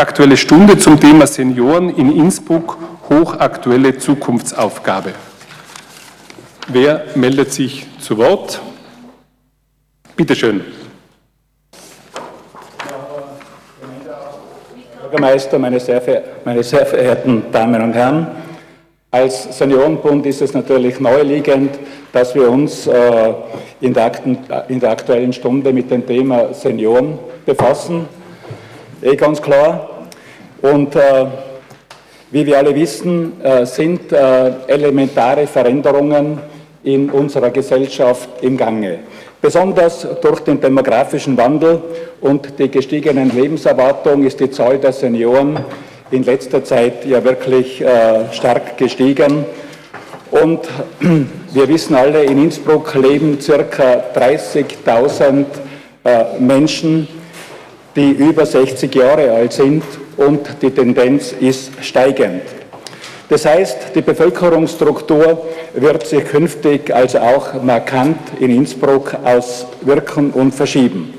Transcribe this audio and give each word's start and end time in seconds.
Aktuelle 0.00 0.38
Stunde 0.38 0.78
zum 0.78 0.98
Thema 0.98 1.26
Senioren 1.26 1.90
in 1.90 2.10
Innsbruck, 2.16 2.78
hochaktuelle 3.10 3.98
Zukunftsaufgabe. 3.98 5.12
Wer 6.68 7.04
meldet 7.16 7.52
sich 7.52 7.86
zu 8.00 8.16
Wort? 8.16 8.62
Bitte 10.16 10.34
schön. 10.34 10.62
Bürgermeister, 15.02 15.58
meine 15.58 15.78
sehr, 15.78 16.00
meine 16.46 16.62
sehr 16.62 16.86
verehrten 16.86 17.42
Damen 17.52 17.82
und 17.82 17.92
Herren, 17.92 18.28
als 19.10 19.58
Seniorenbund 19.58 20.24
ist 20.24 20.40
es 20.40 20.54
natürlich 20.54 20.98
naheliegend, 20.98 21.78
dass 22.10 22.34
wir 22.34 22.48
uns 22.48 22.86
äh, 22.86 23.34
in, 23.82 23.92
der 23.92 24.12
in, 24.68 24.80
der 24.80 24.92
Aktuellen 24.92 25.34
Stunde 25.34 25.74
mit 25.74 25.90
dem 25.90 26.06
Thema 26.06 26.54
Senioren 26.54 27.18
befassen. 27.44 28.08
Eh 29.02 29.14
ganz 29.14 29.42
klar. 29.42 29.89
Und 30.62 30.94
äh, 30.94 31.26
wie 32.30 32.46
wir 32.46 32.58
alle 32.58 32.74
wissen, 32.74 33.42
äh, 33.42 33.64
sind 33.66 34.12
äh, 34.12 34.52
elementare 34.68 35.46
Veränderungen 35.46 36.38
in 36.84 37.10
unserer 37.10 37.50
Gesellschaft 37.50 38.28
im 38.42 38.56
Gange. 38.56 39.00
Besonders 39.40 40.06
durch 40.20 40.40
den 40.40 40.60
demografischen 40.60 41.36
Wandel 41.36 41.80
und 42.20 42.58
die 42.58 42.70
gestiegenen 42.70 43.34
Lebenserwartungen 43.34 44.26
ist 44.26 44.38
die 44.38 44.50
Zahl 44.50 44.78
der 44.78 44.92
Senioren 44.92 45.58
in 46.10 46.24
letzter 46.24 46.62
Zeit 46.62 47.06
ja 47.06 47.22
wirklich 47.24 47.80
äh, 47.80 48.32
stark 48.32 48.76
gestiegen. 48.76 49.44
Und 50.30 50.60
wir 51.52 51.68
wissen 51.68 51.94
alle, 51.94 52.24
in 52.24 52.42
Innsbruck 52.42 52.94
leben 52.94 53.40
circa 53.40 54.04
30.000 54.14 55.44
äh, 56.04 56.38
Menschen, 56.38 57.08
die 57.96 58.10
über 58.10 58.46
60 58.46 58.94
Jahre 58.94 59.32
alt 59.32 59.52
sind 59.52 59.82
und 60.20 60.62
die 60.62 60.70
Tendenz 60.70 61.34
ist 61.40 61.72
steigend. 61.82 62.42
Das 63.28 63.46
heißt, 63.46 63.94
die 63.94 64.02
Bevölkerungsstruktur 64.02 65.46
wird 65.74 66.06
sich 66.06 66.24
künftig 66.24 66.94
also 66.94 67.18
auch 67.20 67.62
markant 67.62 68.18
in 68.38 68.50
Innsbruck 68.50 69.16
auswirken 69.24 70.30
und 70.32 70.52
verschieben. 70.52 71.14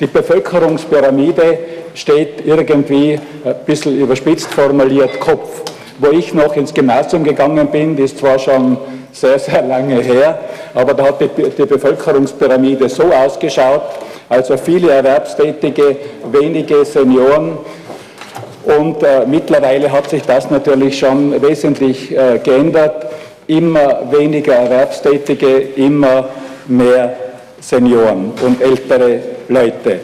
Die 0.00 0.06
Bevölkerungspyramide 0.06 1.58
steht 1.94 2.44
irgendwie 2.44 3.20
ein 3.44 3.54
bisschen 3.66 4.00
überspitzt 4.00 4.52
formuliert 4.52 5.20
Kopf. 5.20 5.62
Wo 5.98 6.08
ich 6.10 6.34
noch 6.34 6.56
ins 6.56 6.74
Gymnasium 6.74 7.22
gegangen 7.22 7.68
bin, 7.68 7.96
ist 7.98 8.18
zwar 8.18 8.38
schon 8.38 8.78
sehr, 9.12 9.38
sehr 9.38 9.62
lange 9.62 10.00
her, 10.00 10.38
aber 10.74 10.94
da 10.94 11.04
hat 11.04 11.20
die, 11.20 11.28
die 11.28 11.66
Bevölkerungspyramide 11.66 12.88
so 12.88 13.04
ausgeschaut, 13.04 13.82
also 14.28 14.56
viele 14.56 14.90
Erwerbstätige, 14.90 15.96
wenige 16.32 16.84
Senioren, 16.86 17.58
und 18.64 19.02
äh, 19.02 19.26
mittlerweile 19.26 19.90
hat 19.90 20.10
sich 20.10 20.22
das 20.22 20.50
natürlich 20.50 20.98
schon 20.98 21.40
wesentlich 21.42 22.16
äh, 22.16 22.38
geändert. 22.38 23.06
Immer 23.46 24.02
weniger 24.10 24.54
Erwerbstätige, 24.54 25.48
immer 25.76 26.28
mehr 26.68 27.16
Senioren 27.60 28.32
und 28.44 28.60
ältere 28.62 29.20
Leute. 29.48 30.00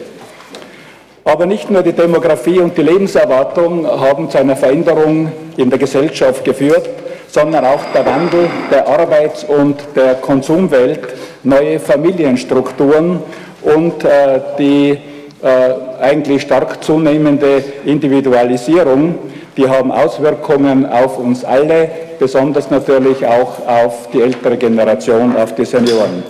Aber 1.23 1.45
nicht 1.45 1.69
nur 1.69 1.83
die 1.83 1.93
Demografie 1.93 2.59
und 2.59 2.77
die 2.77 2.81
Lebenserwartung 2.81 3.85
haben 3.85 4.29
zu 4.29 4.37
einer 4.39 4.55
Veränderung 4.55 5.31
in 5.57 5.69
der 5.69 5.79
Gesellschaft 5.79 6.43
geführt, 6.43 6.89
sondern 7.27 7.65
auch 7.65 7.81
der 7.93 8.05
Wandel 8.05 8.49
der 8.71 8.87
Arbeits- 8.87 9.43
und 9.43 9.77
der 9.95 10.15
Konsumwelt, 10.15 11.01
neue 11.43 11.79
Familienstrukturen 11.79 13.21
und 13.61 14.03
äh, 14.03 14.39
die 14.57 14.97
eigentlich 15.41 16.41
stark 16.41 16.83
zunehmende 16.83 17.63
Individualisierung, 17.85 19.15
die 19.55 19.67
haben 19.67 19.91
Auswirkungen 19.91 20.85
auf 20.85 21.17
uns 21.17 21.43
alle, 21.43 21.89
besonders 22.19 22.69
natürlich 22.69 23.25
auch 23.25 23.65
auf 23.67 24.09
die 24.13 24.21
ältere 24.21 24.57
Generation, 24.57 25.35
auf 25.35 25.55
die 25.55 25.65
Senioren. 25.65 26.23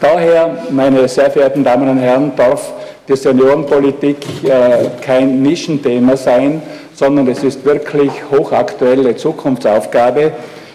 Daher, 0.00 0.64
meine 0.70 1.08
sehr 1.08 1.30
verehrten 1.30 1.64
Damen 1.64 1.88
und 1.88 1.98
Herren, 1.98 2.32
darf 2.36 2.72
die 3.08 3.16
Seniorenpolitik 3.16 4.18
äh, 4.44 4.90
kein 5.00 5.42
Nischenthema 5.42 6.16
sein, 6.16 6.60
sondern 6.92 7.28
es 7.28 7.42
ist 7.44 7.64
wirklich 7.64 8.10
hochaktuelle 8.30 9.16
Zukunftsaufgabe. 9.16 10.32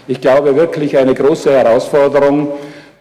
Ich 0.08 0.22
glaube 0.22 0.56
wirklich 0.56 0.98
eine 0.98 1.14
große 1.14 1.52
Herausforderung 1.52 2.48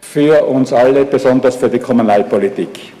für 0.01 0.43
uns 0.43 0.73
alle, 0.73 1.05
besonders 1.05 1.55
für 1.55 1.69
die 1.69 1.79
Kommunalpolitik. 1.79 2.93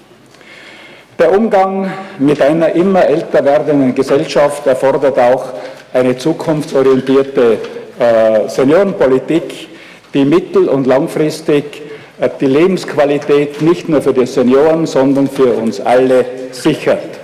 Der 1.19 1.37
Umgang 1.37 1.91
mit 2.19 2.41
einer 2.41 2.73
immer 2.73 3.05
älter 3.05 3.43
werdenden 3.43 3.93
Gesellschaft 3.93 4.65
erfordert 4.65 5.19
auch 5.19 5.49
eine 5.93 6.17
zukunftsorientierte 6.17 7.57
äh, 7.99 8.47
Seniorenpolitik, 8.49 9.67
die 10.13 10.25
mittel- 10.25 10.69
und 10.69 10.87
langfristig 10.87 11.81
äh, 12.19 12.29
die 12.39 12.47
Lebensqualität 12.47 13.61
nicht 13.61 13.89
nur 13.89 14.01
für 14.01 14.13
die 14.13 14.25
Senioren, 14.25 14.87
sondern 14.87 15.27
für 15.27 15.53
uns 15.53 15.79
alle 15.79 16.25
sichert. 16.51 17.19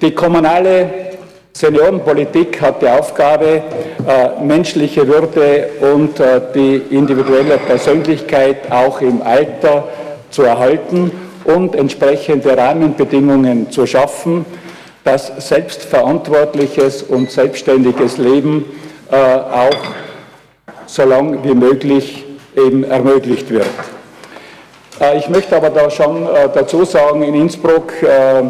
Die 0.00 0.12
kommunale 0.12 0.90
Seniorenpolitik 1.52 2.60
hat 2.60 2.82
die 2.82 2.88
Aufgabe, 2.88 3.62
äh, 4.06 4.44
menschliche 4.44 5.08
Würde 5.08 5.70
und 5.80 6.20
äh, 6.20 6.40
die 6.54 6.82
individuelle 6.90 7.56
Persönlichkeit 7.56 8.70
auch 8.70 9.00
im 9.00 9.22
Alter 9.22 9.88
zu 10.30 10.42
erhalten 10.42 11.10
und 11.46 11.74
entsprechende 11.74 12.56
Rahmenbedingungen 12.56 13.70
zu 13.70 13.86
schaffen, 13.86 14.44
dass 15.04 15.32
selbstverantwortliches 15.48 17.02
und 17.04 17.30
selbstständiges 17.30 18.18
Leben 18.18 18.64
äh, 19.10 19.16
auch 19.16 19.70
so 20.86 21.04
lang 21.04 21.44
wie 21.44 21.54
möglich 21.54 22.24
eben 22.56 22.82
ermöglicht 22.84 23.50
wird. 23.50 23.66
Äh, 25.00 25.18
ich 25.18 25.28
möchte 25.28 25.56
aber 25.56 25.70
da 25.70 25.88
schon 25.90 26.26
äh, 26.26 26.48
dazu 26.52 26.84
sagen, 26.84 27.22
in 27.22 27.34
Innsbruck 27.34 27.92
äh, 28.02 28.42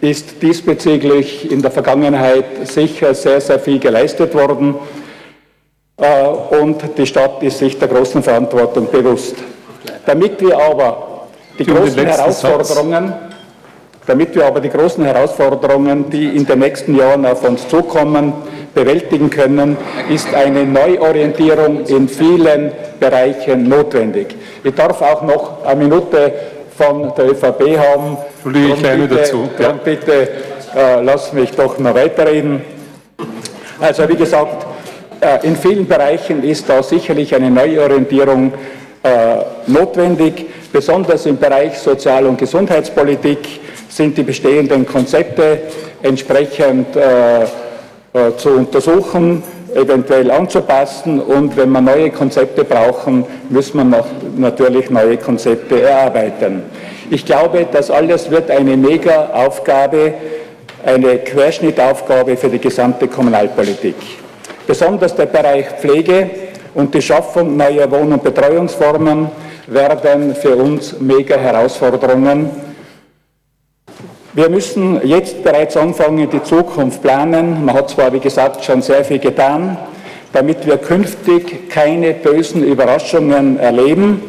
ist 0.00 0.40
diesbezüglich 0.42 1.50
in 1.50 1.62
der 1.62 1.72
Vergangenheit 1.72 2.44
sicher 2.68 3.14
sehr, 3.14 3.40
sehr 3.40 3.58
viel 3.58 3.80
geleistet 3.80 4.34
worden 4.34 4.76
äh, 5.96 6.28
und 6.60 6.82
die 6.96 7.06
Stadt 7.06 7.42
ist 7.42 7.58
sich 7.58 7.78
der 7.78 7.88
großen 7.88 8.22
Verantwortung 8.22 8.88
bewusst. 8.90 9.34
Damit 10.04 10.40
wir 10.40 10.56
aber 10.56 11.15
die 11.58 11.64
großen 11.64 12.06
Herausforderungen, 12.06 13.12
damit 14.06 14.34
wir 14.34 14.46
aber 14.46 14.60
die 14.60 14.68
großen 14.68 15.04
Herausforderungen, 15.04 16.10
die 16.10 16.36
in 16.36 16.46
den 16.46 16.58
nächsten 16.60 16.94
Jahren 16.94 17.26
auf 17.26 17.42
uns 17.42 17.66
zukommen, 17.68 18.32
bewältigen 18.74 19.30
können, 19.30 19.76
ist 20.10 20.32
eine 20.34 20.64
Neuorientierung 20.64 21.86
in 21.86 22.08
vielen 22.08 22.72
Bereichen 23.00 23.68
notwendig. 23.68 24.36
Ich 24.62 24.74
darf 24.74 25.00
auch 25.00 25.22
noch 25.22 25.64
eine 25.64 25.84
Minute 25.84 26.32
von 26.76 27.12
der 27.16 27.30
ÖVP 27.30 27.78
haben. 27.78 28.18
Entschuldige, 28.34 28.74
ich 28.74 28.78
gleich 28.80 29.08
dazu. 29.08 29.48
Ja. 29.58 29.72
bitte 29.72 30.28
äh, 30.76 31.00
lass 31.02 31.32
mich 31.32 31.52
doch 31.52 31.78
noch 31.78 31.94
weiterreden. 31.94 32.60
Also 33.80 34.08
wie 34.08 34.16
gesagt, 34.16 34.66
äh, 35.20 35.46
in 35.46 35.56
vielen 35.56 35.86
Bereichen 35.86 36.44
ist 36.44 36.68
da 36.68 36.82
sicherlich 36.82 37.34
eine 37.34 37.50
Neuorientierung 37.50 38.52
äh, 39.02 39.08
notwendig. 39.66 40.46
Besonders 40.76 41.24
im 41.24 41.38
Bereich 41.38 41.78
Sozial- 41.78 42.26
und 42.26 42.36
Gesundheitspolitik 42.36 43.38
sind 43.88 44.18
die 44.18 44.22
bestehenden 44.22 44.84
Konzepte 44.84 45.60
entsprechend 46.02 46.94
äh, 46.94 47.44
äh, 47.44 47.46
zu 48.36 48.50
untersuchen, 48.50 49.42
eventuell 49.74 50.30
anzupassen 50.30 51.18
und 51.18 51.56
wenn 51.56 51.70
wir 51.70 51.80
neue 51.80 52.10
Konzepte 52.10 52.62
brauchen, 52.62 53.24
müssen 53.48 53.78
wir 53.78 53.84
noch, 53.84 54.06
natürlich 54.36 54.90
neue 54.90 55.16
Konzepte 55.16 55.80
erarbeiten. 55.80 56.64
Ich 57.08 57.24
glaube, 57.24 57.66
das 57.72 57.90
alles 57.90 58.30
wird 58.30 58.50
eine 58.50 58.76
Mega-Aufgabe, 58.76 60.12
eine 60.84 61.16
Querschnittaufgabe 61.20 62.36
für 62.36 62.50
die 62.50 62.58
gesamte 62.58 63.08
Kommunalpolitik. 63.08 63.96
Besonders 64.66 65.14
der 65.14 65.24
Bereich 65.24 65.68
Pflege 65.80 66.28
und 66.74 66.92
die 66.92 67.00
Schaffung 67.00 67.56
neuer 67.56 67.90
Wohn- 67.90 68.12
und 68.12 68.22
Betreuungsformen 68.22 69.30
werden 69.66 70.34
für 70.34 70.56
uns 70.56 70.98
mega 71.00 71.36
Herausforderungen. 71.36 72.50
Wir 74.34 74.48
müssen 74.50 75.00
jetzt 75.06 75.42
bereits 75.42 75.76
anfangen, 75.76 76.28
die 76.30 76.42
Zukunft 76.42 77.02
planen. 77.02 77.64
Man 77.64 77.74
hat 77.74 77.90
zwar, 77.90 78.12
wie 78.12 78.20
gesagt, 78.20 78.64
schon 78.64 78.82
sehr 78.82 79.04
viel 79.04 79.18
getan, 79.18 79.78
damit 80.32 80.66
wir 80.66 80.76
künftig 80.76 81.70
keine 81.70 82.12
bösen 82.12 82.62
Überraschungen 82.62 83.58
erleben. 83.58 84.22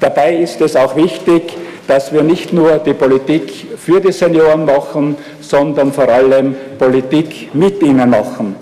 Dabei 0.00 0.36
ist 0.36 0.60
es 0.62 0.74
auch 0.74 0.96
wichtig, 0.96 1.52
dass 1.86 2.12
wir 2.12 2.22
nicht 2.22 2.52
nur 2.52 2.78
die 2.78 2.94
Politik 2.94 3.52
für 3.76 4.00
die 4.00 4.12
Senioren 4.12 4.64
machen, 4.64 5.16
sondern 5.40 5.92
vor 5.92 6.08
allem 6.08 6.56
Politik 6.78 7.54
mit 7.54 7.82
ihnen 7.82 8.10
machen. 8.10 8.56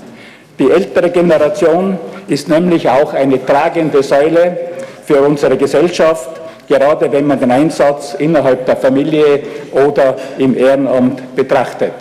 Die 0.58 0.70
ältere 0.70 1.10
Generation 1.10 1.98
ist 2.28 2.48
nämlich 2.48 2.88
auch 2.88 3.14
eine 3.14 3.44
tragende 3.44 4.02
Säule 4.02 4.69
für 5.10 5.22
unsere 5.22 5.56
Gesellschaft, 5.56 6.30
gerade 6.68 7.10
wenn 7.10 7.26
man 7.26 7.40
den 7.40 7.50
Einsatz 7.50 8.14
innerhalb 8.14 8.64
der 8.64 8.76
Familie 8.76 9.40
oder 9.72 10.14
im 10.38 10.56
Ehrenamt 10.56 11.34
betrachtet. 11.34 11.94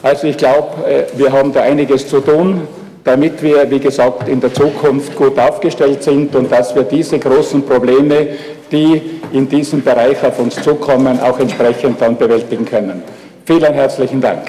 Also 0.00 0.28
ich 0.28 0.36
glaube, 0.36 0.88
äh, 0.88 1.18
wir 1.18 1.32
haben 1.32 1.52
da 1.52 1.62
einiges 1.62 2.06
zu 2.06 2.20
tun, 2.20 2.68
damit 3.02 3.42
wir, 3.42 3.68
wie 3.72 3.80
gesagt, 3.80 4.28
in 4.28 4.40
der 4.40 4.54
Zukunft 4.54 5.16
gut 5.16 5.36
aufgestellt 5.36 6.04
sind 6.04 6.36
und 6.36 6.52
dass 6.52 6.76
wir 6.76 6.84
diese 6.84 7.18
großen 7.18 7.66
Probleme, 7.66 8.28
die 8.70 9.02
in 9.32 9.48
diesem 9.48 9.82
Bereich 9.82 10.22
auf 10.22 10.38
uns 10.38 10.62
zukommen, 10.62 11.18
auch 11.20 11.40
entsprechend 11.40 12.00
dann 12.00 12.16
bewältigen 12.16 12.64
können. 12.64 13.02
Vielen 13.46 13.74
herzlichen 13.74 14.20
Dank. 14.20 14.42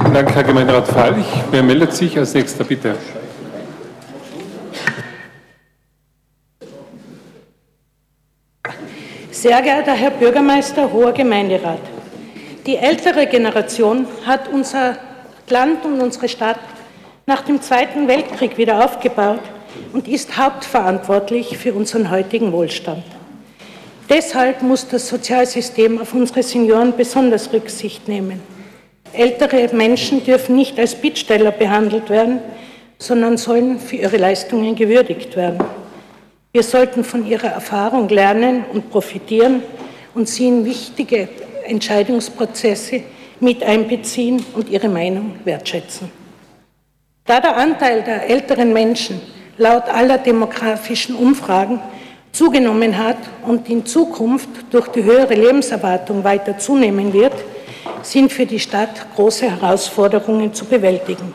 Vielen 0.00 0.14
Dank, 0.14 0.34
Herr 0.34 0.44
Gemeinderat 0.44 0.88
Falch. 0.88 1.26
Wer 1.50 1.62
meldet 1.62 1.92
sich 1.92 2.18
als 2.18 2.32
nächster, 2.32 2.64
bitte? 2.64 2.94
Sehr 9.40 9.62
geehrter 9.62 9.92
Herr 9.92 10.10
Bürgermeister, 10.10 10.92
hoher 10.92 11.12
Gemeinderat, 11.12 11.78
die 12.66 12.74
ältere 12.74 13.24
Generation 13.28 14.04
hat 14.26 14.48
unser 14.48 14.98
Land 15.48 15.84
und 15.84 16.00
unsere 16.00 16.28
Stadt 16.28 16.58
nach 17.24 17.42
dem 17.42 17.62
Zweiten 17.62 18.08
Weltkrieg 18.08 18.58
wieder 18.58 18.84
aufgebaut 18.84 19.38
und 19.92 20.08
ist 20.08 20.36
hauptverantwortlich 20.36 21.56
für 21.56 21.72
unseren 21.72 22.10
heutigen 22.10 22.50
Wohlstand. 22.50 23.04
Deshalb 24.10 24.62
muss 24.62 24.88
das 24.88 25.06
Sozialsystem 25.06 26.00
auf 26.00 26.14
unsere 26.14 26.42
Senioren 26.42 26.94
besonders 26.96 27.52
Rücksicht 27.52 28.08
nehmen. 28.08 28.42
Ältere 29.12 29.72
Menschen 29.72 30.24
dürfen 30.24 30.56
nicht 30.56 30.80
als 30.80 30.96
Bittsteller 30.96 31.52
behandelt 31.52 32.10
werden, 32.10 32.40
sondern 32.98 33.36
sollen 33.36 33.78
für 33.78 33.94
ihre 33.94 34.16
Leistungen 34.16 34.74
gewürdigt 34.74 35.36
werden. 35.36 35.60
Wir 36.50 36.62
sollten 36.62 37.04
von 37.04 37.26
ihrer 37.26 37.48
Erfahrung 37.48 38.08
lernen 38.08 38.64
und 38.72 38.90
profitieren 38.90 39.62
und 40.14 40.28
sie 40.28 40.48
in 40.48 40.64
wichtige 40.64 41.28
Entscheidungsprozesse 41.64 43.02
mit 43.38 43.62
einbeziehen 43.62 44.42
und 44.54 44.70
ihre 44.70 44.88
Meinung 44.88 45.34
wertschätzen. 45.44 46.10
Da 47.26 47.40
der 47.40 47.54
Anteil 47.54 48.02
der 48.02 48.30
älteren 48.30 48.72
Menschen 48.72 49.20
laut 49.58 49.84
aller 49.84 50.16
demografischen 50.16 51.14
Umfragen 51.16 51.80
zugenommen 52.32 52.96
hat 52.96 53.18
und 53.46 53.68
in 53.68 53.84
Zukunft 53.84 54.48
durch 54.70 54.88
die 54.88 55.04
höhere 55.04 55.34
Lebenserwartung 55.34 56.24
weiter 56.24 56.58
zunehmen 56.58 57.12
wird, 57.12 57.34
sind 58.02 58.32
für 58.32 58.46
die 58.46 58.60
Stadt 58.60 59.14
große 59.14 59.50
Herausforderungen 59.50 60.54
zu 60.54 60.64
bewältigen. 60.64 61.34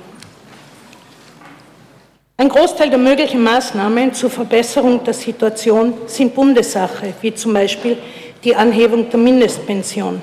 Ein 2.35 2.50
Großteil 2.50 2.89
der 2.89 2.97
möglichen 2.97 3.44
Maßnahmen 3.44 4.12
zur 4.15 4.31
Verbesserung 4.31 5.03
der 5.03 5.13
Situation 5.13 5.94
sind 6.07 6.33
Bundessache, 6.33 7.13
wie 7.21 7.35
zum 7.35 7.53
Beispiel 7.53 7.95
die 8.44 8.56
Anhebung 8.56 9.07
der 9.12 9.19
Mindestpension. 9.19 10.19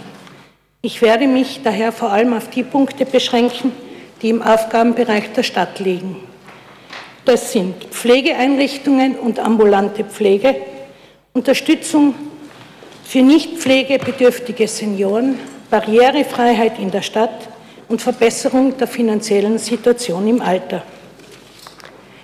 Ich 0.82 1.00
werde 1.02 1.28
mich 1.28 1.60
daher 1.62 1.92
vor 1.92 2.10
allem 2.10 2.32
auf 2.32 2.50
die 2.50 2.64
Punkte 2.64 3.06
beschränken, 3.06 3.70
die 4.20 4.30
im 4.30 4.42
Aufgabenbereich 4.42 5.32
der 5.34 5.44
Stadt 5.44 5.78
liegen. 5.78 6.16
Das 7.24 7.52
sind 7.52 7.84
Pflegeeinrichtungen 7.84 9.14
und 9.14 9.38
ambulante 9.38 10.02
Pflege, 10.02 10.56
Unterstützung 11.32 12.16
für 13.04 13.22
nicht 13.22 13.58
pflegebedürftige 13.58 14.66
Senioren, 14.66 15.38
Barrierefreiheit 15.70 16.80
in 16.80 16.90
der 16.90 17.02
Stadt 17.02 17.48
und 17.88 18.02
Verbesserung 18.02 18.76
der 18.76 18.88
finanziellen 18.88 19.58
Situation 19.58 20.26
im 20.26 20.42
Alter. 20.42 20.82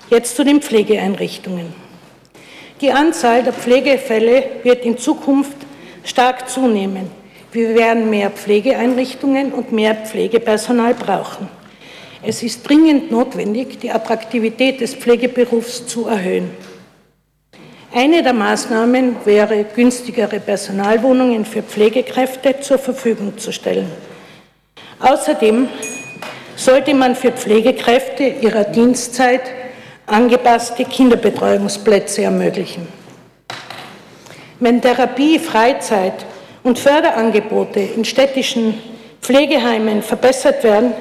Jetzt 0.08 0.37
zu 0.37 0.44
den 0.44 0.62
Pflegeeinrichtungen. 0.62 1.75
Die 2.81 2.93
Anzahl 2.93 3.43
der 3.43 3.53
Pflegefälle 3.53 4.44
wird 4.62 4.85
in 4.85 4.97
Zukunft 4.99 5.56
stark 6.05 6.49
zunehmen. 6.49 7.11
Wir 7.50 7.75
werden 7.75 8.08
mehr 8.08 8.31
Pflegeeinrichtungen 8.31 9.53
und 9.53 9.73
mehr 9.73 9.97
Pflegepersonal 9.97 10.94
brauchen. 10.94 11.49
Es 12.23 12.43
ist 12.44 12.69
dringend 12.69 13.11
notwendig, 13.11 13.81
die 13.81 13.91
Attraktivität 13.91 14.81
des 14.81 14.94
Pflegeberufs 14.94 15.87
zu 15.87 16.06
erhöhen. 16.06 16.50
Eine 17.93 18.23
der 18.23 18.32
Maßnahmen 18.32 19.17
wäre, 19.25 19.64
günstigere 19.64 20.38
Personalwohnungen 20.38 21.44
für 21.44 21.62
Pflegekräfte 21.62 22.61
zur 22.61 22.79
Verfügung 22.79 23.38
zu 23.38 23.53
stellen. 23.53 23.91
Außerdem 25.00 25.69
sollte 26.55 26.94
man 26.94 27.17
für 27.17 27.32
Pflegekräfte 27.32 28.25
ihrer 28.41 28.64
Dienstzeit 28.64 29.43
angepasste 30.06 30.85
Kinderbetreuungsplätze 30.85 32.23
ermöglichen. 32.23 32.87
Wenn 34.61 34.81
Therapie, 34.81 35.38
Freizeit 35.38 36.25
und 36.62 36.79
Förderangebote 36.79 37.81
in 37.81 38.05
städtischen 38.05 38.75
Pflegeheimen 39.20 40.03
verbessert 40.03 40.62
werden, 40.64 40.93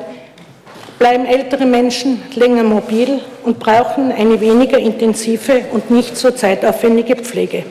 bleiben 0.97 1.25
ältere 1.25 1.65
Menschen 1.65 2.21
länger 2.35 2.63
mobil 2.63 3.21
und 3.43 3.59
brauchen 3.59 4.11
eine 4.11 4.41
weniger 4.41 4.79
intensive 4.79 5.65
und 5.71 5.91
nicht 5.91 6.17
so 6.17 6.31
zeitaufwendige 6.31 7.15
Pflege. 7.15 7.63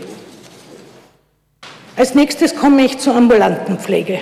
Als 1.96 2.14
nächstes 2.14 2.54
komme 2.54 2.84
ich 2.84 2.98
zur 2.98 3.14
ambulanten 3.14 3.78
Pflege. 3.78 4.20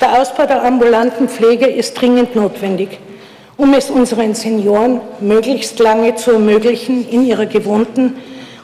Der 0.00 0.20
Ausbau 0.20 0.46
der 0.46 0.64
ambulanten 0.64 1.28
Pflege 1.28 1.66
ist 1.66 1.94
dringend 1.94 2.34
notwendig 2.34 2.98
um 3.56 3.74
es 3.74 3.90
unseren 3.90 4.34
Senioren 4.34 5.00
möglichst 5.20 5.78
lange 5.78 6.14
zu 6.16 6.32
ermöglichen, 6.32 7.08
in 7.08 7.26
ihrer 7.26 7.46
gewohnten 7.46 8.16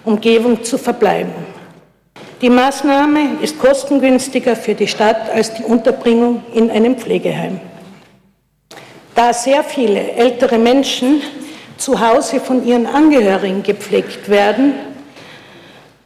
Umgebung 0.04 0.64
zu 0.64 0.78
verbleiben. 0.78 1.32
Die 2.40 2.50
Maßnahme 2.50 3.42
ist 3.42 3.58
kostengünstiger 3.58 4.56
für 4.56 4.74
die 4.74 4.88
Stadt 4.88 5.30
als 5.30 5.52
die 5.54 5.62
Unterbringung 5.62 6.42
in 6.54 6.70
einem 6.70 6.96
Pflegeheim. 6.96 7.60
Da 9.14 9.34
sehr 9.34 9.62
viele 9.62 10.12
ältere 10.12 10.58
Menschen 10.58 11.20
zu 11.76 12.00
Hause 12.00 12.40
von 12.40 12.66
ihren 12.66 12.86
Angehörigen 12.86 13.62
gepflegt 13.62 14.28
werden, 14.28 14.74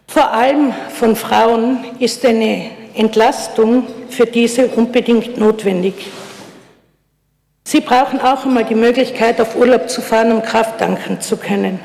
vor 0.09 0.33
allem 0.33 0.73
von 0.91 1.17
Frauen, 1.17 1.85
ist 1.99 2.25
eine 2.25 2.71
Entlastung 2.95 3.87
für 4.09 4.27
diese 4.27 4.69
unbedingt 4.69 5.39
notwendig. 5.39 5.95
Sie 7.67 7.81
brauchen 7.81 8.21
auch 8.21 8.45
einmal 8.45 8.65
die 8.65 8.75
Möglichkeit, 8.75 9.41
auf 9.41 9.57
Urlaub 9.57 9.89
zu 9.89 10.03
fahren, 10.03 10.33
um 10.33 10.43
Kraft 10.43 10.79
tanken 10.79 11.21
zu 11.21 11.37
können. 11.37 11.81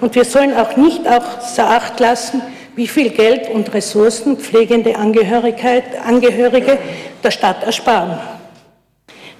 Und 0.00 0.14
wir 0.14 0.24
sollen 0.24 0.54
auch 0.56 0.76
nicht 0.76 1.06
außer 1.06 1.68
Acht 1.68 2.00
lassen, 2.00 2.42
wie 2.74 2.88
viel 2.88 3.10
Geld 3.10 3.48
und 3.48 3.72
Ressourcen 3.72 4.36
pflegende 4.36 4.96
Angehörige 4.96 6.78
der 7.22 7.30
Stadt 7.30 7.62
ersparen. 7.62 8.18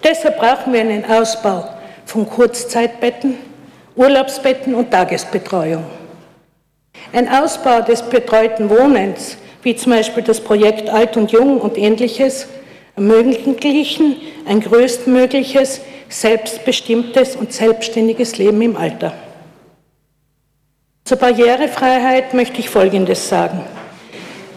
Deshalb 0.03 0.39
brauchen 0.39 0.73
wir 0.73 0.81
einen 0.81 1.05
Ausbau 1.05 1.69
von 2.07 2.29
Kurzzeitbetten, 2.29 3.35
Urlaubsbetten 3.97 4.75
und 4.75 4.91
Tagesbetreuung. 4.91 5.85
Ein 7.13 7.29
Ausbau 7.29 7.81
des 7.83 8.03
betreuten 8.03 8.71
Wohnens, 8.71 9.37
wie 9.63 9.75
zum 9.75 9.93
Beispiel 9.93 10.23
das 10.23 10.41
Projekt 10.41 10.89
Alt 10.89 11.17
und 11.17 11.33
Jung 11.33 11.61
und 11.61 11.77
ähnliches, 11.77 12.47
ermöglichen 12.97 14.17
ein 14.47 14.61
größtmögliches, 14.61 15.83
selbstbestimmtes 16.09 17.37
und 17.37 17.53
selbstständiges 17.53 18.39
Leben 18.39 18.63
im 18.63 18.77
Alter. 18.77 19.13
Zur 21.05 21.19
Barrierefreiheit 21.19 22.35
möchte 22.35 22.59
ich 22.61 22.71
Folgendes 22.71 23.29
sagen. 23.29 23.61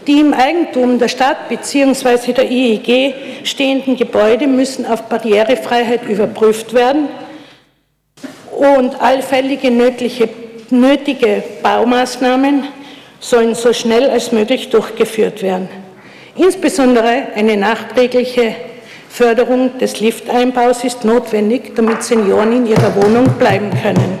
Die 0.06 0.20
im 0.20 0.32
Eigentum 0.32 0.98
der 0.98 1.08
Stadt 1.08 1.48
bzw. 1.48 2.32
der 2.32 2.50
IEG 2.50 3.14
stehenden 3.44 3.96
Gebäude 3.96 4.46
müssen 4.46 4.86
auf 4.86 5.02
Barrierefreiheit 5.02 6.08
überprüft 6.08 6.72
werden 6.72 7.08
und 8.56 9.00
allfällige 9.00 9.70
nötige, 9.70 10.28
nötige 10.70 11.44
Baumaßnahmen 11.62 12.64
sollen 13.20 13.54
so 13.54 13.72
schnell 13.72 14.08
als 14.08 14.32
möglich 14.32 14.70
durchgeführt 14.70 15.42
werden. 15.42 15.79
Insbesondere 16.36 17.28
eine 17.34 17.56
nachträgliche 17.56 18.54
Förderung 19.08 19.78
des 19.78 20.00
Lifteinbaus 20.00 20.84
ist 20.84 21.04
notwendig, 21.04 21.74
damit 21.74 22.02
Senioren 22.02 22.52
in 22.52 22.66
ihrer 22.66 22.94
Wohnung 22.94 23.28
bleiben 23.38 23.70
können. 23.82 24.18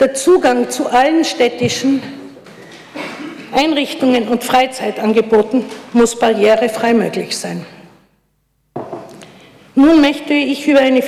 Der 0.00 0.14
Zugang 0.14 0.68
zu 0.68 0.88
allen 0.88 1.24
städtischen 1.24 2.02
Einrichtungen 3.52 4.28
und 4.28 4.42
Freizeitangeboten 4.42 5.64
muss 5.92 6.18
barrierefrei 6.18 6.94
möglich 6.94 7.36
sein. 7.36 7.64
Nun 9.74 10.00
möchte 10.00 10.34
ich 10.34 10.66
über 10.66 10.80
eine, 10.80 11.02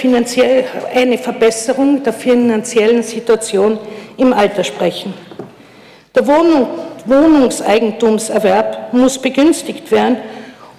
eine, 0.95 1.19
Verbesserung 1.19 2.03
der 2.03 2.13
finanziellen 2.13 3.03
Situation 3.03 3.79
im 4.17 4.33
Alter 4.33 4.65
sprechen. 4.65 5.13
Der 6.15 6.27
Wohnung 6.27 6.69
Wohnungseigentumserwerb 7.07 8.93
muss 8.93 9.19
begünstigt 9.19 9.91
werden, 9.91 10.17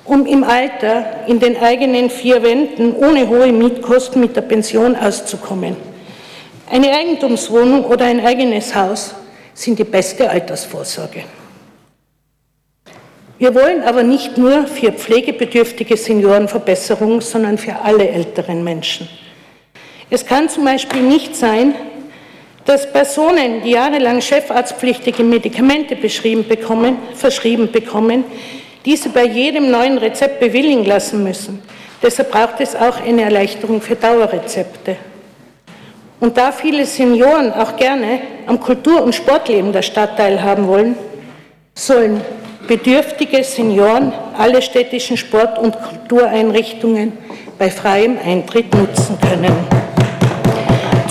um 0.05 0.25
im 0.25 0.43
Alter 0.43 1.27
in 1.27 1.39
den 1.39 1.57
eigenen 1.57 2.09
vier 2.09 2.41
Wänden 2.41 2.95
ohne 2.95 3.27
hohe 3.27 3.51
Mietkosten 3.51 4.21
mit 4.21 4.35
der 4.35 4.41
Pension 4.41 4.95
auszukommen. 4.95 5.75
Eine 6.71 6.91
Eigentumswohnung 6.91 7.85
oder 7.85 8.05
ein 8.05 8.25
eigenes 8.25 8.73
Haus 8.73 9.13
sind 9.53 9.77
die 9.77 9.83
beste 9.83 10.29
Altersvorsorge. 10.29 11.23
Wir 13.37 13.53
wollen 13.53 13.83
aber 13.83 14.03
nicht 14.03 14.37
nur 14.37 14.65
für 14.65 14.91
pflegebedürftige 14.91 15.97
Senioren 15.97 16.47
Verbesserungen, 16.47 17.21
sondern 17.21 17.57
für 17.57 17.75
alle 17.83 18.07
älteren 18.07 18.63
Menschen. 18.63 19.09
Es 20.09 20.25
kann 20.25 20.49
zum 20.49 20.63
Beispiel 20.63 21.01
nicht 21.01 21.35
sein, 21.35 21.75
dass 22.65 22.91
Personen, 22.91 23.61
die 23.63 23.71
jahrelang 23.71 24.21
chefarztpflichtige 24.21 25.23
Medikamente 25.23 25.95
bekommen, 25.95 26.97
verschrieben 27.13 27.71
bekommen, 27.71 28.25
diese 28.83 29.09
bei 29.09 29.25
jedem 29.25 29.71
neuen 29.71 29.97
Rezept 29.97 30.39
bewilligen 30.39 30.85
lassen 30.85 31.23
müssen. 31.23 31.61
Deshalb 32.01 32.31
braucht 32.31 32.59
es 32.59 32.75
auch 32.75 33.01
eine 33.01 33.23
Erleichterung 33.23 33.81
für 33.81 33.95
Dauerrezepte. 33.95 34.97
Und 36.19 36.37
da 36.37 36.51
viele 36.51 36.85
Senioren 36.85 37.51
auch 37.53 37.75
gerne 37.75 38.19
am 38.47 38.59
Kultur- 38.59 39.03
und 39.03 39.13
Sportleben 39.13 39.71
der 39.71 39.81
Stadt 39.81 40.17
teilhaben 40.17 40.67
wollen, 40.67 40.95
sollen 41.73 42.21
bedürftige 42.67 43.43
Senioren 43.43 44.11
alle 44.37 44.61
städtischen 44.61 45.17
Sport- 45.17 45.59
und 45.59 45.75
Kultureinrichtungen 45.79 47.13
bei 47.59 47.69
freiem 47.69 48.17
Eintritt 48.23 48.73
nutzen 48.73 49.17
können. 49.19 49.94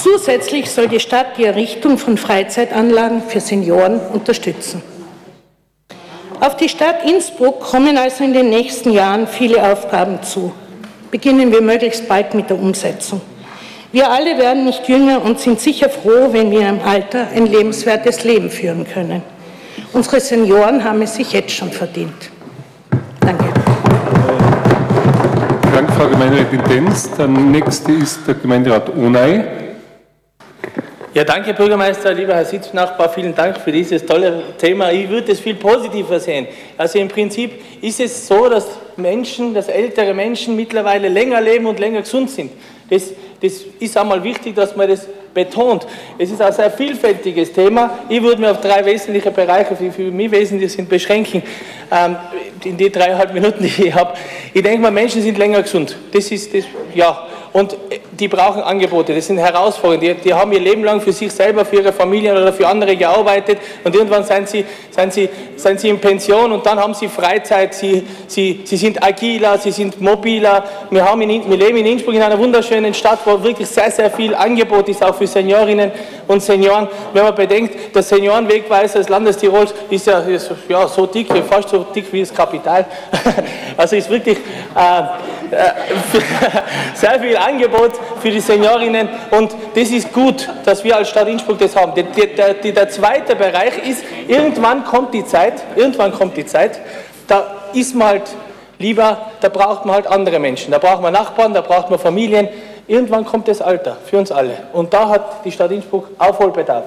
Zusätzlich 0.04 0.70
soll 0.70 0.88
die 0.88 1.00
Stadt 1.00 1.38
die 1.38 1.44
Errichtung 1.44 1.96
von 1.96 2.18
Freizeitanlagen 2.18 3.23
für 3.23 3.40
Senioren 3.40 3.99
unterstützen. 4.12 4.82
Auf 6.40 6.58
die 6.58 6.68
Stadt 6.68 7.08
Innsbruck 7.08 7.61
kommen 7.61 7.96
also 7.96 8.23
in 8.23 8.34
den 8.34 8.50
nächsten 8.50 8.90
Jahren 8.90 9.26
viele 9.26 9.62
Aufgaben 9.73 10.23
zu. 10.23 10.52
Beginnen 11.11 11.50
wir 11.50 11.62
möglichst 11.62 12.06
bald 12.06 12.34
mit 12.34 12.50
der 12.50 12.58
Umsetzung. 12.58 13.23
Wir 13.92 14.11
alle 14.11 14.37
werden 14.37 14.66
nicht 14.66 14.87
jünger 14.90 15.25
und 15.25 15.40
sind 15.40 15.58
sicher 15.58 15.88
froh, 15.88 16.28
wenn 16.32 16.50
wir 16.50 16.68
im 16.68 16.80
Alter 16.82 17.28
ein 17.34 17.46
lebenswertes 17.46 18.25
Leben 18.25 18.50
führen 18.50 18.87
können. 18.87 19.23
Unsere 19.94 20.20
Senioren 20.20 20.84
haben 20.84 21.00
es 21.00 21.14
sich 21.14 21.32
jetzt 21.32 21.52
schon 21.52 21.73
verdient. 21.73 22.30
Danke. 23.20 23.44
Danke, 25.73 25.92
Frau 25.94 26.08
Gemeinderätin 26.08 26.61
Denz. 26.68 27.11
Der 27.16 27.26
nächste 27.26 27.92
ist 27.92 28.26
der 28.26 28.34
Gemeinderat 28.34 28.90
Unai. 28.90 29.63
Ja, 31.14 31.23
danke, 31.23 31.54
Bürgermeister, 31.54 32.12
lieber 32.12 32.35
Herr 32.35 32.44
Sitznachbar, 32.44 33.09
vielen 33.09 33.37
Dank 33.37 33.59
für 33.59 33.71
dieses 33.71 34.04
tolle 34.04 34.42
Thema. 34.59 34.90
Ich 34.90 35.09
würde 35.09 35.30
es 35.30 35.38
viel 35.38 35.54
positiver 35.54 36.18
sehen. 36.18 36.49
Also 36.76 36.99
im 36.99 37.06
Prinzip 37.06 37.52
ist 37.80 38.00
es 38.00 38.26
so, 38.26 38.49
dass 38.49 38.66
Menschen, 38.97 39.54
dass 39.54 39.68
ältere 39.68 40.12
Menschen 40.12 40.56
mittlerweile 40.56 41.09
länger 41.09 41.40
leben 41.40 41.66
und 41.66 41.78
länger 41.78 42.00
gesund 42.00 42.30
sind. 42.30 42.50
Das, 42.90 43.12
das 43.40 43.61
ist 43.78 43.97
einmal 43.97 44.25
wichtig, 44.25 44.56
dass 44.56 44.75
man 44.75 44.88
das 44.88 45.06
betont. 45.33 45.87
Es 46.18 46.33
ist 46.33 46.42
ein 46.42 46.52
sehr 46.52 46.73
vielfältiges 46.73 47.52
Thema. 47.52 47.97
Ich 48.09 48.21
würde 48.21 48.40
mir 48.40 48.50
auf 48.50 48.61
drei 48.61 48.85
wesentliche 48.85 49.30
Bereiche, 49.30 49.76
die 49.78 49.92
für 49.92 50.11
mich 50.11 50.33
wesentlich 50.33 50.73
sind, 50.73 50.88
beschränken, 50.88 51.44
ähm, 51.92 52.16
in 52.64 52.76
die 52.76 52.90
dreieinhalb 52.90 53.33
Minuten, 53.33 53.62
die 53.62 53.87
ich 53.87 53.94
habe. 53.94 54.14
Ich 54.52 54.62
denke 54.64 54.80
mal, 54.80 54.90
Menschen 54.90 55.23
sind 55.23 55.38
länger 55.38 55.62
gesund. 55.62 55.97
Das 56.12 56.28
ist 56.33 56.52
das, 56.52 56.64
ja. 56.92 57.28
Und 57.52 57.76
die 58.18 58.28
brauchen 58.28 58.62
Angebote, 58.62 59.14
das 59.14 59.26
sind 59.26 59.38
Herausforderungen. 59.38 60.00
Die, 60.00 60.28
die, 60.28 60.35
haben 60.35 60.52
ihr 60.52 60.61
Leben 60.61 60.85
lang 60.85 61.00
für 61.00 61.12
sich 61.12 61.33
selber, 61.33 61.64
für 61.64 61.76
ihre 61.76 61.92
Familien 61.92 62.37
oder 62.37 62.52
für 62.52 62.66
andere 62.66 62.97
gearbeitet 62.97 63.59
und 63.83 63.94
irgendwann 63.94 64.25
sind 64.25 64.49
sie, 64.49 64.64
sind 64.90 65.12
sie, 65.12 65.28
sind 65.56 65.80
sie 65.80 65.88
in 65.88 66.00
Pension 66.00 66.52
und 66.52 66.64
dann 66.64 66.78
haben 66.78 66.94
sie 66.94 67.09
Freizeit, 67.09 67.75
sie, 67.75 68.06
sie, 68.26 68.62
sie 68.64 68.76
sind 68.76 69.02
agiler, 69.02 69.59
sie 69.59 69.71
sind 69.71 70.00
mobiler. 70.00 70.64
Wir, 70.90 71.04
haben 71.04 71.23
in, 71.23 71.49
wir 71.49 71.56
leben 71.56 71.78
in 71.78 71.87
Innsbruck 71.87 72.14
in 72.14 72.23
einer 72.23 72.38
wunderschönen 72.38 72.94
Stadt, 72.94 73.21
wo 73.25 73.42
wirklich 73.42 73.68
sehr, 73.68 73.90
sehr 73.90 74.11
viel 74.11 74.35
Angebot 74.35 74.88
ist, 74.88 75.02
auch 75.02 75.14
für 75.14 75.26
Seniorinnen 75.26 75.90
und 76.28 76.42
Senioren. 76.42 76.88
Wenn 77.12 77.25
man 77.25 77.35
bedenkt, 77.35 77.94
der 77.94 78.02
Seniorenwegweiser 78.02 78.99
des 78.99 79.09
Landes 79.09 79.37
Tirols 79.37 79.75
ist 79.90 80.06
ja, 80.06 80.21
ist, 80.21 80.50
ja 80.68 80.87
so 80.88 81.06
dick, 81.06 81.28
fast 81.49 81.68
so 81.68 81.85
dick 81.94 82.12
wie 82.12 82.21
das 82.21 82.33
Kapital. 82.33 82.87
Also 83.76 83.97
ist 83.97 84.09
wirklich 84.09 84.38
äh, 84.38 85.00
äh, 85.50 85.73
sehr 86.94 87.21
viel 87.21 87.37
Angebot 87.37 87.92
für 88.20 88.30
die 88.30 88.40
Seniorinnen 88.40 89.08
und 89.30 89.54
das 89.75 89.90
ist 89.90 90.12
gut, 90.12 90.49
dass 90.64 90.84
wir 90.84 90.96
als 90.96 91.08
Stadt 91.08 91.28
Innsbruck 91.28 91.58
das 91.58 91.76
haben. 91.76 91.94
Der, 91.94 92.04
der, 92.04 92.54
der, 92.54 92.73
der 92.73 92.88
zweite 92.88 93.37
Bereich 93.37 93.78
ist, 93.87 94.04
irgendwann 94.28 94.84
kommt 94.84 95.14
die 95.14 95.25
Zeit, 95.25 95.54
irgendwann 95.76 96.12
kommt 96.12 96.37
die 96.37 96.46
Zeit, 96.46 96.80
da 97.26 97.44
ist 97.73 97.94
man 97.94 98.08
halt 98.08 98.23
lieber, 98.78 99.30
da 99.40 99.49
braucht 99.49 99.84
man 99.84 99.96
halt 99.96 100.06
andere 100.06 100.38
Menschen, 100.38 100.70
da 100.70 100.78
braucht 100.78 101.02
man 101.02 101.12
Nachbarn, 101.12 101.54
da 101.54 101.61
braucht 101.61 101.90
man 101.90 101.99
Familien. 101.99 102.49
Irgendwann 102.87 103.25
kommt 103.25 103.49
das 103.49 103.62
Alter 103.62 103.96
für 104.04 104.18
uns 104.18 104.30
alle 104.30 104.58
und 104.73 104.92
da 104.92 105.08
hat 105.08 105.44
die 105.44 105.50
Stadt 105.50 105.70
Innsbruck 105.70 106.08
Aufholbedarf. 106.18 106.84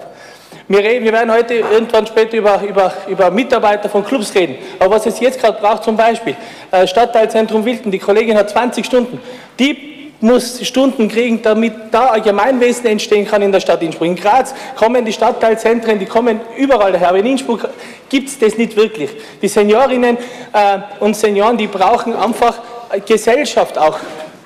Wir, 0.70 0.80
reden, 0.80 1.06
wir 1.06 1.14
werden 1.14 1.32
heute 1.34 1.56
irgendwann 1.56 2.06
später 2.06 2.36
über, 2.36 2.62
über, 2.62 2.92
über 3.08 3.32
Mitarbeiter 3.32 3.88
von 3.88 4.04
Clubs 4.04 4.36
reden. 4.36 4.58
Aber 4.80 4.96
was 4.96 5.06
es 5.06 5.20
jetzt 5.20 5.40
gerade 5.40 5.60
braucht, 5.62 5.84
zum 5.86 5.96
Beispiel 5.96 6.36
äh, 6.72 6.86
Stadtteilzentrum 6.86 7.64
Wilden, 7.64 7.90
die 7.90 8.00
Kollegin 8.00 8.38
hat 8.38 8.50
20 8.50 8.86
Stunden. 8.86 9.22
Die 9.60 9.97
muss 10.20 10.66
Stunden 10.66 11.08
kriegen, 11.08 11.42
damit 11.42 11.74
da 11.92 12.12
ein 12.12 12.24
Gemeinwesen 12.24 12.86
entstehen 12.88 13.28
kann 13.28 13.42
in 13.42 13.52
der 13.52 13.60
Stadt 13.60 13.82
Innsbruck. 13.82 14.08
In 14.08 14.16
Graz 14.16 14.54
kommen 14.76 15.06
die 15.06 15.14
Stadtteilzentren, 15.14 16.00
die 16.00 16.06
kommen 16.06 16.42
überall 16.58 16.92
daher. 16.92 17.10
Aber 17.10 17.20
in 17.20 17.28
Innsbruck 17.28 17.70
gibt 18.10 18.30
es 18.30 18.40
das 18.40 18.58
nicht 18.58 18.76
wirklich. 18.76 19.12
Die 19.42 19.48
Seniorinnen 19.48 20.18
äh, 20.54 20.80
und 21.00 21.16
Senioren, 21.16 21.58
die 21.58 21.68
brauchen 21.68 22.16
einfach 22.16 22.60
Gesellschaft 23.06 23.78
auch. 23.78 24.00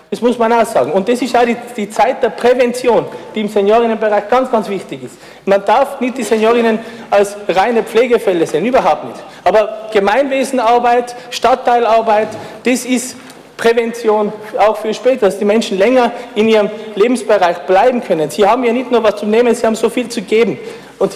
Das 0.10 0.20
muss 0.20 0.38
man 0.38 0.51
auch 0.51 0.66
sagen. 0.66 0.92
Und 0.92 1.08
das 1.08 1.22
ist 1.22 1.34
auch 1.38 1.46
die, 1.46 1.56
die 1.78 1.90
Zeit 1.90 2.22
der 2.22 2.32
Prävention, 2.32 3.06
die 3.34 3.40
im 3.40 3.48
Seniorinnenbereich 3.48 4.28
ganz, 4.28 4.51
ganz 4.51 4.68
wichtig 4.68 5.04
ist. 5.04 5.16
Man 5.46 5.63
darf 5.63 6.01
nicht 6.01 6.18
die 6.18 6.24
Seniorinnen 6.24 6.80
als 7.10 7.38
reine 7.48 7.82
Pflegefälle 7.82 8.46
sehen, 8.46 8.66
überhaupt 8.66 9.06
nicht. 9.06 9.20
Aber 9.46 9.88
Gemeinwesenarbeit, 9.94 11.16
Stadtteilarbeit, 11.30 12.28
das 12.66 12.84
ist 12.84 13.16
Prävention 13.62 14.34
auch 14.58 14.77
für 14.77 14.94
später, 14.94 15.27
dass 15.27 15.38
die 15.38 15.46
Menschen 15.46 15.77
länger 15.77 16.12
in 16.34 16.50
ihrem 16.50 16.70
Lebensbereich 16.96 17.60
bleiben 17.60 18.03
können. 18.03 18.30
Sie 18.30 18.46
haben 18.46 18.63
ja 18.63 18.74
nicht 18.74 18.91
nur 18.91 19.03
was 19.03 19.18
zu 19.18 19.25
nehmen, 19.27 19.53
sie 19.53 19.65
haben 19.65 19.75
so 19.75 19.89
viel 19.89 20.10
zu 20.10 20.24
geben. 20.24 20.58
Und 20.98 21.15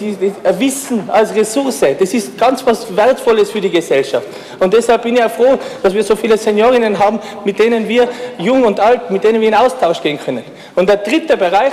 Wissen 0.58 1.08
als 1.12 1.34
Ressource, 1.34 1.80
das 1.98 2.12
ist 2.12 2.36
ganz 2.38 2.64
was 2.66 2.96
Wertvolles 2.96 3.50
für 3.50 3.60
die 3.60 3.70
Gesellschaft. 3.70 4.26
Und 4.58 4.72
deshalb 4.74 5.02
bin 5.02 5.14
ich 5.14 5.20
ja 5.20 5.28
froh, 5.28 5.58
dass 5.82 5.94
wir 5.94 6.02
so 6.02 6.16
viele 6.16 6.36
Seniorinnen 6.36 6.98
haben, 6.98 7.20
mit 7.44 7.58
denen 7.58 7.88
wir, 7.88 8.08
jung 8.38 8.64
und 8.64 8.80
alt, 8.80 9.10
mit 9.10 9.22
denen 9.22 9.40
wir 9.40 9.48
in 9.48 9.54
Austausch 9.54 10.00
gehen 10.02 10.18
können. 10.18 10.42
Und 10.74 10.88
der 10.88 10.96
dritte 10.96 11.36
Bereich 11.36 11.72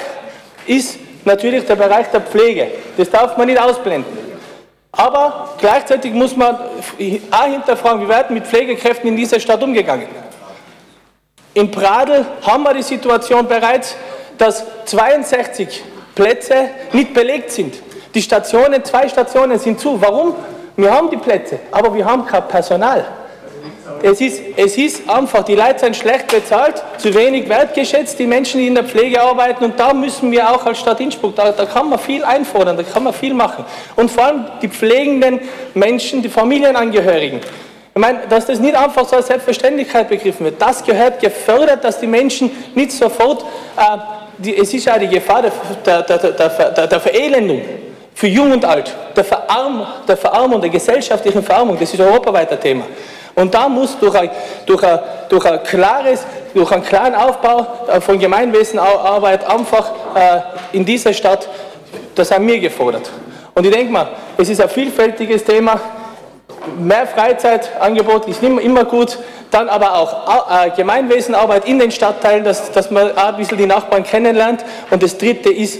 ist 0.67 0.99
natürlich 1.25 1.65
der 1.65 1.75
Bereich 1.75 2.07
der 2.11 2.21
Pflege. 2.21 2.67
Das 2.97 3.09
darf 3.09 3.35
man 3.37 3.47
nicht 3.47 3.59
ausblenden. 3.59 4.11
Aber 4.91 5.55
gleichzeitig 5.59 6.13
muss 6.13 6.35
man 6.35 6.55
auch 6.55 7.45
hinterfragen, 7.45 8.03
wie 8.03 8.09
werden 8.09 8.35
mit 8.35 8.45
Pflegekräften 8.45 9.09
in 9.09 9.15
dieser 9.15 9.39
Stadt 9.39 9.63
umgegangen. 9.63 10.05
In 11.53 11.69
Pradl 11.69 12.25
haben 12.41 12.63
wir 12.63 12.73
die 12.73 12.83
Situation 12.83 13.47
bereits, 13.47 13.95
dass 14.37 14.65
62 14.85 15.83
Plätze 16.15 16.69
nicht 16.91 17.13
belegt 17.13 17.51
sind. 17.51 17.75
Die 18.13 18.21
Stationen, 18.21 18.83
zwei 18.83 19.07
Stationen 19.07 19.59
sind 19.59 19.79
zu. 19.79 19.99
Warum? 20.01 20.35
Wir 20.75 20.91
haben 20.91 21.09
die 21.09 21.17
Plätze, 21.17 21.59
aber 21.71 21.93
wir 21.93 22.05
haben 22.05 22.25
kein 22.25 22.47
Personal. 22.47 23.05
Es 24.01 24.19
ist, 24.19 24.41
es 24.57 24.77
ist 24.77 25.09
einfach, 25.09 25.43
die 25.43 25.55
Leute 25.55 25.79
sind 25.79 25.95
schlecht 25.95 26.27
bezahlt, 26.27 26.83
zu 26.97 27.13
wenig 27.13 27.47
wertgeschätzt, 27.47 28.19
die 28.19 28.25
Menschen, 28.25 28.59
die 28.59 28.67
in 28.67 28.75
der 28.75 28.83
Pflege 28.83 29.21
arbeiten. 29.21 29.63
Und 29.63 29.79
da 29.79 29.93
müssen 29.93 30.31
wir 30.31 30.49
auch 30.49 30.65
als 30.65 30.79
Stadt 30.79 30.99
Innsbruck, 30.99 31.35
da, 31.35 31.51
da 31.51 31.65
kann 31.65 31.89
man 31.89 31.99
viel 31.99 32.23
einfordern, 32.23 32.75
da 32.75 32.83
kann 32.83 33.03
man 33.03 33.13
viel 33.13 33.33
machen. 33.33 33.63
Und 33.95 34.11
vor 34.11 34.25
allem 34.25 34.45
die 34.61 34.67
pflegenden 34.67 35.39
Menschen, 35.73 36.21
die 36.21 36.29
Familienangehörigen. 36.29 37.39
Ich 37.95 38.01
meine, 38.01 38.21
dass 38.27 38.47
das 38.47 38.59
nicht 38.59 38.75
einfach 38.75 39.07
so 39.07 39.15
als 39.15 39.27
Selbstverständlichkeit 39.27 40.09
begriffen 40.09 40.45
wird. 40.45 40.59
Das 40.59 40.83
gehört 40.83 41.19
gefördert, 41.19 41.83
dass 41.83 41.99
die 41.99 42.07
Menschen 42.07 42.49
nicht 42.73 42.91
sofort, 42.91 43.43
äh, 43.77 43.97
die, 44.39 44.57
es 44.57 44.73
ist 44.73 44.85
ja 44.85 44.97
die 44.97 45.07
Gefahr 45.07 45.43
der, 45.85 46.01
der, 46.01 46.17
der, 46.17 46.87
der 46.87 46.99
Verelendung 46.99 47.61
für 48.15 48.27
Jung 48.27 48.51
und 48.51 48.65
Alt, 48.65 48.91
der, 49.15 49.23
Verarm, 49.23 49.85
der 50.07 50.17
Verarmung, 50.17 50.59
der 50.59 50.71
gesellschaftlichen 50.71 51.43
Verarmung, 51.43 51.77
das 51.79 51.93
ist 51.93 51.99
ein 51.99 52.07
europaweiter 52.07 52.59
Thema. 52.59 52.85
Und 53.35 53.53
da 53.53 53.67
muss 53.69 53.97
durch 53.99 54.15
ein, 54.15 54.29
durch 54.65 54.83
ein, 54.83 54.99
durch 55.29 55.45
ein 55.45 55.63
klares, 55.63 56.23
durch 56.53 56.71
einen 56.71 56.83
klaren 56.83 57.13
Aufbau 57.13 57.67
äh, 57.87 58.01
von 58.01 58.17
Gemeinwesenarbeit 58.17 59.47
einfach 59.47 59.91
äh, 60.15 60.39
in 60.77 60.85
dieser 60.85 61.13
Stadt, 61.13 61.47
das 62.15 62.31
haben 62.31 62.47
wir 62.47 62.59
gefordert. 62.59 63.09
Und 63.53 63.65
ich 63.65 63.71
denke 63.71 63.91
mal, 63.91 64.09
es 64.37 64.49
ist 64.49 64.61
ein 64.61 64.69
vielfältiges 64.69 65.43
Thema. 65.43 65.79
Mehr 66.79 67.07
Freizeitangebot 67.07 68.27
ist 68.27 68.41
immer, 68.41 68.85
gut, 68.85 69.17
dann 69.51 69.69
aber 69.69 69.95
auch 69.95 70.65
äh, 70.65 70.69
Gemeinwesenarbeit 70.71 71.67
in 71.67 71.79
den 71.79 71.91
Stadtteilen, 71.91 72.43
dass, 72.43 72.71
dass 72.71 72.89
man 72.91 73.15
ein 73.15 73.37
bisschen 73.37 73.57
die 73.57 73.65
Nachbarn 73.65 74.03
kennenlernt. 74.03 74.63
Und 74.89 75.03
das 75.03 75.17
Dritte 75.17 75.49
ist 75.49 75.79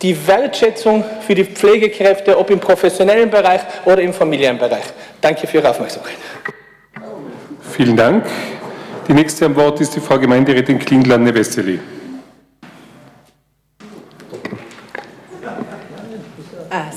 die 0.00 0.26
Wertschätzung 0.26 1.04
für 1.26 1.34
die 1.34 1.44
Pflegekräfte, 1.44 2.36
ob 2.36 2.50
im 2.50 2.58
professionellen 2.58 3.30
Bereich 3.30 3.60
oder 3.84 4.00
im 4.02 4.12
Familienbereich. 4.12 4.84
Danke 5.20 5.46
für 5.46 5.58
Ihre 5.58 5.70
Aufmerksamkeit. 5.70 6.16
Vielen 7.70 7.96
Dank. 7.96 8.26
Die 9.08 9.14
nächste 9.14 9.46
am 9.46 9.56
Wort 9.56 9.80
ist 9.80 9.94
die 9.94 10.00
Frau 10.00 10.18
Gemeinderätin 10.18 10.78
Klinglanne-Wessely. 10.78 11.80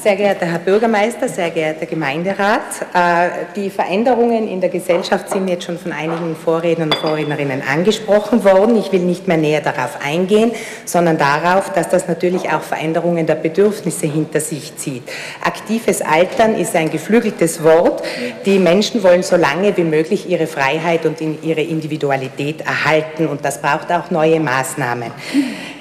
Sehr 0.02 0.16
geehrter 0.16 0.46
Herr 0.46 0.60
Bürgermeister, 0.60 1.28
sehr 1.28 1.50
geehrter 1.50 1.86
Gemeinderat, 1.86 2.62
äh, 2.94 3.46
die 3.56 3.70
Veränderungen 3.70 4.48
in 4.48 4.62
der 4.62 4.70
Gesellschaft 4.70 5.30
sind 5.30 5.48
jetzt 5.48 5.66
schon 5.66 5.78
von 5.78 5.92
einigen 5.92 6.36
Vorrednern 6.36 6.92
und 6.92 6.96
Vorrednerinnen 6.96 7.62
angesprochen 7.62 8.44
worden. 8.44 8.78
Ich 8.78 8.92
will 8.92 9.02
nicht 9.02 9.28
mehr 9.28 9.38
näher 9.38 9.62
darauf 9.62 10.00
eingehen, 10.04 10.52
sondern 10.86 11.18
darauf, 11.18 11.74
dass 11.74 11.90
das 11.90 12.08
natürlich 12.08 12.50
auch 12.52 12.62
Veränderungen 12.62 13.26
der 13.26 13.36
Bedürfnisse 13.36 14.08
hinter 14.08 14.40
sich 14.40 14.78
zieht. 14.78 15.04
Aktives 15.44 16.02
Altern 16.02 16.56
ist 16.56 16.76
ein 16.76 16.90
geflügeltes 16.90 17.64
Wort. 17.64 18.04
Die 18.46 18.60
Menschen 18.60 19.04
wollen 19.04 19.24
so 19.24 19.36
lange 19.36 19.76
wie 19.76 19.84
möglich 19.84 20.30
ihre 20.30 20.48
Freiheit 20.48 21.06
und 21.06 21.20
ihre 21.22 21.62
Individualität 21.62 22.62
erhalten 22.62 23.28
und 23.28 23.44
das 23.44 23.62
braucht 23.62 23.92
auch 23.92 24.10
neue 24.12 24.40
Maßnahmen. 24.40 25.12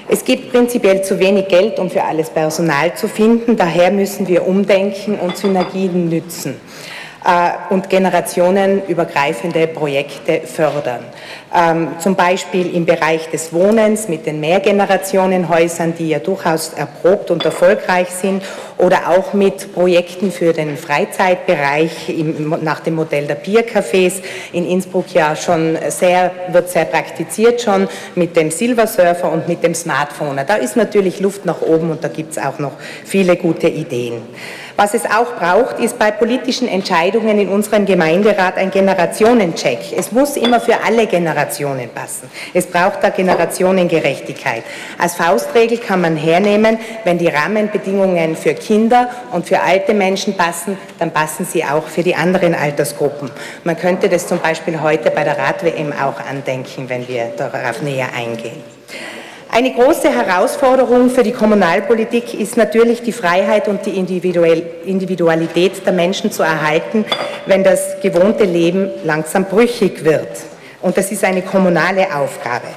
Es 0.07 0.23
gibt 0.23 0.51
prinzipiell 0.51 1.03
zu 1.03 1.19
wenig 1.19 1.47
Geld, 1.47 1.79
um 1.79 1.89
für 1.89 2.03
alles 2.03 2.29
Personal 2.29 2.95
zu 2.95 3.07
finden. 3.07 3.55
Daher 3.55 3.91
müssen 3.91 4.27
wir 4.27 4.47
umdenken 4.47 5.15
und 5.15 5.35
Synergien 5.35 6.09
nützen. 6.09 6.55
Äh, 7.25 7.73
und 7.73 7.89
generationenübergreifende 7.89 9.65
Projekte 9.65 10.41
fördern. 10.41 10.99
Ähm, 11.55 11.87
zum 11.97 12.13
Beispiel 12.15 12.75
im 12.75 12.85
Bereich 12.85 13.31
des 13.31 13.51
Wohnens 13.51 14.07
mit 14.07 14.27
den 14.27 14.39
Mehrgenerationenhäusern, 14.39 15.95
die 15.97 16.09
ja 16.09 16.19
durchaus 16.19 16.73
erprobt 16.73 17.31
und 17.31 17.43
erfolgreich 17.43 18.09
sind, 18.09 18.43
oder 18.77 19.09
auch 19.09 19.33
mit 19.33 19.73
Projekten 19.73 20.31
für 20.31 20.53
den 20.53 20.77
Freizeitbereich 20.77 22.13
nach 22.61 22.81
dem 22.81 22.93
Modell 22.93 23.25
der 23.25 23.41
Biercafés 23.41 24.21
in 24.51 24.67
Innsbruck 24.67 25.11
ja 25.11 25.35
schon 25.35 25.79
sehr, 25.87 26.29
wird 26.49 26.69
sehr 26.69 26.85
praktiziert 26.85 27.59
schon 27.59 27.87
mit 28.13 28.35
dem 28.35 28.51
Silversurfer 28.51 29.31
und 29.31 29.47
mit 29.47 29.63
dem 29.63 29.73
Smartphone. 29.73 30.41
Da 30.45 30.57
ist 30.57 30.75
natürlich 30.75 31.19
Luft 31.21 31.43
nach 31.45 31.61
oben 31.61 31.89
und 31.89 32.03
da 32.03 32.07
gibt 32.07 32.33
es 32.33 32.37
auch 32.37 32.59
noch 32.59 32.73
viele 33.03 33.35
gute 33.35 33.67
Ideen. 33.67 34.21
Was 34.77 34.93
es 34.93 35.05
auch 35.05 35.35
braucht, 35.35 35.79
ist 35.79 35.97
bei 35.97 36.11
politischen 36.11 36.67
Entscheidungen 36.67 37.39
in 37.39 37.47
unserem 37.47 37.85
Gemeinderat 37.85 38.57
ein 38.57 38.71
Generationencheck. 38.71 39.79
Es 39.95 40.11
muss 40.11 40.35
immer 40.35 40.59
für 40.59 40.83
alle 40.83 41.07
Generationen 41.07 41.87
passen. 41.89 42.29
Es 42.53 42.67
braucht 42.67 43.01
da 43.01 43.09
Generationengerechtigkeit. 43.09 44.63
Als 44.97 45.15
Faustregel 45.15 45.77
kann 45.77 46.01
man 46.01 46.17
hernehmen, 46.17 46.77
wenn 47.05 47.17
die 47.17 47.29
Rahmenbedingungen 47.29 48.35
für 48.35 48.53
Kinder 48.53 49.09
und 49.31 49.47
für 49.47 49.61
alte 49.61 49.93
Menschen 49.93 50.35
passen, 50.35 50.77
dann 50.99 51.11
passen 51.11 51.45
sie 51.45 51.63
auch 51.63 51.87
für 51.87 52.03
die 52.03 52.15
anderen 52.15 52.53
Altersgruppen. 52.53 53.31
Man 53.63 53.77
könnte 53.77 54.09
das 54.09 54.27
zum 54.27 54.39
Beispiel 54.39 54.81
heute 54.81 55.09
bei 55.09 55.23
der 55.23 55.37
Rad-WM 55.37 55.93
auch 55.93 56.19
andenken, 56.19 56.89
wenn 56.89 57.07
wir 57.07 57.31
darauf 57.37 57.81
näher 57.81 58.09
eingehen. 58.13 58.61
Eine 59.55 59.71
große 59.71 60.09
Herausforderung 60.09 61.09
für 61.09 61.23
die 61.23 61.31
Kommunalpolitik 61.31 62.33
ist 62.33 62.57
natürlich 62.57 63.03
die 63.03 63.13
Freiheit 63.13 63.69
und 63.69 63.85
die 63.85 63.91
Individualität 63.91 65.85
der 65.85 65.93
Menschen 65.93 66.29
zu 66.29 66.43
erhalten, 66.43 67.05
wenn 67.45 67.63
das 67.63 68.01
gewohnte 68.01 68.43
Leben 68.43 68.89
langsam 69.05 69.45
brüchig 69.45 70.03
wird. 70.03 70.27
Und 70.81 70.97
das 70.97 71.09
ist 71.09 71.23
eine 71.23 71.41
kommunale 71.41 72.13
Aufgabe. 72.13 72.67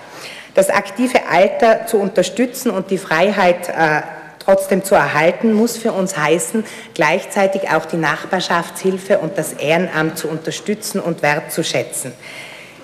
Das 0.54 0.70
aktive 0.70 1.18
Alter 1.28 1.86
zu 1.86 1.96
unterstützen 1.96 2.70
und 2.70 2.92
die 2.92 2.98
Freiheit 2.98 3.68
äh, 3.70 4.02
trotzdem 4.38 4.84
zu 4.84 4.94
erhalten, 4.94 5.54
muss 5.54 5.76
für 5.76 5.90
uns 5.90 6.16
heißen, 6.16 6.64
gleichzeitig 6.94 7.68
auch 7.72 7.86
die 7.86 7.96
Nachbarschaftshilfe 7.96 9.18
und 9.18 9.36
das 9.36 9.54
Ehrenamt 9.54 10.16
zu 10.16 10.28
unterstützen 10.28 11.00
und 11.00 11.22
wertzuschätzen. 11.22 12.12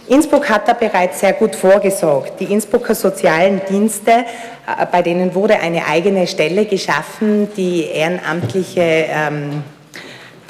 Innsbruck 0.07 0.51
hat 0.51 0.69
da 0.69 0.75
bereits 0.75 1.21
sehr 1.21 1.33
gut 1.33 1.57
vorgesorgt. 1.57 2.39
Die 2.39 2.53
Innsbrucker 2.53 2.95
sozialen 2.95 3.63
Dienste, 3.69 4.11
äh, 4.11 4.87
bei 4.91 5.01
denen 5.01 5.35
wurde 5.35 5.59
eine 5.59 5.87
eigene 5.87 6.27
Stelle 6.27 6.67
geschaffen, 6.67 7.49
die 7.57 7.87
ehrenamtliche 7.87 8.83
ähm, 8.83 9.63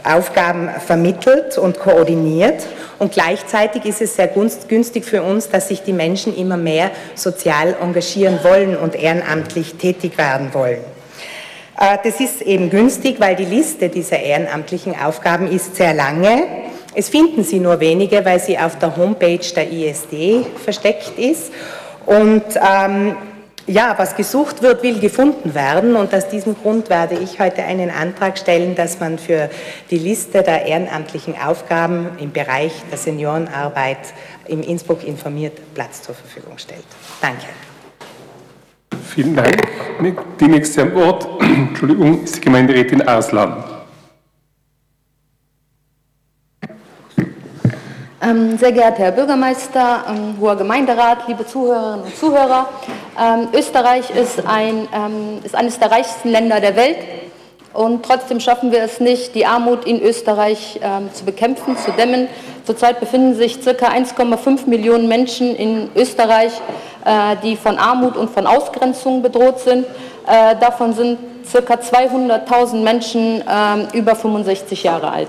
Aufgaben 0.02 0.68
vermittelt 0.84 1.56
und 1.56 1.78
koordiniert. 1.78 2.66
Und 2.98 3.12
gleichzeitig 3.12 3.84
ist 3.84 4.02
es 4.02 4.16
sehr 4.16 4.28
günstig 4.28 5.04
für 5.04 5.22
uns, 5.22 5.48
dass 5.48 5.68
sich 5.68 5.82
die 5.82 5.92
Menschen 5.92 6.36
immer 6.36 6.56
mehr 6.56 6.90
sozial 7.14 7.76
engagieren 7.80 8.40
wollen 8.42 8.76
und 8.76 8.96
ehrenamtlich 8.96 9.74
tätig 9.74 10.18
werden 10.18 10.52
wollen. 10.52 10.80
Äh, 11.78 11.98
das 12.02 12.18
ist 12.18 12.42
eben 12.42 12.70
günstig, 12.70 13.20
weil 13.20 13.36
die 13.36 13.44
Liste 13.44 13.88
dieser 13.88 14.18
ehrenamtlichen 14.18 14.94
Aufgaben 14.98 15.46
ist 15.50 15.76
sehr 15.76 15.94
lange. 15.94 16.42
Es 16.94 17.08
finden 17.08 17.42
sie 17.42 17.58
nur 17.58 17.80
wenige, 17.80 18.24
weil 18.24 18.40
sie 18.40 18.58
auf 18.58 18.78
der 18.78 18.96
Homepage 18.96 19.40
der 19.54 19.70
ISD 19.70 20.46
versteckt 20.62 21.18
ist. 21.18 21.52
Und 22.06 22.44
ähm, 22.56 23.16
ja, 23.66 23.94
was 23.96 24.14
gesucht 24.14 24.62
wird, 24.62 24.82
will 24.82 25.00
gefunden 25.00 25.54
werden. 25.54 25.96
Und 25.96 26.14
aus 26.14 26.28
diesem 26.28 26.54
Grund 26.54 26.90
werde 26.90 27.16
ich 27.16 27.40
heute 27.40 27.62
einen 27.62 27.90
Antrag 27.90 28.38
stellen, 28.38 28.74
dass 28.74 29.00
man 29.00 29.18
für 29.18 29.48
die 29.90 29.98
Liste 29.98 30.42
der 30.42 30.66
ehrenamtlichen 30.66 31.34
Aufgaben 31.40 32.10
im 32.20 32.32
Bereich 32.32 32.72
der 32.90 32.98
Seniorenarbeit 32.98 33.98
im 34.46 34.62
Innsbruck 34.62 35.04
informiert 35.06 35.58
Platz 35.74 36.02
zur 36.02 36.14
Verfügung 36.14 36.58
stellt. 36.58 36.84
Danke. 37.20 37.46
Vielen 39.14 39.34
Dank. 39.34 39.56
Die 40.40 40.46
nächste 40.46 40.82
am 40.82 40.94
Wort 40.94 41.26
Entschuldigung, 41.40 42.22
ist 42.22 42.36
die 42.36 42.40
Gemeinderätin 42.40 43.02
Arslan. 43.02 43.73
Sehr 48.56 48.72
geehrter 48.72 49.02
Herr 49.02 49.12
Bürgermeister, 49.12 50.04
ähm, 50.08 50.36
hoher 50.40 50.56
Gemeinderat, 50.56 51.28
liebe 51.28 51.46
Zuhörerinnen 51.46 52.06
und 52.06 52.16
Zuhörer, 52.16 52.70
ähm, 53.20 53.48
Österreich 53.52 54.08
ist, 54.10 54.46
ein, 54.46 54.88
ist 55.44 55.54
eines 55.54 55.78
der 55.78 55.90
reichsten 55.90 56.30
Länder 56.30 56.58
der 56.58 56.74
Welt 56.74 56.96
und 57.74 58.02
trotzdem 58.02 58.40
schaffen 58.40 58.72
wir 58.72 58.82
es 58.82 58.98
nicht, 58.98 59.34
die 59.34 59.44
Armut 59.44 59.84
in 59.84 60.00
Österreich 60.00 60.80
zu 61.12 61.24
bekämpfen, 61.26 61.76
zu 61.76 61.90
dämmen. 61.92 62.28
Zurzeit 62.64 62.98
befinden 62.98 63.34
sich 63.34 63.60
ca. 63.60 63.70
1,5 63.70 64.68
Millionen 64.68 65.06
Menschen 65.06 65.54
in 65.54 65.90
Österreich, 65.94 66.52
äh, 67.04 67.36
die 67.42 67.56
von 67.56 67.76
Armut 67.76 68.16
und 68.16 68.30
von 68.30 68.46
Ausgrenzung 68.46 69.20
bedroht 69.20 69.58
sind. 69.58 69.84
Äh, 70.26 70.56
davon 70.58 70.94
sind 70.94 71.18
ca. 71.52 71.74
200.000 71.74 72.82
Menschen 72.82 73.42
über 73.92 74.16
65 74.16 74.82
Jahre 74.82 75.10
alt. 75.10 75.28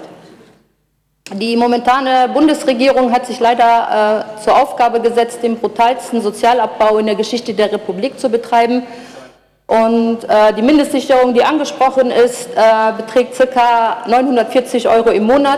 Die 1.33 1.57
momentane 1.57 2.29
Bundesregierung 2.31 3.11
hat 3.11 3.25
sich 3.25 3.39
leider 3.39 4.27
äh, 4.37 4.43
zur 4.43 4.61
Aufgabe 4.61 4.99
gesetzt, 4.99 5.39
den 5.41 5.57
brutalsten 5.57 6.21
Sozialabbau 6.21 6.99
in 6.99 7.07
der 7.07 7.15
Geschichte 7.15 7.55
der 7.55 7.71
Republik 7.71 8.19
zu 8.19 8.29
betreiben. 8.29 8.83
Und 9.65 10.19
äh, 10.23 10.53
die 10.53 10.61
Mindestsicherung, 10.61 11.33
die 11.33 11.43
angesprochen 11.43 12.11
ist, 12.11 12.49
äh, 12.55 12.91
beträgt 12.95 13.35
ca. 13.39 14.03
940 14.05 14.87
Euro 14.87 15.09
im 15.09 15.23
Monat. 15.23 15.57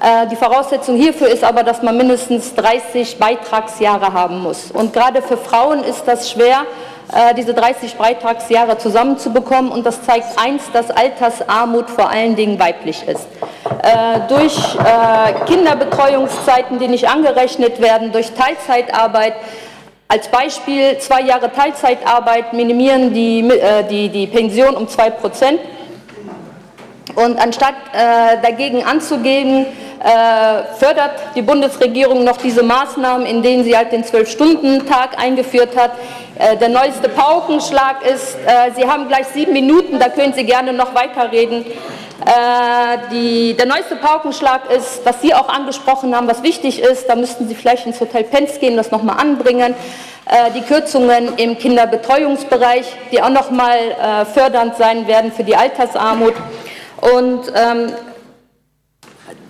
Äh, 0.00 0.26
die 0.28 0.36
Voraussetzung 0.36 0.96
hierfür 0.96 1.28
ist 1.28 1.44
aber, 1.44 1.64
dass 1.64 1.82
man 1.82 1.98
mindestens 1.98 2.54
30 2.54 3.18
Beitragsjahre 3.18 4.14
haben 4.14 4.40
muss. 4.40 4.70
Und 4.70 4.94
gerade 4.94 5.20
für 5.20 5.36
Frauen 5.36 5.84
ist 5.84 6.04
das 6.06 6.30
schwer, 6.30 6.62
äh, 7.12 7.34
diese 7.34 7.52
30 7.52 7.96
Beitragsjahre 7.96 8.78
zusammenzubekommen. 8.78 9.70
Und 9.70 9.84
das 9.84 10.02
zeigt 10.02 10.38
eins, 10.42 10.62
dass 10.72 10.90
Altersarmut 10.90 11.90
vor 11.90 12.08
allen 12.08 12.36
Dingen 12.36 12.58
weiblich 12.58 13.06
ist. 13.06 13.26
Äh, 13.64 14.20
durch 14.28 14.56
äh, 14.76 15.32
Kinderbetreuungszeiten, 15.46 16.78
die 16.78 16.88
nicht 16.88 17.08
angerechnet 17.08 17.80
werden, 17.80 18.12
durch 18.12 18.32
Teilzeitarbeit, 18.32 19.34
als 20.06 20.28
Beispiel 20.28 20.98
zwei 20.98 21.22
Jahre 21.22 21.50
Teilzeitarbeit 21.50 22.52
minimieren 22.52 23.14
die, 23.14 23.50
die, 23.88 24.10
die 24.10 24.26
Pension 24.26 24.76
um 24.76 24.86
zwei 24.86 25.08
Prozent. 25.08 25.60
Und 27.14 27.40
anstatt 27.40 27.74
äh, 27.92 28.36
dagegen 28.42 28.84
anzugehen, 28.84 29.64
äh, 29.64 29.66
fördert 30.04 31.12
die 31.34 31.40
Bundesregierung 31.40 32.24
noch 32.24 32.36
diese 32.36 32.62
Maßnahmen, 32.62 33.26
in 33.26 33.42
denen 33.42 33.64
sie 33.64 33.74
halt 33.74 33.90
den 33.90 34.04
Zwölf-Stunden-Tag 34.04 35.18
eingeführt 35.18 35.76
hat. 35.76 35.92
Äh, 36.36 36.56
der 36.56 36.68
neueste 36.68 37.08
Paukenschlag 37.08 38.04
ist, 38.04 38.36
äh, 38.44 38.72
Sie 38.74 38.86
haben 38.86 39.06
gleich 39.08 39.26
sieben 39.28 39.52
Minuten, 39.52 40.00
da 40.00 40.08
können 40.08 40.32
Sie 40.32 40.44
gerne 40.44 40.72
noch 40.72 40.94
weiterreden. 40.94 41.64
Äh, 41.64 42.98
die, 43.12 43.54
der 43.54 43.66
neueste 43.66 43.96
Paukenschlag 43.96 44.70
ist, 44.70 45.04
was 45.04 45.20
Sie 45.20 45.32
auch 45.32 45.48
angesprochen 45.48 46.14
haben, 46.14 46.26
was 46.26 46.42
wichtig 46.42 46.82
ist, 46.82 47.08
da 47.08 47.14
müssten 47.14 47.46
Sie 47.46 47.54
vielleicht 47.54 47.86
ins 47.86 48.00
Hotel 48.00 48.24
Penz 48.24 48.58
gehen, 48.58 48.76
das 48.76 48.90
nochmal 48.90 49.18
anbringen. 49.20 49.74
Äh, 50.26 50.50
die 50.56 50.62
Kürzungen 50.62 51.36
im 51.36 51.56
Kinderbetreuungsbereich, 51.56 52.86
die 53.12 53.22
auch 53.22 53.30
nochmal 53.30 53.78
äh, 53.78 54.24
fördernd 54.24 54.76
sein 54.76 55.06
werden 55.06 55.30
für 55.30 55.44
die 55.44 55.54
Altersarmut. 55.54 56.34
Und 57.00 57.52
ähm, 57.54 57.92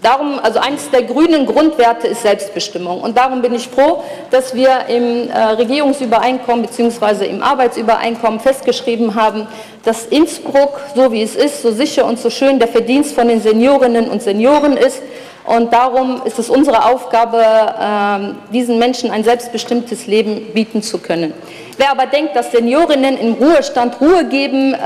Darum, 0.04 0.38
also 0.38 0.58
eines 0.58 0.90
der 0.90 1.04
grünen 1.04 1.46
Grundwerte 1.46 2.08
ist 2.08 2.20
Selbstbestimmung. 2.20 3.00
Und 3.00 3.16
darum 3.16 3.40
bin 3.40 3.54
ich 3.54 3.68
froh, 3.68 4.04
dass 4.30 4.54
wir 4.54 4.84
im 4.88 5.30
äh, 5.30 5.38
Regierungsübereinkommen 5.56 6.66
bzw. 6.66 7.24
im 7.24 7.42
Arbeitsübereinkommen 7.42 8.38
festgeschrieben 8.38 9.14
haben, 9.14 9.46
dass 9.82 10.04
Innsbruck, 10.04 10.78
so 10.94 11.10
wie 11.10 11.22
es 11.22 11.34
ist, 11.34 11.62
so 11.62 11.72
sicher 11.72 12.04
und 12.04 12.18
so 12.18 12.28
schön 12.28 12.58
der 12.58 12.68
Verdienst 12.68 13.14
von 13.14 13.28
den 13.28 13.40
Seniorinnen 13.40 14.10
und 14.10 14.22
Senioren 14.22 14.76
ist. 14.76 15.00
Und 15.46 15.72
darum 15.72 16.20
ist 16.26 16.38
es 16.38 16.50
unsere 16.50 16.84
Aufgabe, 16.84 17.38
äh, 17.38 18.52
diesen 18.52 18.78
Menschen 18.78 19.10
ein 19.10 19.24
selbstbestimmtes 19.24 20.06
Leben 20.06 20.52
bieten 20.52 20.82
zu 20.82 20.98
können. 20.98 21.32
Wer 21.78 21.90
aber 21.90 22.04
denkt, 22.04 22.36
dass 22.36 22.52
Seniorinnen 22.52 23.16
im 23.16 23.32
Ruhestand 23.32 23.98
Ruhe 24.02 24.26
geben, 24.26 24.74
äh, 24.74 24.78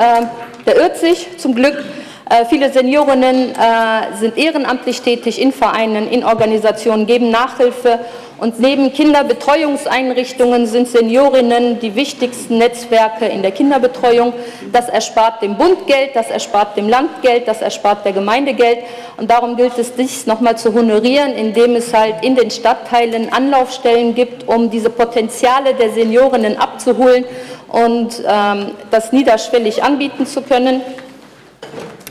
der 0.64 0.76
irrt 0.76 0.96
sich 0.96 1.38
zum 1.38 1.56
Glück. 1.56 1.84
Äh, 2.30 2.44
viele 2.44 2.70
Seniorinnen 2.70 3.52
äh, 3.52 4.16
sind 4.18 4.36
ehrenamtlich 4.36 5.00
tätig 5.00 5.40
in 5.40 5.52
Vereinen, 5.52 6.08
in 6.10 6.24
Organisationen, 6.24 7.06
geben 7.06 7.30
Nachhilfe 7.30 8.00
und 8.38 8.60
neben 8.60 8.92
Kinderbetreuungseinrichtungen 8.92 10.66
sind 10.66 10.88
Seniorinnen 10.88 11.80
die 11.80 11.96
wichtigsten 11.96 12.58
Netzwerke 12.58 13.26
in 13.26 13.42
der 13.42 13.50
Kinderbetreuung. 13.50 14.32
Das 14.72 14.88
erspart 14.88 15.42
dem 15.42 15.56
Bund 15.56 15.86
Geld, 15.88 16.10
das 16.14 16.30
erspart 16.30 16.76
dem 16.76 16.88
Land 16.88 17.22
Geld, 17.22 17.48
das 17.48 17.62
erspart 17.62 18.04
der 18.04 18.12
Gemeinde 18.12 18.54
Geld. 18.54 18.78
Und 19.16 19.28
darum 19.30 19.56
gilt 19.56 19.76
es, 19.78 19.94
dies 19.94 20.26
nochmal 20.26 20.56
zu 20.56 20.72
honorieren, 20.72 21.32
indem 21.32 21.74
es 21.74 21.92
halt 21.92 22.16
in 22.22 22.36
den 22.36 22.50
Stadtteilen 22.50 23.32
Anlaufstellen 23.32 24.14
gibt, 24.14 24.46
um 24.46 24.70
diese 24.70 24.90
Potenziale 24.90 25.74
der 25.74 25.90
Seniorinnen 25.90 26.58
abzuholen 26.58 27.24
und 27.66 28.22
ähm, 28.24 28.70
das 28.90 29.12
niederschwellig 29.12 29.82
anbieten 29.82 30.26
zu 30.26 30.42
können. 30.42 30.80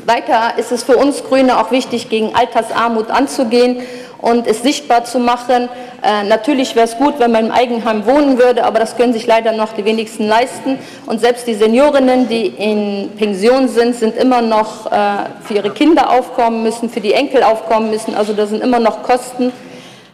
Weiter 0.08 0.54
ist 0.58 0.72
es 0.72 0.84
für 0.84 0.96
uns 0.96 1.22
Grüne 1.26 1.60
auch 1.60 1.70
wichtig, 1.70 2.08
gegen 2.08 2.34
Altersarmut 2.34 3.12
anzugehen 3.12 3.82
und 4.20 4.48
es 4.48 4.64
sichtbar 4.64 5.04
zu 5.04 5.20
machen. 5.20 5.68
Äh, 6.02 6.24
natürlich 6.24 6.78
wäre 6.78 6.86
es 6.86 6.96
gut, 6.96 7.16
wenn 7.20 7.34
man 7.34 7.48
im 7.48 7.52
Eigenheim 7.52 8.06
wohnen 8.06 8.40
würde, 8.40 8.64
aber 8.64 8.80
das 8.80 8.96
können 8.96 9.12
sich 9.12 9.28
leider 9.28 9.52
noch 9.52 9.74
die 9.74 9.84
wenigsten 9.84 10.26
leisten. 10.26 10.80
Und 11.08 11.20
selbst 11.20 11.46
die 11.46 11.56
Seniorinnen, 11.56 12.30
die 12.30 12.46
in 12.46 13.18
Pension 13.18 13.68
sind, 13.68 13.96
sind 13.98 14.16
immer 14.16 14.42
noch 14.42 14.90
äh, 14.90 15.00
für 15.44 15.56
ihre 15.56 15.72
Kinder 15.72 16.10
aufkommen 16.10 16.64
müssen, 16.64 16.90
für 16.90 17.02
die 17.02 17.12
Enkel 17.12 17.44
aufkommen 17.44 17.90
müssen. 17.90 18.16
Also 18.16 18.32
da 18.32 18.48
sind 18.48 18.64
immer 18.64 18.80
noch 18.80 19.04
Kosten. 19.04 19.52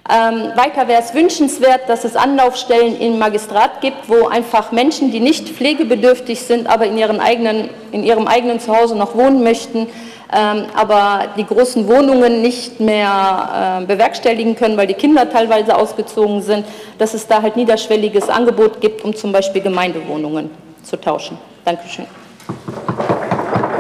Ähm, 0.09 0.51
weiter 0.55 0.89
wäre 0.89 1.01
es 1.01 1.13
wünschenswert, 1.13 1.87
dass 1.87 2.03
es 2.03 2.17
Anlaufstellen 2.17 2.99
im 2.99 3.19
Magistrat 3.19 3.79
gibt, 3.79 4.09
wo 4.09 4.27
einfach 4.27 4.73
Menschen, 4.73 5.11
die 5.11 5.21
nicht 5.21 5.47
pflegebedürftig 5.47 6.41
sind, 6.41 6.67
aber 6.67 6.85
in, 6.87 6.97
ihren 6.97 7.21
eigenen, 7.21 7.69
in 7.93 8.03
ihrem 8.03 8.27
eigenen 8.27 8.59
Zuhause 8.59 8.97
noch 8.97 9.15
wohnen 9.15 9.43
möchten, 9.43 9.87
ähm, 10.35 10.65
aber 10.75 11.27
die 11.37 11.45
großen 11.45 11.87
Wohnungen 11.87 12.41
nicht 12.41 12.81
mehr 12.81 13.79
äh, 13.81 13.85
bewerkstelligen 13.85 14.57
können, 14.57 14.75
weil 14.75 14.87
die 14.87 14.93
Kinder 14.93 15.29
teilweise 15.29 15.73
ausgezogen 15.73 16.41
sind, 16.41 16.65
dass 16.97 17.13
es 17.13 17.25
da 17.25 17.41
halt 17.41 17.55
niederschwelliges 17.55 18.27
Angebot 18.27 18.81
gibt, 18.81 19.05
um 19.05 19.15
zum 19.15 19.31
Beispiel 19.31 19.61
Gemeindewohnungen 19.61 20.49
zu 20.83 20.99
tauschen. 20.99 21.37
Dankeschön. 21.63 22.07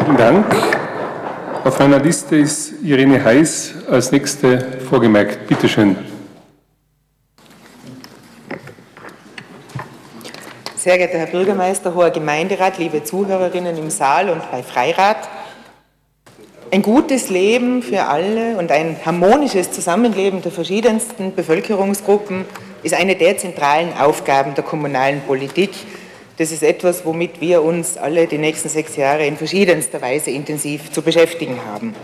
Vielen 0.05 0.17
Dank. 0.17 0.45
Auf 1.65 1.79
meiner 1.79 1.99
Liste 1.99 2.37
ist 2.37 2.81
Irene 2.81 3.21
Heiß 3.21 3.73
als 3.89 4.11
nächste 4.13 4.79
vorgemerkt. 4.89 5.47
Bitte 5.47 5.67
schön. 5.67 6.12
Sehr 10.83 10.97
geehrter 10.97 11.17
Herr 11.17 11.27
Bürgermeister, 11.27 11.95
hoher 11.95 12.09
Gemeinderat, 12.09 12.77
liebe 12.77 13.05
Zuhörerinnen 13.05 13.77
im 13.77 13.89
Saal 13.89 14.29
und 14.29 14.41
bei 14.51 14.61
Freirat. 14.61 15.29
Ein 16.71 16.81
gutes 16.81 17.29
Leben 17.29 17.81
für 17.81 18.03
alle 18.03 18.57
und 18.57 18.69
ein 18.69 18.97
harmonisches 19.05 19.71
Zusammenleben 19.71 20.41
der 20.41 20.51
verschiedensten 20.51 21.33
Bevölkerungsgruppen 21.33 22.43
ist 22.83 22.93
eine 22.95 23.15
der 23.15 23.37
zentralen 23.37 23.93
Aufgaben 23.97 24.55
der 24.55 24.65
kommunalen 24.65 25.21
Politik. 25.21 25.69
Das 26.37 26.51
ist 26.51 26.63
etwas, 26.63 27.05
womit 27.05 27.39
wir 27.39 27.63
uns 27.63 27.95
alle 27.95 28.27
die 28.27 28.37
nächsten 28.37 28.67
sechs 28.67 28.97
Jahre 28.97 29.25
in 29.25 29.37
verschiedenster 29.37 30.01
Weise 30.01 30.31
intensiv 30.31 30.91
zu 30.91 31.01
beschäftigen 31.01 31.61
haben. 31.65 31.95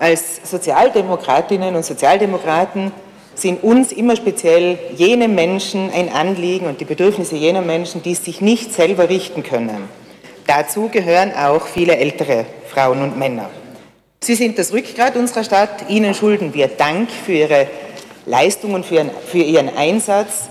Als 0.00 0.50
Sozialdemokratinnen 0.50 1.76
und 1.76 1.84
Sozialdemokraten 1.84 2.90
sind 3.34 3.62
uns 3.62 3.92
immer 3.92 4.16
speziell 4.16 4.78
jene 4.96 5.28
Menschen 5.28 5.90
ein 5.90 6.08
Anliegen 6.12 6.66
und 6.66 6.80
die 6.80 6.84
Bedürfnisse 6.84 7.36
jener 7.36 7.62
Menschen, 7.62 8.02
die 8.02 8.14
sich 8.14 8.40
nicht 8.40 8.72
selber 8.72 9.08
richten 9.08 9.42
können. 9.42 9.88
Dazu 10.46 10.88
gehören 10.88 11.32
auch 11.32 11.66
viele 11.66 11.96
ältere 11.96 12.44
Frauen 12.68 13.02
und 13.02 13.18
Männer. 13.18 13.50
Sie 14.22 14.34
sind 14.34 14.58
das 14.58 14.72
Rückgrat 14.72 15.16
unserer 15.16 15.44
Stadt. 15.44 15.88
Ihnen 15.88 16.14
schulden 16.14 16.54
wir 16.54 16.68
Dank 16.68 17.10
für 17.10 17.32
Ihre 17.32 17.66
Leistung 18.26 18.74
und 18.74 18.86
für 18.86 18.96
Ihren, 18.96 19.10
für 19.26 19.38
Ihren 19.38 19.76
Einsatz. 19.76 20.48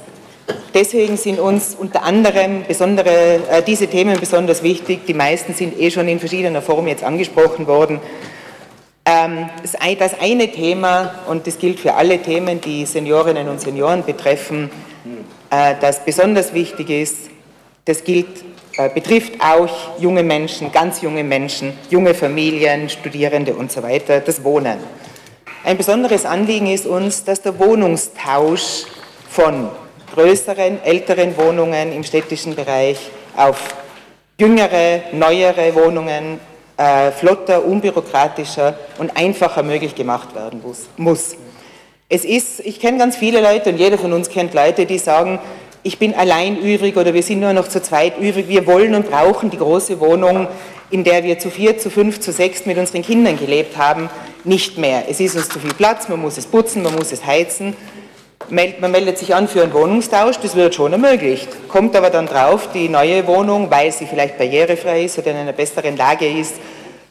Deswegen 0.74 1.18
sind 1.18 1.40
uns 1.40 1.76
unter 1.78 2.04
anderem 2.04 2.64
besondere, 2.68 3.40
äh, 3.50 3.64
diese 3.66 3.88
Themen 3.88 4.20
besonders 4.20 4.64
wichtig. 4.64 5.06
Die 5.06 5.14
meisten 5.14 5.54
sind 5.54 5.80
eh 5.80 5.92
schon 5.92 6.08
in 6.08 6.20
verschiedener 6.20 6.62
Form 6.62 6.88
jetzt 6.88 7.04
angesprochen 7.04 7.68
worden. 7.68 8.00
Ähm, 9.12 9.50
das 10.00 10.20
eine 10.22 10.50
Thema, 10.52 11.16
und 11.28 11.46
das 11.46 11.60
gilt 11.60 11.82
für 11.82 11.96
alle 11.96 12.20
Themen, 12.20 12.62
die 12.62 12.86
Seniorinnen 12.86 13.50
und 13.50 13.60
Senioren 13.60 14.06
betreffen, 14.06 14.70
äh, 15.50 15.76
das 15.82 16.06
besonders 16.06 16.54
wichtig 16.54 16.90
ist, 16.90 17.30
das 17.84 18.06
gilt, 18.06 18.28
äh, 18.78 18.88
betrifft 18.88 19.34
auch 19.42 20.00
junge 20.00 20.24
Menschen, 20.24 20.72
ganz 20.72 21.02
junge 21.02 21.26
Menschen, 21.26 21.74
junge 21.90 22.14
Familien, 22.14 22.88
Studierende 22.88 23.54
und 23.54 23.70
so 23.70 23.84
weiter, 23.84 24.22
das 24.22 24.46
Wohnen. 24.46 24.78
Ein 25.66 25.78
besonderes 25.78 26.26
Anliegen 26.26 26.68
ist 26.68 26.88
uns, 26.88 27.26
dass 27.26 27.42
der 27.42 27.60
Wohnungstausch 27.60 28.86
von 29.30 29.68
größeren, 30.16 30.84
älteren 30.84 31.36
Wohnungen 31.38 31.92
im 31.92 32.04
städtischen 32.06 32.56
Bereich 32.56 32.98
auf 33.36 33.76
jüngere, 34.40 35.02
neuere 35.12 35.76
Wohnungen 35.76 36.40
äh, 36.82 37.12
flotter, 37.12 37.64
unbürokratischer 37.64 38.76
und 38.98 39.16
einfacher 39.16 39.62
möglich 39.62 39.94
gemacht 39.94 40.34
werden 40.34 40.64
muss. 40.98 41.36
Es 42.10 42.26
ist, 42.26 42.60
ich 42.62 42.80
kenne 42.80 42.98
ganz 42.98 43.16
viele 43.16 43.40
Leute 43.40 43.70
und 43.70 43.78
jeder 43.78 43.98
von 43.98 44.12
uns 44.14 44.30
kennt 44.30 44.54
Leute, 44.54 44.86
die 44.86 44.98
sagen, 44.98 45.40
ich 45.84 46.00
bin 46.00 46.16
allein 46.16 46.58
übrig 46.58 46.98
oder 46.98 47.14
wir 47.14 47.24
sind 47.24 47.40
nur 47.40 47.54
noch 47.54 47.68
zu 47.68 47.82
zweit 47.82 48.18
übrig. 48.20 48.48
Wir 48.48 48.66
wollen 48.66 48.96
und 48.96 49.10
brauchen 49.10 49.50
die 49.50 49.58
große 49.58 50.00
Wohnung, 50.00 50.48
in 50.90 51.04
der 51.04 51.24
wir 51.24 51.38
zu 51.38 51.52
vier, 51.52 51.78
zu 51.78 51.90
fünf, 51.90 52.20
zu 52.20 52.32
sechs 52.32 52.66
mit 52.66 52.78
unseren 52.78 53.04
Kindern 53.04 53.38
gelebt 53.38 53.78
haben, 53.78 54.10
nicht 54.44 54.78
mehr. 54.78 55.04
Es 55.08 55.20
ist 55.20 55.36
uns 55.36 55.50
zu 55.50 55.60
viel 55.60 55.74
Platz, 55.74 56.10
man 56.10 56.20
muss 56.20 56.38
es 56.38 56.48
putzen, 56.48 56.82
man 56.82 56.96
muss 56.96 57.12
es 57.12 57.26
heizen. 57.26 57.76
Man 58.50 58.92
meldet 58.92 59.18
sich 59.18 59.34
an 59.34 59.48
für 59.48 59.64
einen 59.64 59.74
Wohnungstausch, 59.74 60.38
das 60.38 60.56
wird 60.56 60.76
schon 60.76 60.92
ermöglicht. 60.92 61.70
Kommt 61.70 61.96
aber 61.96 62.10
dann 62.10 62.28
drauf, 62.28 62.70
die 62.74 62.90
neue 62.90 63.26
Wohnung, 63.28 63.72
weil 63.72 63.92
sie 63.92 64.06
vielleicht 64.06 64.38
barrierefrei 64.38 65.04
ist 65.06 65.18
oder 65.18 65.32
in 65.32 65.38
einer 65.38 65.54
besseren 65.54 65.96
Lage 65.96 66.28
ist, 66.28 66.56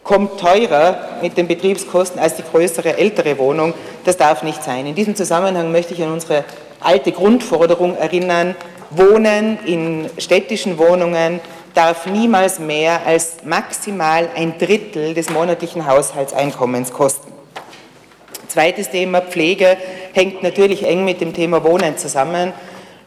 kommt 0.03 0.41
teurer 0.41 0.99
mit 1.23 1.37
den 1.37 1.47
Betriebskosten 1.47 2.21
als 2.21 2.37
die 2.37 2.43
größere, 2.43 2.99
ältere 2.99 3.39
Wohnung. 3.39 3.75
Das 4.05 4.17
darf 4.17 4.43
nicht 4.43 4.63
sein. 4.63 4.87
In 4.87 4.95
diesem 4.95 5.15
Zusammenhang 5.15 5.73
möchte 5.73 5.95
ich 5.95 6.03
an 6.03 6.13
unsere 6.13 6.45
alte 6.81 7.13
Grundforderung 7.13 7.97
erinnern. 7.97 8.57
Wohnen 8.91 9.59
in 9.67 10.11
städtischen 10.19 10.79
Wohnungen 10.79 11.41
darf 11.75 12.07
niemals 12.07 12.59
mehr 12.59 13.07
als 13.07 13.45
maximal 13.45 14.29
ein 14.35 14.59
Drittel 14.59 15.15
des 15.15 15.31
monatlichen 15.31 15.87
Haushaltseinkommens 15.87 16.93
kosten. 16.93 17.40
Zweites 18.51 18.91
Thema 18.91 19.21
Pflege 19.21 19.77
hängt 20.13 20.43
natürlich 20.43 20.85
eng 20.85 21.05
mit 21.05 21.21
dem 21.21 21.33
Thema 21.33 21.63
Wohnen 21.63 21.97
zusammen. 21.97 22.53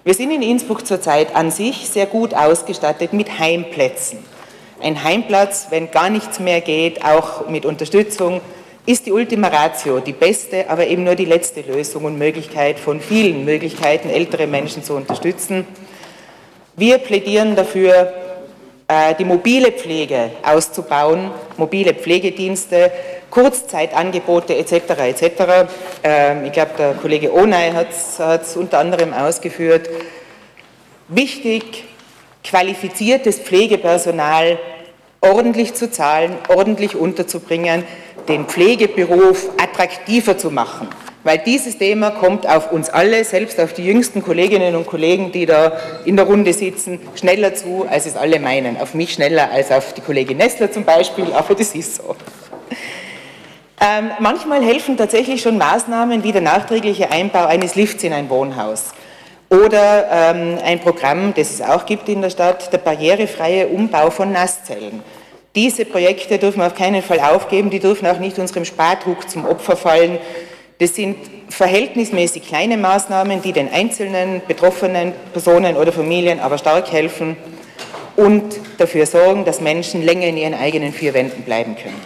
Wir 0.06 0.14
sind 0.14 0.32
in 0.32 0.42
Innsbruck 0.42 0.88
zurzeit 0.88 1.36
an 1.36 1.52
sich 1.52 1.90
sehr 1.90 2.06
gut 2.06 2.34
ausgestattet 2.34 3.12
mit 3.12 3.40
Heimplätzen. 3.40 4.20
Ein 4.82 5.04
Heimplatz, 5.04 5.68
wenn 5.70 5.92
gar 5.92 6.10
nichts 6.10 6.40
mehr 6.40 6.62
geht, 6.62 7.04
auch 7.04 7.50
mit 7.50 7.66
Unterstützung, 7.66 8.40
ist 8.86 9.06
die 9.06 9.12
Ultima 9.12 9.50
Ratio, 9.50 10.00
die 10.00 10.14
beste, 10.14 10.70
aber 10.70 10.88
eben 10.88 11.04
nur 11.04 11.16
die 11.16 11.26
letzte 11.26 11.60
Lösung 11.60 12.06
und 12.06 12.18
Möglichkeit 12.18 12.80
von 12.80 13.02
vielen 13.02 13.44
Möglichkeiten, 13.44 14.10
ältere 14.10 14.48
Menschen 14.48 14.82
zu 14.82 14.94
unterstützen. 14.94 15.68
Wir 16.78 17.00
plädieren 17.00 17.58
dafür, 17.58 18.14
die 19.18 19.26
mobile 19.26 19.72
Pflege 19.72 20.32
auszubauen, 20.44 21.32
mobile 21.58 21.94
Pflegedienste, 21.94 22.92
Kurzzeitangebote 23.30 24.56
etc. 24.56 24.74
etc. 25.00 25.24
Ähm, 26.04 26.46
ich 26.46 26.52
glaube, 26.52 26.72
der 26.78 26.94
Kollege 26.94 27.34
Onay 27.34 27.72
hat 27.72 28.42
es 28.42 28.56
unter 28.56 28.80
anderem 28.80 29.14
ausgeführt. 29.14 29.90
Wichtig, 31.08 31.86
qualifiziertes 32.44 33.40
Pflegepersonal 33.40 34.60
ordentlich 35.22 35.74
zu 35.74 35.90
zahlen, 35.90 36.36
ordentlich 36.50 36.96
unterzubringen, 36.96 37.84
den 38.28 38.46
Pflegeberuf 38.46 39.50
attraktiver 39.58 40.38
zu 40.38 40.52
machen. 40.52 40.88
Weil 41.24 41.38
dieses 41.38 41.78
Thema 41.78 42.12
kommt 42.12 42.48
auf 42.48 42.72
uns 42.72 42.90
alle, 42.90 43.24
selbst 43.24 43.60
auf 43.60 43.74
die 43.74 43.86
jüngsten 43.86 44.22
Kolleginnen 44.22 44.76
und 44.76 44.86
Kollegen, 44.86 45.32
die 45.32 45.46
da 45.46 45.72
in 46.04 46.18
der 46.18 46.26
Runde 46.26 46.54
sitzen, 46.54 47.00
schneller 47.16 47.56
zu, 47.56 47.86
als 47.90 48.06
es 48.06 48.18
alle 48.18 48.40
meinen. 48.40 48.76
Auf 48.78 48.94
mich 48.94 49.14
schneller 49.14 49.50
als 49.52 49.72
auf 49.72 49.94
die 49.94 50.02
Kollegin 50.02 50.38
Nestler 50.38 50.72
zum 50.72 50.84
Beispiel, 50.84 51.32
aber 51.34 51.56
das 51.56 51.74
ist 51.76 51.96
so. 51.96 52.16
Ähm, 53.80 54.12
manchmal 54.20 54.64
helfen 54.64 54.98
tatsächlich 54.98 55.42
schon 55.42 55.58
Maßnahmen 55.58 56.24
wie 56.24 56.32
der 56.32 56.42
nachträgliche 56.42 57.12
Einbau 57.12 57.46
eines 57.46 57.76
Lifts 57.76 58.04
in 58.04 58.14
ein 58.14 58.30
Wohnhaus 58.30 58.94
oder 59.50 60.08
ähm, 60.12 60.58
ein 60.64 60.80
Programm, 60.80 61.34
das 61.36 61.52
es 61.52 61.62
auch 61.62 61.86
gibt 61.86 62.10
in 62.10 62.22
der 62.22 62.32
Stadt, 62.32 62.72
der 62.74 62.80
barrierefreie 62.80 63.68
Umbau 63.68 64.10
von 64.10 64.32
Nasszellen. 64.32 65.04
Diese 65.56 65.86
Projekte 65.86 66.40
dürfen 66.40 66.60
wir 66.60 66.68
auf 66.68 66.76
keinen 66.76 67.04
Fall 67.04 67.20
aufgeben, 67.20 67.70
die 67.70 67.80
dürfen 67.80 68.08
auch 68.08 68.18
nicht 68.18 68.40
unserem 68.40 68.66
Spardruck 68.66 69.30
zum 69.30 69.46
Opfer 69.46 69.78
fallen. 69.78 70.18
Das 70.84 70.96
sind 70.96 71.16
verhältnismäßig 71.48 72.46
kleine 72.46 72.76
Maßnahmen, 72.76 73.42
die 73.42 73.54
den 73.54 73.72
einzelnen 73.72 74.42
betroffenen 74.46 75.14
Personen 75.32 75.78
oder 75.78 75.94
Familien 75.94 76.42
aber 76.42 76.58
stark 76.58 76.92
helfen 76.92 77.38
und 78.18 78.44
dafür 78.78 79.06
sorgen, 79.06 79.46
dass 79.46 79.62
Menschen 79.62 80.04
länger 80.04 80.28
in 80.28 80.36
ihren 80.36 80.54
eigenen 80.54 80.92
vier 80.92 81.14
Wänden 81.14 81.44
bleiben 81.44 81.78
können. 81.82 82.02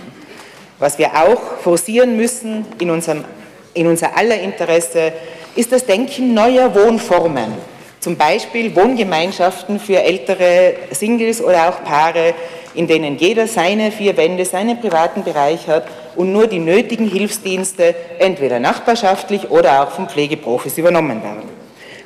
Was 0.78 1.00
wir 1.00 1.08
auch 1.16 1.58
forcieren 1.64 2.18
müssen 2.18 2.68
in, 2.78 2.92
unserem, 2.92 3.26
in 3.74 3.88
unser 3.88 4.16
aller 4.16 4.40
Interesse, 4.40 5.12
ist 5.56 5.72
das 5.72 5.84
Denken 5.88 6.36
neuer 6.36 6.76
Wohnformen. 6.76 7.54
Zum 8.00 8.16
Beispiel 8.16 8.76
Wohngemeinschaften 8.76 9.80
für 9.80 10.04
ältere 10.04 10.76
Singles 10.92 11.42
oder 11.42 11.70
auch 11.70 11.84
Paare, 11.84 12.36
in 12.76 12.86
denen 12.86 13.18
jeder 13.18 13.48
seine 13.48 13.92
vier 13.92 14.16
Wände, 14.18 14.46
seinen 14.46 14.80
privaten 14.80 15.24
Bereich 15.24 15.68
hat 15.68 15.88
und 16.18 16.34
nur 16.34 16.48
die 16.48 16.60
nötigen 16.60 17.08
Hilfsdienste 17.08 17.96
entweder 18.20 18.60
nachbarschaftlich 18.60 19.50
oder 19.50 19.84
auch 19.84 19.92
von 19.92 20.10
Pflegeprofis 20.10 20.78
übernommen 20.78 21.24
werden. 21.24 21.58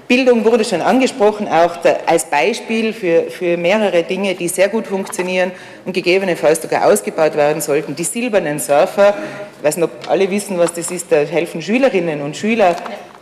Bildung 0.08 0.44
wurde 0.44 0.66
schon 0.66 0.82
angesprochen, 0.82 1.48
auch 1.48 1.78
als 2.06 2.26
Beispiel 2.26 2.92
für, 2.92 3.32
für 3.32 3.56
mehrere 3.56 4.04
Dinge, 4.04 4.36
die 4.36 4.50
sehr 4.50 4.68
gut 4.68 4.88
funktionieren 4.88 5.54
und 5.86 5.94
gegebenenfalls 5.94 6.62
sogar 6.62 6.86
ausgebaut 6.86 7.36
werden 7.38 7.62
sollten. 7.62 7.96
Die 7.96 8.04
silbernen 8.04 8.60
Surfer, 8.60 9.14
ich 9.58 9.64
weiß 9.66 9.78
nicht, 9.78 9.86
ob 9.86 10.10
alle 10.10 10.30
wissen, 10.30 10.58
was 10.58 10.74
das 10.74 10.92
ist, 10.92 11.10
da 11.14 11.20
helfen 11.20 11.62
Schülerinnen 11.62 12.22
und 12.22 12.36
Schüler 12.36 12.76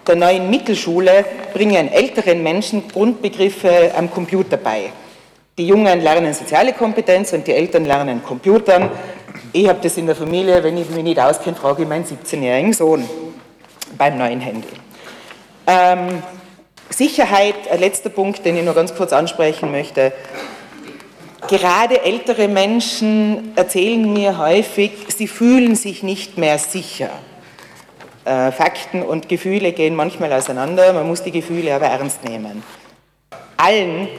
der 0.07 0.15
neuen 0.15 0.49
Mittelschule, 0.49 1.23
bringen 1.53 1.91
älteren 1.91 2.41
Menschen 2.41 2.87
Grundbegriffe 2.87 3.91
am 3.95 4.09
Computer 4.09 4.57
bei. 4.57 4.89
Die 5.59 5.67
Jungen 5.67 6.01
lernen 6.01 6.33
soziale 6.33 6.71
Kompetenz 6.71 7.33
und 7.33 7.45
die 7.45 7.51
Eltern 7.51 7.83
lernen 7.83 8.23
Computern. 8.23 8.89
Ich 9.51 9.67
habe 9.67 9.79
das 9.81 9.97
in 9.97 10.05
der 10.05 10.15
Familie, 10.15 10.63
wenn 10.63 10.77
ich 10.77 10.89
mich 10.91 11.03
nicht 11.03 11.19
auskenne, 11.19 11.55
frage 11.55 11.81
ich 11.81 11.89
meinen 11.89 12.05
17-jährigen 12.05 12.73
Sohn 12.73 13.09
beim 13.97 14.15
neuen 14.15 14.39
Handy. 14.39 14.67
Ähm, 15.65 16.21
Sicherheit, 16.89 17.55
ein 17.71 17.79
letzter 17.79 18.09
Punkt, 18.09 18.45
den 18.45 18.57
ich 18.57 18.63
nur 18.63 18.75
ganz 18.75 18.93
kurz 18.93 19.11
ansprechen 19.11 19.71
möchte. 19.71 20.13
Gerade 21.47 22.03
ältere 22.03 22.47
Menschen 22.47 23.53
erzählen 23.55 24.13
mir 24.13 24.37
häufig, 24.37 24.91
sie 25.07 25.27
fühlen 25.27 25.75
sich 25.75 26.03
nicht 26.03 26.37
mehr 26.37 26.59
sicher. 26.59 27.09
Äh, 28.25 28.51
Fakten 28.51 29.01
und 29.01 29.29
Gefühle 29.29 29.71
gehen 29.71 29.95
manchmal 29.95 30.31
auseinander, 30.31 30.93
man 30.93 31.07
muss 31.07 31.23
die 31.23 31.31
Gefühle 31.31 31.73
aber 31.73 31.87
ernst 31.87 32.23
nehmen. 32.23 32.61
Allen 33.57 34.09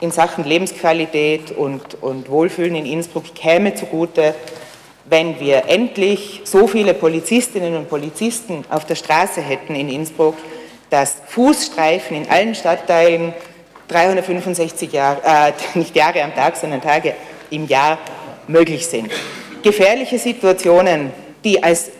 in 0.00 0.12
Sachen 0.12 0.44
Lebensqualität 0.44 1.50
und, 1.50 2.00
und 2.02 2.30
Wohlfühlen 2.30 2.76
in 2.76 2.86
Innsbruck 2.86 3.34
käme 3.34 3.74
zugute, 3.74 4.34
wenn 5.08 5.38
wir 5.38 5.68
endlich 5.68 6.42
so 6.44 6.66
viele 6.66 6.94
Polizistinnen 6.94 7.76
und 7.76 7.88
Polizisten 7.88 8.64
auf 8.68 8.86
der 8.86 8.96
Straße 8.96 9.40
hätten 9.40 9.74
in 9.74 9.88
Innsbruck, 9.88 10.34
dass 10.90 11.16
Fußstreifen 11.28 12.16
in 12.16 12.28
allen 12.28 12.54
Stadtteilen 12.54 13.32
365 13.88 14.92
Jahre, 14.92 15.20
äh, 15.24 15.52
nicht 15.78 15.94
Jahre 15.94 16.22
am 16.22 16.34
Tag, 16.34 16.56
sondern 16.56 16.80
Tage 16.80 17.14
im 17.50 17.66
Jahr 17.66 17.98
möglich 18.48 18.86
sind. 18.86 19.10
Gefährliche 19.62 20.18
Situationen, 20.18 21.12
die 21.44 21.62
als 21.62 21.90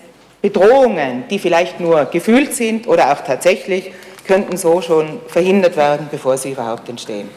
Bedrohungen, 0.42 1.24
die 1.28 1.38
vielleicht 1.38 1.80
nur 1.80 2.04
gefühlt 2.06 2.54
sind 2.54 2.86
oder 2.86 3.12
auch 3.12 3.20
tatsächlich, 3.22 3.92
könnten 4.26 4.56
so 4.56 4.80
schon 4.80 5.20
verhindert 5.28 5.76
werden, 5.76 6.08
bevor 6.10 6.36
sie 6.36 6.52
überhaupt 6.52 6.88
entstehen. 6.88 7.28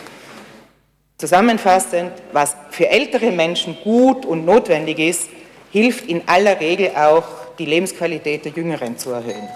Zusammenfassend, 1.18 2.12
was 2.32 2.56
für 2.72 2.90
ältere 2.90 3.32
Menschen 3.32 3.78
gut 3.84 4.26
und 4.26 4.46
notwendig 4.46 5.00
ist, 5.00 5.30
hilft 5.72 6.08
in 6.10 6.22
aller 6.26 6.60
Regel 6.60 6.92
auch, 6.96 7.24
die 7.58 7.66
Lebensqualität 7.66 8.46
der 8.46 8.52
Jüngeren 8.54 8.98
zu 8.98 9.12
erhöhen. 9.12 9.48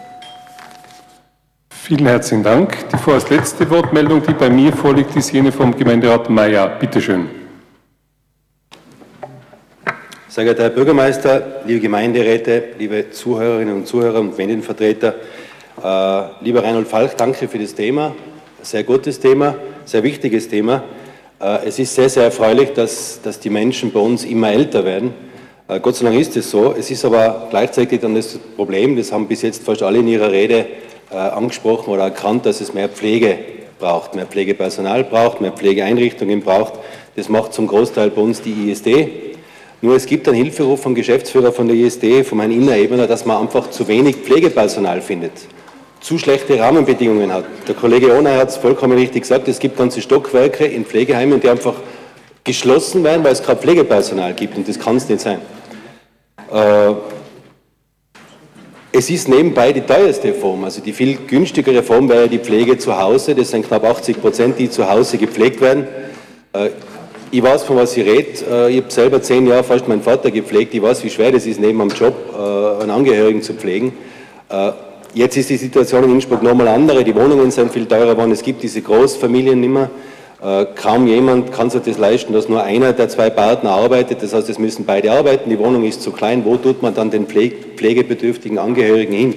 Vielen 1.69 2.05
herzlichen 2.05 2.43
Dank. 2.43 2.89
Die 2.89 2.97
vorerst 2.97 3.29
letzte 3.29 3.69
Wortmeldung, 3.69 4.21
die 4.23 4.33
bei 4.33 4.49
mir 4.49 4.71
vorliegt, 4.71 5.15
ist 5.15 5.31
jene 5.31 5.51
vom 5.51 5.75
Gemeinderat 5.75 6.29
Mayer. 6.29 6.67
Bitte 6.79 7.01
schön. 7.01 7.29
Sehr 10.29 10.45
geehrter 10.45 10.63
Herr 10.63 10.69
Bürgermeister, 10.71 11.61
liebe 11.65 11.79
Gemeinderäte, 11.79 12.69
liebe 12.79 13.11
Zuhörerinnen 13.11 13.75
und 13.75 13.87
Zuhörer 13.87 14.19
und 14.19 14.35
Medienvertreter, 14.35 15.15
äh, 15.83 16.43
lieber 16.43 16.63
Reinhold 16.63 16.87
Falk, 16.87 17.15
danke 17.17 17.47
für 17.47 17.59
das 17.59 17.75
Thema. 17.75 18.15
Sehr 18.61 18.83
gutes 18.83 19.19
Thema, 19.19 19.53
sehr 19.85 20.01
wichtiges 20.01 20.49
Thema. 20.49 20.83
Äh, 21.39 21.67
es 21.67 21.77
ist 21.77 21.93
sehr, 21.93 22.09
sehr 22.09 22.23
erfreulich, 22.23 22.73
dass, 22.73 23.21
dass 23.21 23.39
die 23.39 23.51
Menschen 23.51 23.91
bei 23.91 23.99
uns 23.99 24.23
immer 24.23 24.51
älter 24.51 24.85
werden. 24.85 25.13
Äh, 25.67 25.79
Gott 25.79 25.95
sei 25.95 26.05
Dank 26.05 26.19
ist 26.19 26.35
es 26.35 26.51
so. 26.51 26.73
Es 26.77 26.91
ist 26.91 27.05
aber 27.05 27.47
gleichzeitig 27.49 28.01
dann 28.01 28.15
das 28.15 28.37
Problem, 28.55 28.97
das 28.97 29.11
haben 29.11 29.27
bis 29.27 29.41
jetzt 29.41 29.63
fast 29.63 29.81
alle 29.81 29.99
in 29.99 30.07
ihrer 30.07 30.31
Rede 30.31 30.65
äh, 31.11 31.15
angesprochen 31.15 31.93
oder 31.93 32.03
erkannt, 32.03 32.45
dass 32.45 32.61
es 32.61 32.73
mehr 32.73 32.89
Pflege 32.89 33.37
braucht, 33.79 34.15
mehr 34.15 34.25
Pflegepersonal 34.25 35.03
braucht, 35.03 35.41
mehr 35.41 35.51
Pflegeeinrichtungen 35.51 36.41
braucht. 36.41 36.73
Das 37.15 37.29
macht 37.29 37.53
zum 37.53 37.67
Großteil 37.67 38.09
bei 38.09 38.21
uns 38.21 38.41
die 38.41 38.71
ISD. 38.71 39.09
Nur 39.81 39.95
es 39.95 40.05
gibt 40.05 40.27
einen 40.27 40.37
Hilferuf 40.37 40.81
vom 40.81 40.95
Geschäftsführer 40.95 41.51
von 41.51 41.67
der 41.67 41.75
ISD, 41.75 42.23
von 42.23 42.37
meinem 42.37 42.61
Innerebner, 42.61 43.05
dass 43.05 43.25
man 43.25 43.41
einfach 43.41 43.69
zu 43.69 43.87
wenig 43.87 44.15
Pflegepersonal 44.15 45.01
findet, 45.01 45.33
zu 45.99 46.17
schlechte 46.17 46.57
Rahmenbedingungen 46.57 47.33
hat. 47.33 47.43
Der 47.67 47.75
Kollege 47.75 48.17
Ohner 48.17 48.37
hat 48.37 48.49
es 48.49 48.57
vollkommen 48.57 48.97
richtig 48.97 49.23
gesagt, 49.23 49.47
es 49.49 49.59
gibt 49.59 49.77
ganze 49.77 50.01
Stockwerke 50.01 50.65
in 50.65 50.85
Pflegeheimen, 50.85 51.41
die 51.41 51.49
einfach 51.49 51.75
geschlossen 52.43 53.03
werden, 53.03 53.23
weil 53.23 53.33
es 53.33 53.43
kein 53.43 53.57
Pflegepersonal 53.57 54.33
gibt 54.33 54.57
und 54.57 54.67
das 54.67 54.79
kann 54.79 54.97
es 54.97 55.07
nicht 55.07 55.21
sein. 55.21 55.39
Äh, 56.51 56.93
es 58.95 59.09
ist 59.09 59.27
nebenbei 59.27 59.73
die 59.73 59.81
teuerste 59.81 60.33
Form, 60.35 60.63
also 60.65 60.79
die 60.79 60.93
viel 60.93 61.17
günstigere 61.27 61.81
Form 61.81 62.07
wäre 62.09 62.27
die 62.27 62.37
Pflege 62.37 62.77
zu 62.77 62.95
Hause. 62.95 63.33
Das 63.33 63.49
sind 63.49 63.67
knapp 63.67 63.83
80 63.83 64.21
Prozent, 64.21 64.59
die 64.59 64.69
zu 64.69 64.87
Hause 64.87 65.17
gepflegt 65.17 65.61
werden. 65.61 65.87
Äh, 66.53 66.69
ich 67.31 67.41
weiß, 67.41 67.63
von 67.63 67.77
was 67.77 67.97
ich 67.97 68.05
rede. 68.05 68.29
Äh, 68.47 68.71
ich 68.71 68.83
habe 68.83 68.91
selber 68.91 69.21
zehn 69.21 69.47
Jahre 69.47 69.63
fast 69.63 69.87
meinen 69.87 70.03
Vater 70.03 70.29
gepflegt. 70.29 70.75
Ich 70.75 70.81
weiß, 70.81 71.03
wie 71.03 71.09
schwer 71.09 71.31
das 71.31 71.47
ist, 71.47 71.59
neben 71.59 71.81
einem 71.81 71.89
Job 71.89 72.13
äh, 72.37 72.83
einen 72.83 72.91
Angehörigen 72.91 73.41
zu 73.41 73.53
pflegen. 73.53 73.93
Jetzt 75.15 75.37
ist 75.37 75.49
die 75.49 75.57
Situation 75.57 76.03
in 76.03 76.11
Innsbruck 76.11 76.43
nochmal 76.43 76.67
andere. 76.67 77.03
Die 77.03 77.15
Wohnungen 77.15 77.49
sind 77.49 77.71
viel 77.71 77.87
teurer 77.87 78.11
geworden. 78.11 78.31
Es 78.31 78.43
gibt 78.43 78.61
diese 78.61 78.83
Großfamilien 78.83 79.59
nicht 79.59 79.69
mehr. 79.69 79.89
Kaum 80.75 81.07
jemand 81.07 81.53
kann 81.53 81.69
sich 81.69 81.83
das 81.83 81.97
leisten, 81.97 82.33
dass 82.33 82.49
nur 82.49 82.61
einer 82.63 82.91
der 82.91 83.07
zwei 83.07 83.29
Partner 83.29 83.71
arbeitet. 83.71 84.21
Das 84.21 84.33
heißt, 84.33 84.49
es 84.49 84.59
müssen 84.59 84.85
beide 84.85 85.11
arbeiten. 85.11 85.49
Die 85.49 85.57
Wohnung 85.57 85.85
ist 85.85 86.01
zu 86.01 86.11
klein. 86.11 86.43
Wo 86.43 86.57
tut 86.57 86.81
man 86.81 86.93
dann 86.93 87.09
den 87.09 87.27
pflegebedürftigen 87.27 88.59
Angehörigen 88.59 89.13
hin? 89.13 89.35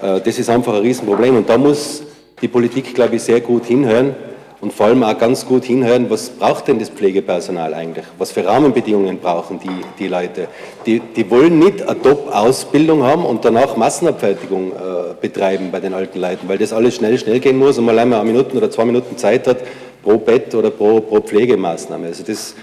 Das 0.00 0.38
ist 0.38 0.50
einfach 0.50 0.74
ein 0.74 0.82
Riesenproblem. 0.82 1.38
Und 1.38 1.48
da 1.48 1.56
muss 1.56 2.02
die 2.42 2.48
Politik, 2.48 2.94
glaube 2.94 3.16
ich, 3.16 3.22
sehr 3.22 3.40
gut 3.40 3.64
hinhören 3.64 4.14
und 4.60 4.72
vor 4.72 4.86
allem 4.86 5.02
auch 5.02 5.16
ganz 5.18 5.46
gut 5.46 5.64
hinhören, 5.64 6.08
was 6.10 6.30
braucht 6.30 6.68
denn 6.68 6.78
das 6.78 6.88
Pflegepersonal 6.88 7.74
eigentlich? 7.74 8.04
Was 8.18 8.32
für 8.32 8.44
Rahmenbedingungen 8.44 9.18
brauchen 9.18 9.60
die, 9.60 9.84
die 9.98 10.08
Leute? 10.08 10.48
Die, 10.86 11.00
die 11.00 11.30
wollen 11.30 11.58
nicht 11.58 11.82
eine 11.82 12.00
Top-Ausbildung 12.00 13.02
haben 13.02 13.24
und 13.24 13.44
danach 13.44 13.76
Massenabfertigung 13.76 14.72
äh, 14.72 14.74
betreiben 15.20 15.70
bei 15.70 15.80
den 15.80 15.94
alten 15.94 16.18
Leuten, 16.18 16.48
weil 16.48 16.58
das 16.58 16.72
alles 16.72 16.96
schnell, 16.96 17.18
schnell 17.18 17.38
gehen 17.40 17.58
muss 17.58 17.78
und 17.78 17.84
man 17.84 17.94
allein 17.94 18.08
mal 18.08 18.20
eine 18.20 18.32
Minute 18.32 18.56
oder 18.56 18.70
zwei 18.70 18.84
Minuten 18.84 19.16
Zeit 19.16 19.46
hat 19.46 19.58
pro 20.06 20.18
Bett 20.18 20.54
oder 20.54 20.70
pro, 20.70 21.00
pro 21.00 21.20
Pflegemaßnahme. 21.20 22.06
Also 22.06 22.22
das, 22.22 22.54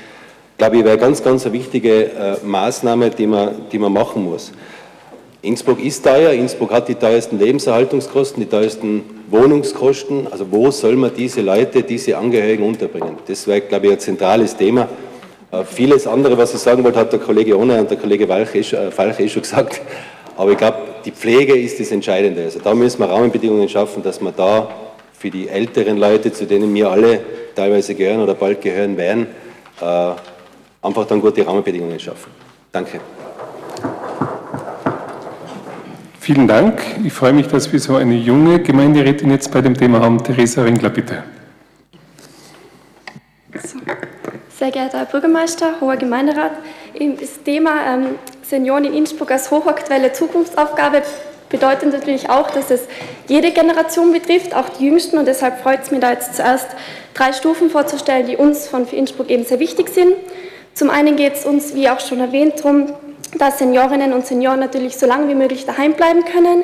glaube 0.57 0.77
ich, 0.77 0.85
wäre 0.85 0.97
ganz, 0.97 1.21
ganz 1.21 1.45
eine 1.45 1.53
wichtige 1.53 2.05
äh, 2.05 2.37
Maßnahme, 2.41 3.09
die 3.09 3.27
man, 3.27 3.49
die 3.69 3.77
man 3.77 3.91
machen 3.91 4.23
muss. 4.23 4.53
Innsbruck 5.41 5.83
ist 5.83 6.05
teuer, 6.05 6.31
Innsbruck 6.31 6.71
hat 6.71 6.87
die 6.87 6.95
teuersten 6.95 7.37
Lebenserhaltungskosten, 7.37 8.41
die 8.41 8.49
teuersten 8.49 9.03
Wohnungskosten. 9.29 10.27
Also 10.31 10.45
wo 10.49 10.71
soll 10.71 10.95
man 10.95 11.11
diese 11.13 11.41
Leute, 11.41 11.83
diese 11.83 12.17
Angehörigen 12.17 12.63
unterbringen? 12.63 13.17
Das 13.27 13.45
wäre, 13.45 13.59
glaube 13.59 13.87
ich, 13.87 13.91
ein 13.91 13.99
zentrales 13.99 14.55
Thema. 14.55 14.87
Äh, 15.51 15.65
vieles 15.65 16.07
andere, 16.07 16.37
was 16.37 16.53
ich 16.53 16.61
sagen 16.61 16.81
wollte, 16.81 16.99
hat 16.99 17.11
der 17.11 17.19
Kollege 17.19 17.59
Ohne 17.59 17.77
und 17.77 17.91
der 17.91 17.97
Kollege 17.97 18.25
Falch 18.25 18.55
eh, 18.55 19.23
eh 19.23 19.27
schon 19.27 19.41
gesagt. 19.41 19.81
Aber 20.37 20.51
ich 20.51 20.57
glaube, 20.57 20.77
die 21.03 21.11
Pflege 21.11 21.57
ist 21.57 21.77
das 21.77 21.91
Entscheidende. 21.91 22.43
Also 22.43 22.59
da 22.63 22.73
müssen 22.73 22.99
wir 22.99 23.09
Rahmenbedingungen 23.09 23.67
schaffen, 23.67 24.01
dass 24.01 24.21
man 24.21 24.33
da 24.33 24.69
für 25.23 25.31
die 25.31 25.47
älteren 25.47 25.95
Leute, 25.95 26.33
zu 26.33 26.45
denen 26.45 26.75
wir 26.75 26.91
alle 26.91 27.21
teilweise 27.55 27.95
gehören 27.95 28.19
oder 28.19 28.33
bald 28.33 28.59
gehören 28.59 28.97
werden, 28.97 29.27
äh, 29.79 30.11
einfach 30.81 31.05
dann 31.05 31.21
gute 31.21 31.47
Rahmenbedingungen 31.47 31.97
schaffen. 31.97 32.29
Danke. 32.73 32.99
Vielen 36.19 36.45
Dank. 36.45 36.81
Ich 37.05 37.13
freue 37.13 37.31
mich, 37.31 37.47
dass 37.47 37.71
wir 37.71 37.79
so 37.79 37.95
eine 37.95 38.15
junge 38.15 38.59
Gemeinderätin 38.59 39.31
jetzt 39.31 39.49
bei 39.53 39.61
dem 39.61 39.75
Thema 39.75 40.01
haben. 40.01 40.21
Theresa 40.21 40.61
Ringler, 40.61 40.89
bitte. 40.89 41.23
Sehr 44.59 44.71
geehrter 44.71 44.97
Herr 44.97 45.05
Bürgermeister, 45.05 45.75
hoher 45.79 45.95
Gemeinderat, 45.95 46.51
das 46.99 47.41
Thema 47.45 47.71
ähm, 47.87 48.05
Senioren 48.41 48.83
in 48.83 48.93
Innsbruck 48.93 49.31
als 49.31 49.49
hochaktuelle 49.49 50.11
Zukunftsaufgabe 50.11 51.01
bedeutet 51.53 51.93
natürlich 51.93 52.31
auch, 52.31 52.49
dass 52.49 52.71
es 52.71 52.81
jede 53.27 53.51
Generation 53.51 54.11
betrifft, 54.11 54.55
auch 54.55 54.69
die 54.69 54.87
Jüngsten. 54.87 55.19
Und 55.19 55.27
deshalb 55.27 55.61
freut 55.61 55.83
es 55.83 55.91
mich 55.91 55.99
da 55.99 56.11
jetzt 56.11 56.35
zuerst 56.35 56.65
drei 57.13 57.31
Stufen 57.31 57.69
vorzustellen, 57.69 58.25
die 58.25 58.35
uns 58.35 58.67
von 58.67 58.87
Innsbruck 58.87 59.29
eben 59.29 59.45
sehr 59.45 59.59
wichtig 59.59 59.89
sind. 59.89 60.15
Zum 60.73 60.89
einen 60.89 61.15
geht 61.15 61.35
es 61.35 61.45
uns, 61.45 61.75
wie 61.75 61.87
auch 61.89 61.99
schon 61.99 62.19
erwähnt, 62.19 62.55
darum, 62.57 62.87
dass 63.37 63.59
Seniorinnen 63.59 64.13
und 64.13 64.25
Senioren 64.25 64.59
natürlich 64.59 64.97
so 64.97 65.05
lange 65.05 65.27
wie 65.29 65.35
möglich 65.35 65.65
daheim 65.65 65.93
bleiben 65.93 66.25
können, 66.25 66.63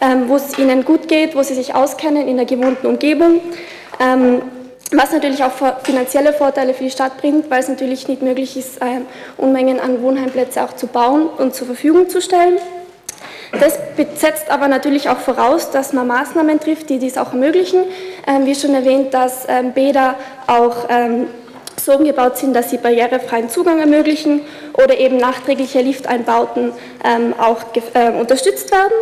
ähm, 0.00 0.28
wo 0.28 0.36
es 0.36 0.56
ihnen 0.56 0.84
gut 0.84 1.08
geht, 1.08 1.34
wo 1.34 1.42
sie 1.42 1.54
sich 1.54 1.74
auskennen 1.74 2.28
in 2.28 2.36
der 2.36 2.46
gewohnten 2.46 2.86
Umgebung. 2.86 3.40
Ähm, 3.98 4.42
was 4.92 5.12
natürlich 5.12 5.42
auch 5.42 5.50
finanzielle 5.82 6.32
Vorteile 6.32 6.74
für 6.74 6.84
die 6.84 6.90
Stadt 6.90 7.18
bringt, 7.18 7.50
weil 7.50 7.60
es 7.60 7.68
natürlich 7.68 8.06
nicht 8.06 8.22
möglich 8.22 8.56
ist, 8.56 8.78
ähm, 8.80 9.06
Unmengen 9.36 9.80
an 9.80 10.00
Wohnheimplätze 10.00 10.62
auch 10.62 10.74
zu 10.74 10.86
bauen 10.86 11.26
und 11.26 11.54
zur 11.56 11.66
Verfügung 11.66 12.08
zu 12.08 12.22
stellen. 12.22 12.58
Das 13.52 13.78
setzt 14.16 14.50
aber 14.50 14.68
natürlich 14.68 15.08
auch 15.08 15.18
voraus, 15.18 15.70
dass 15.70 15.92
man 15.92 16.06
Maßnahmen 16.06 16.60
trifft, 16.60 16.90
die 16.90 16.98
dies 16.98 17.16
auch 17.16 17.32
ermöglichen. 17.32 17.84
Ähm, 18.26 18.46
wie 18.46 18.54
schon 18.54 18.74
erwähnt, 18.74 19.14
dass 19.14 19.46
ähm, 19.48 19.72
Bäder 19.72 20.16
auch 20.46 20.86
ähm, 20.90 21.28
so 21.80 21.92
umgebaut 21.92 22.36
sind, 22.36 22.54
dass 22.54 22.70
sie 22.70 22.76
barrierefreien 22.76 23.48
Zugang 23.48 23.80
ermöglichen 23.80 24.42
oder 24.74 24.98
eben 24.98 25.16
nachträgliche 25.16 25.80
Lifteinbauten 25.80 26.72
auch 27.38 27.60
äh, 27.94 28.10
unterstützt 28.10 28.72
werden. 28.72 28.92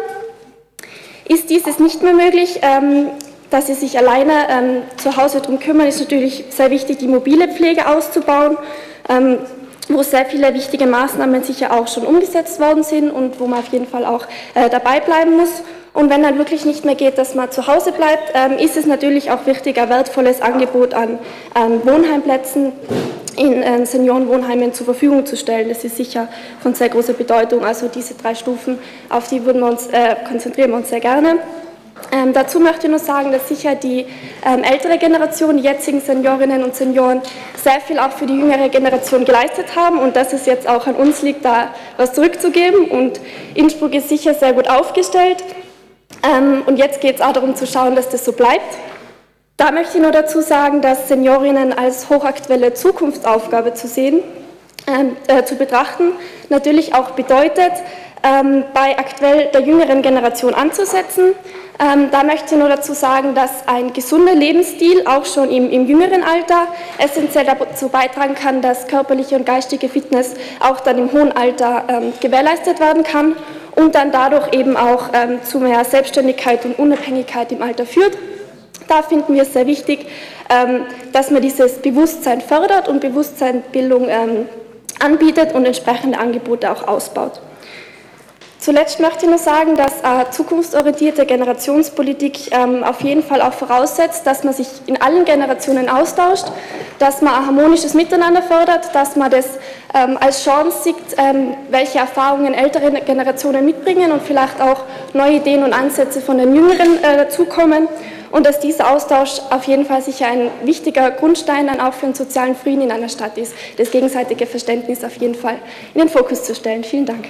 Ist 1.27 1.49
dieses 1.49 1.79
nicht 1.79 2.03
mehr 2.03 2.13
möglich, 2.13 2.61
dass 3.51 3.67
sie 3.67 3.75
sich 3.75 3.99
alleine 3.99 4.83
zu 4.99 5.17
Hause 5.17 5.41
darum 5.41 5.59
kümmern, 5.59 5.89
ist 5.89 6.01
natürlich 6.01 6.45
sehr 6.51 6.71
wichtig, 6.71 6.99
die 6.99 7.09
mobile 7.09 7.49
Pflege 7.49 7.89
auszubauen 7.89 8.59
wo 9.89 10.03
sehr 10.03 10.27
viele 10.27 10.53
wichtige 10.55 10.87
Maßnahmen 10.87 11.43
sicher 11.45 11.73
auch 11.73 11.89
schon 11.89 12.05
umgesetzt 12.05 12.61
worden 12.61 12.83
sind 12.83 13.11
und 13.11 13.41
wo 13.41 13.47
man 13.47 13.61
auf 13.61 13.69
jeden 13.69 13.87
Fall 13.87 14.05
auch 14.05 14.27
äh, 14.55 14.69
dabei 14.69 15.01
bleiben 15.01 15.37
muss. 15.37 15.63
Und 15.93 16.11
wenn 16.11 16.23
dann 16.23 16.37
wirklich 16.37 16.67
nicht 16.67 16.85
mehr 16.85 16.95
geht, 16.95 17.17
dass 17.17 17.35
man 17.35 17.51
zu 17.51 17.67
Hause 17.67 17.93
bleibt, 17.93 18.33
ähm, 18.35 18.59
ist 18.59 18.77
es 18.77 18.85
natürlich 18.85 19.31
auch 19.31 19.47
wichtig, 19.47 19.79
ein 19.79 19.89
wertvolles 19.89 20.43
Angebot 20.43 20.93
an 20.93 21.19
ähm, 21.55 21.81
Wohnheimplätzen 21.85 22.73
in 23.37 23.63
äh, 23.63 23.87
Seniorenwohnheimen 23.87 24.75
zur 24.75 24.85
Verfügung 24.85 25.25
zu 25.25 25.37
stellen. 25.37 25.69
Das 25.69 25.85
ist 25.85 25.97
sicher 25.97 26.29
von 26.61 26.75
sehr 26.75 26.91
großer 26.91 27.15
Bedeutung. 27.15 27.65
Also 27.65 27.89
diese 27.89 28.15
drei 28.15 28.35
Stufen, 28.35 28.79
auf 29.09 29.29
die 29.29 29.45
würden 29.47 29.63
wir 29.63 29.69
uns, 29.69 29.87
äh, 29.87 30.17
konzentrieren 30.29 30.71
wir 30.71 30.77
uns 30.77 30.91
sehr 30.91 31.01
gerne. 31.01 31.39
Ähm, 32.13 32.33
dazu 32.33 32.61
möchte 32.61 32.87
ich 32.87 32.91
nur 32.91 32.99
sagen, 32.99 33.33
dass 33.33 33.49
sicher 33.49 33.75
die 33.75 34.07
ähm, 34.45 34.63
ältere 34.63 34.99
Generation, 34.99 35.57
die 35.57 35.65
jetzigen 35.65 36.01
Seniorinnen 36.01 36.63
und 36.63 36.75
Senioren, 36.75 37.21
sehr 37.63 37.81
viel 37.81 37.99
auch 37.99 38.13
für 38.13 38.27
die 38.27 38.35
jüngere 38.35 38.69
Generation 38.69 39.25
geleistet 39.25 39.75
haben 39.75 39.99
und 39.99 40.15
dass 40.15 40.33
es 40.33 40.47
jetzt 40.47 40.69
auch 40.69 40.87
an 40.87 40.95
uns 40.95 41.23
liegt, 41.23 41.45
da 41.45 41.75
was 41.97 42.13
zurückzugeben. 42.13 42.89
Und 42.91 43.21
Innsbruck 43.55 43.95
ist 43.95 44.09
sicher 44.09 44.35
sehr 44.35 44.53
gut 44.53 44.69
aufgestellt. 44.69 45.43
Ähm, 46.23 46.63
und 46.67 46.79
jetzt 46.79 47.01
geht 47.01 47.17
es 47.17 47.21
auch 47.21 47.33
darum 47.33 47.57
zu 47.57 47.67
schauen, 47.67 47.97
dass 47.97 48.09
das 48.09 48.25
so 48.25 48.33
bleibt. 48.33 48.77
Da 49.57 49.73
möchte 49.73 49.97
ich 49.97 50.03
nur 50.03 50.13
dazu 50.13 50.43
sagen, 50.43 50.83
dass 50.83 51.09
Seniorinnen 51.09 51.73
als 51.73 52.11
hochaktuelle 52.11 52.75
Zukunftsaufgabe 52.75 53.73
zu 53.73 53.89
sehen, 53.89 54.21
äh, 55.27 55.45
zu 55.45 55.57
betrachten, 55.57 56.13
natürlich 56.51 56.95
auch 56.95 57.13
bedeutet, 57.13 57.73
ähm, 58.23 58.65
bei 58.75 58.99
aktuell 58.99 59.51
der 59.53 59.63
jüngeren 59.63 60.03
Generation 60.03 60.55
anzusetzen. 60.55 61.35
Ähm, 61.79 62.11
da 62.11 62.23
möchte 62.25 62.55
ich 62.55 62.59
nur 62.59 62.69
dazu 62.69 62.95
sagen, 62.95 63.35
dass 63.35 63.51
ein 63.67 63.93
gesunder 63.93 64.35
Lebensstil 64.35 65.03
auch 65.07 65.27
schon 65.27 65.51
im, 65.51 65.71
im, 65.71 65.87
jüngeren 65.87 66.23
Alter 66.23 66.69
essentiell 66.97 67.45
dazu 67.45 67.89
beitragen 67.89 68.35
kann, 68.35 68.63
dass 68.63 68.87
körperliche 68.87 69.37
und 69.37 69.45
geistige 69.45 69.91
Fitness 69.91 70.35
auch 70.61 70.81
dann 70.81 70.97
im 70.99 71.13
hohen 71.13 71.33
Alter 71.33 71.85
ähm, 71.89 72.13
gewährleistet 72.21 72.81
werden 72.81 73.03
kann 73.03 73.37
und 73.75 73.95
dann 73.95 74.11
dadurch 74.11 74.55
eben 74.55 74.75
auch 74.77 75.11
ähm, 75.13 75.43
zu 75.43 75.59
mehr 75.59 75.85
Selbstständigkeit 75.85 76.65
und 76.65 76.79
Unabhängigkeit 76.79 77.53
im 77.53 77.63
Alter 77.63 77.85
führt. 77.85 78.17
Da 78.89 79.03
finden 79.03 79.35
wir 79.35 79.43
es 79.43 79.53
sehr 79.53 79.67
wichtig, 79.67 80.07
ähm, 80.49 80.87
dass 81.13 81.31
man 81.31 81.43
dieses 81.43 81.75
Bewusstsein 81.79 82.41
fördert 82.41 82.89
und 82.89 83.01
Bewusstseinsbildung 83.01 84.09
ähm, 84.09 84.49
anbietet 84.99 85.53
und 85.55 85.67
entsprechende 85.67 86.19
Angebote 86.19 86.71
auch 86.71 86.89
ausbaut. 86.89 87.41
Zuletzt 88.67 88.99
möchte 88.99 89.27
ich 89.27 89.31
nur 89.31 89.39
sagen, 89.39 89.77
dass 89.77 89.93
äh, 90.01 90.29
zukunftsorientierte 90.33 91.25
Generationspolitik 91.25 92.51
ähm, 92.51 92.83
auf 92.83 93.01
jeden 93.01 93.23
Fall 93.23 93.41
auch 93.41 93.53
voraussetzt, 93.53 94.27
dass 94.27 94.43
man 94.43 94.55
sich 94.55 94.67
in 94.87 95.01
allen 95.01 95.25
Generationen 95.25 95.89
austauscht, 95.89 96.47
dass 96.99 97.23
man 97.23 97.33
ein 97.35 97.47
harmonisches 97.47 97.95
Miteinander 97.95 98.43
fördert, 98.43 98.93
dass 98.93 99.15
man 99.15 99.31
das 99.31 99.47
ähm, 99.95 100.19
als 100.21 100.43
Chance 100.43 100.83
sieht, 100.83 100.97
ähm, 101.17 101.55
welche 101.71 101.99
Erfahrungen 101.99 102.55
ältere 102.55 102.91
Generationen 103.03 103.65
mitbringen 103.65 104.11
und 104.11 104.21
vielleicht 104.23 104.61
auch 104.61 104.83
neue 105.13 105.35
Ideen 105.35 105.63
und 105.63 105.73
Ansätze 105.73 106.21
von 106.21 106.39
den 106.39 106.53
Jüngeren 106.53 107.01
äh, 107.05 107.19
dazukommen 107.19 107.87
und 108.33 108.47
dass 108.47 108.59
dieser 108.59 108.91
Austausch 108.91 109.43
auf 109.51 109.63
jeden 109.69 109.87
Fall 109.87 110.03
sicher 110.03 110.27
ein 110.27 110.51
wichtiger 110.65 111.13
Grundstein 111.13 111.69
dann 111.69 111.81
auch 111.81 111.95
für 111.95 112.07
einen 112.07 112.17
sozialen 112.17 112.57
Frieden 112.57 112.81
in 112.81 112.91
einer 112.91 113.11
Stadt 113.11 113.39
ist, 113.39 113.55
das 113.79 113.93
gegenseitige 113.93 114.45
Verständnis 114.45 115.05
auf 115.05 115.15
jeden 115.19 115.37
Fall 115.37 115.55
in 115.95 116.01
den 116.01 116.09
Fokus 116.09 116.43
zu 116.43 116.53
stellen. 116.53 116.83
Vielen 116.83 117.07
Dank. 117.07 117.27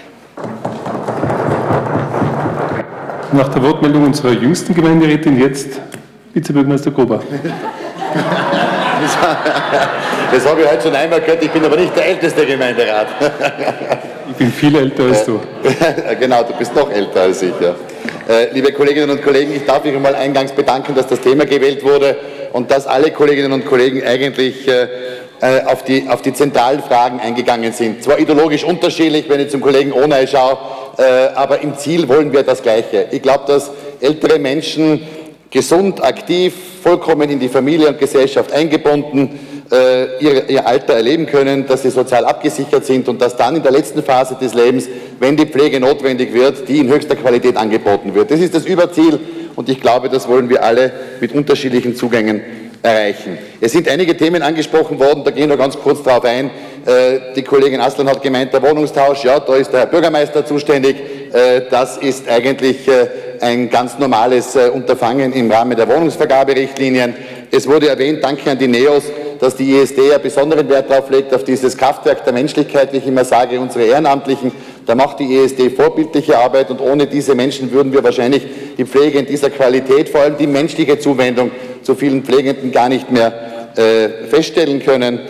Nach 3.37 3.49
der 3.49 3.63
Wortmeldung 3.63 4.07
unserer 4.07 4.33
jüngsten 4.33 4.75
Gemeinderätin 4.75 5.39
jetzt 5.39 5.79
Vizebürgermeister 6.33 6.91
Gruber. 6.91 7.21
Das, 9.03 9.13
das 10.33 10.51
habe 10.51 10.63
ich 10.63 10.71
heute 10.71 10.83
schon 10.83 10.95
einmal 10.95 11.21
gehört, 11.21 11.45
ich 11.45 11.51
bin 11.51 11.63
aber 11.63 11.77
nicht 11.77 11.95
der 11.95 12.07
älteste 12.07 12.47
Gemeinderat. 12.47 13.09
Ich 14.31 14.37
bin 14.37 14.51
viel 14.51 14.75
älter 14.75 15.03
als 15.05 15.27
du. 15.27 15.39
Genau, 16.19 16.45
du 16.45 16.55
bist 16.55 16.75
noch 16.75 16.91
älter 16.91 17.23
als 17.23 17.43
ich. 17.43 17.53
Ja. 17.61 17.75
Äh, 18.27 18.55
liebe 18.55 18.73
Kolleginnen 18.73 19.11
und 19.11 19.23
Kollegen, 19.23 19.55
ich 19.55 19.67
darf 19.67 19.85
mich 19.85 19.95
einmal 19.95 20.15
eingangs 20.15 20.53
bedanken, 20.53 20.95
dass 20.95 21.07
das 21.07 21.21
Thema 21.21 21.45
gewählt 21.45 21.85
wurde 21.85 22.17
und 22.55 22.71
dass 22.71 22.87
alle 22.87 23.11
Kolleginnen 23.11 23.53
und 23.53 23.67
Kollegen 23.67 24.03
eigentlich 24.03 24.67
äh, 24.67 24.89
äh, 25.39 25.63
auf 25.65 25.85
die, 25.85 26.09
auf 26.09 26.23
die 26.23 26.33
zentralen 26.33 26.83
Fragen 26.83 27.21
eingegangen 27.21 27.71
sind. 27.71 28.03
Zwar 28.03 28.19
ideologisch 28.19 28.65
unterschiedlich, 28.65 29.29
wenn 29.29 29.41
ich 29.41 29.51
zum 29.51 29.61
Kollegen 29.61 29.93
Ohnei 29.93 30.27
schaue, 30.27 30.53
äh, 30.55 30.57
aber 31.03 31.61
im 31.61 31.77
Ziel 31.77 32.09
wollen 32.09 32.33
wir 32.33 32.43
das 32.43 32.63
Gleiche. 32.63 33.09
Ich 33.11 33.23
glaube, 33.23 33.45
dass 33.47 33.71
ältere 34.01 34.39
Menschen 34.39 35.01
gesund, 35.51 36.03
aktiv, 36.03 36.55
vollkommen 36.83 37.31
in 37.31 37.39
die 37.39 37.49
Familie 37.49 37.89
und 37.89 37.99
Gesellschaft 37.99 38.53
eingebunden 38.53 39.39
äh, 39.71 40.19
ihr, 40.21 40.49
ihr 40.49 40.67
Alter 40.67 40.95
erleben 40.95 41.27
können, 41.27 41.67
dass 41.67 41.83
sie 41.83 41.91
sozial 41.91 42.25
abgesichert 42.25 42.85
sind 42.85 43.09
und 43.09 43.21
dass 43.21 43.37
dann 43.37 43.57
in 43.57 43.63
der 43.63 43.73
letzten 43.73 44.03
Phase 44.03 44.37
des 44.41 44.55
Lebens, 44.55 44.89
wenn 45.19 45.37
die 45.37 45.47
Pflege 45.47 45.81
notwendig 45.81 46.33
wird, 46.33 46.69
die 46.69 46.79
in 46.79 46.89
höchster 46.89 47.17
Qualität 47.17 47.57
angeboten 47.57 48.15
wird. 48.15 48.31
Das 48.31 48.41
ist 48.41 48.55
das 48.55 48.65
Überziel 48.65 49.19
und 49.57 49.69
ich 49.69 49.81
glaube, 49.81 50.09
das 50.09 50.29
wollen 50.29 50.49
wir 50.49 50.63
alle 50.63 50.93
mit 51.21 51.33
unterschiedlichen 51.33 51.97
Zugängen 51.97 52.43
erreichen. 52.83 53.39
Es 53.61 53.73
sind 53.73 53.89
einige 53.89 54.17
Themen 54.17 54.43
angesprochen 54.43 54.99
worden, 55.01 55.25
da 55.25 55.31
gehen 55.31 55.49
wir 55.49 55.57
ganz 55.57 55.77
kurz 55.77 56.03
darauf 56.03 56.25
ein. 56.25 56.51
Äh, 56.87 57.35
die 57.35 57.43
Kollegin 57.43 57.81
Aslan 57.81 58.09
hat 58.09 58.23
gemeint, 58.23 58.53
der 58.53 58.63
Wohnungstausch, 58.63 59.25
ja, 59.25 59.41
da 59.41 59.57
ist 59.57 59.73
der 59.73 59.81
Herr 59.81 59.87
Bürgermeister 59.87 60.47
zuständig. 60.47 60.97
Äh, 61.33 61.63
das 61.69 61.97
ist 61.97 62.29
eigentlich 62.29 62.87
äh, 62.87 63.09
ein 63.41 63.69
ganz 63.69 63.99
normales 63.99 64.57
Unterfangen 64.73 65.33
im 65.33 65.51
Rahmen 65.51 65.77
der 65.77 65.89
Wohnungsvergaberichtlinien. 65.89 67.15
Es 67.51 67.67
wurde 67.67 67.89
erwähnt, 67.89 68.23
danke 68.23 68.51
an 68.51 68.59
die 68.59 68.69
NEOS, 68.69 69.05
dass 69.41 69.57
die 69.57 69.73
ISD 69.73 70.13
einen 70.13 70.23
besonderen 70.23 70.69
Wert 70.69 70.89
darauf 70.89 71.11
legt, 71.11 71.35
auf 71.35 71.43
dieses 71.43 71.77
Kraftwerk 71.77 72.25
der 72.25 72.33
Menschlichkeit, 72.33 72.93
wie 72.93 72.99
ich 72.99 73.07
immer 73.07 73.25
sage, 73.25 73.61
unsere 73.61 73.85
Ehrenamtlichen. 73.85 74.53
Da 74.87 74.95
macht 74.95 75.19
die 75.19 75.35
ISD 75.35 75.71
vorbildliche 75.71 76.39
Arbeit 76.39 76.71
und 76.71 76.81
ohne 76.81 77.07
diese 77.07 77.35
Menschen 77.35 77.73
würden 77.73 77.93
wir 77.93 78.05
wahrscheinlich 78.05 78.47
die 78.79 78.85
Pflege 78.85 79.19
in 79.19 79.27
dieser 79.27 79.51
Qualität, 79.51 80.09
vor 80.09 80.21
allem 80.21 80.37
die 80.39 80.47
menschliche 80.47 80.99
Zuwendung 80.99 81.51
zu 81.83 81.97
vielen 81.97 82.23
Pflegenden 82.23 82.71
gar 82.71 82.89
nicht 82.89 83.11
mehr 83.11 83.33
äh, 83.77 84.27
feststellen 84.29 84.83
können. 84.83 85.21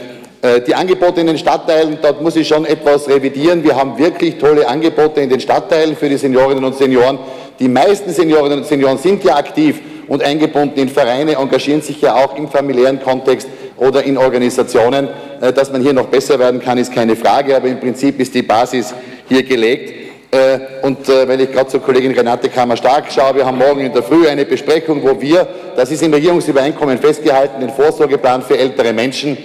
Äh, 0.47 0.61
die 0.61 0.75
Angebote 0.75 1.21
in 1.21 1.27
den 1.27 1.39
Stadtteilen, 1.39 1.99
dort 2.01 2.23
muss 2.23 2.37
ich 2.37 2.47
schon 2.47 2.65
etwas 2.67 3.09
revidieren. 3.09 3.65
Wir 3.65 3.75
haben 3.75 3.99
wirklich 3.99 4.39
tolle 4.39 4.69
Angebote 4.69 5.21
in 5.21 5.29
den 5.29 5.41
Stadtteilen 5.41 5.97
für 5.97 6.09
die 6.09 6.17
Seniorinnen 6.17 6.65
und 6.65 6.77
Senioren. 6.77 7.19
Die 7.59 7.69
meisten 7.69 8.13
Seniorinnen 8.13 8.59
und 8.59 8.67
Senioren 8.67 8.99
sind 8.99 9.25
ja 9.25 9.37
aktiv 9.37 9.81
und 10.07 10.23
eingebunden 10.23 10.79
in 10.79 10.89
Vereine, 10.89 11.35
engagieren 11.35 11.83
sich 11.83 12.01
ja 12.01 12.15
auch 12.15 12.37
im 12.37 12.49
familiären 12.49 13.03
Kontext 13.03 13.49
oder 13.77 14.05
in 14.05 14.17
Organisationen. 14.17 15.09
Äh, 15.41 15.53
dass 15.53 15.73
man 15.73 15.83
hier 15.83 15.93
noch 15.93 16.07
besser 16.07 16.39
werden 16.39 16.61
kann, 16.61 16.79
ist 16.79 16.95
keine 16.95 17.17
Frage, 17.17 17.57
aber 17.57 17.67
im 17.67 17.81
Prinzip 17.81 18.21
ist 18.21 18.33
die 18.33 18.43
Basis 18.43 18.95
hier 19.29 19.43
gelegt. 19.43 19.95
Äh, 20.31 20.59
und 20.83 21.09
wenn 21.09 21.41
ich 21.41 21.51
gerade 21.51 21.69
zur 21.69 21.81
Kollegin 21.81 22.13
Renate 22.13 22.49
Kammer-Stark 22.49 23.11
schaue, 23.11 23.37
wir 23.37 23.47
haben 23.47 23.59
morgen 23.59 23.81
in 23.81 23.93
der 23.93 24.03
Früh 24.03 24.29
eine 24.29 24.45
Besprechung, 24.45 25.03
wo 25.03 25.21
wir, 25.21 25.47
das 25.75 25.91
ist 25.91 26.03
im 26.03 26.13
Regierungsübereinkommen 26.13 26.99
festgehalten, 26.99 27.61
den 27.61 27.71
Vorsorgeplan 27.71 28.43
für 28.43 28.57
ältere 28.57 28.93
Menschen 28.93 29.37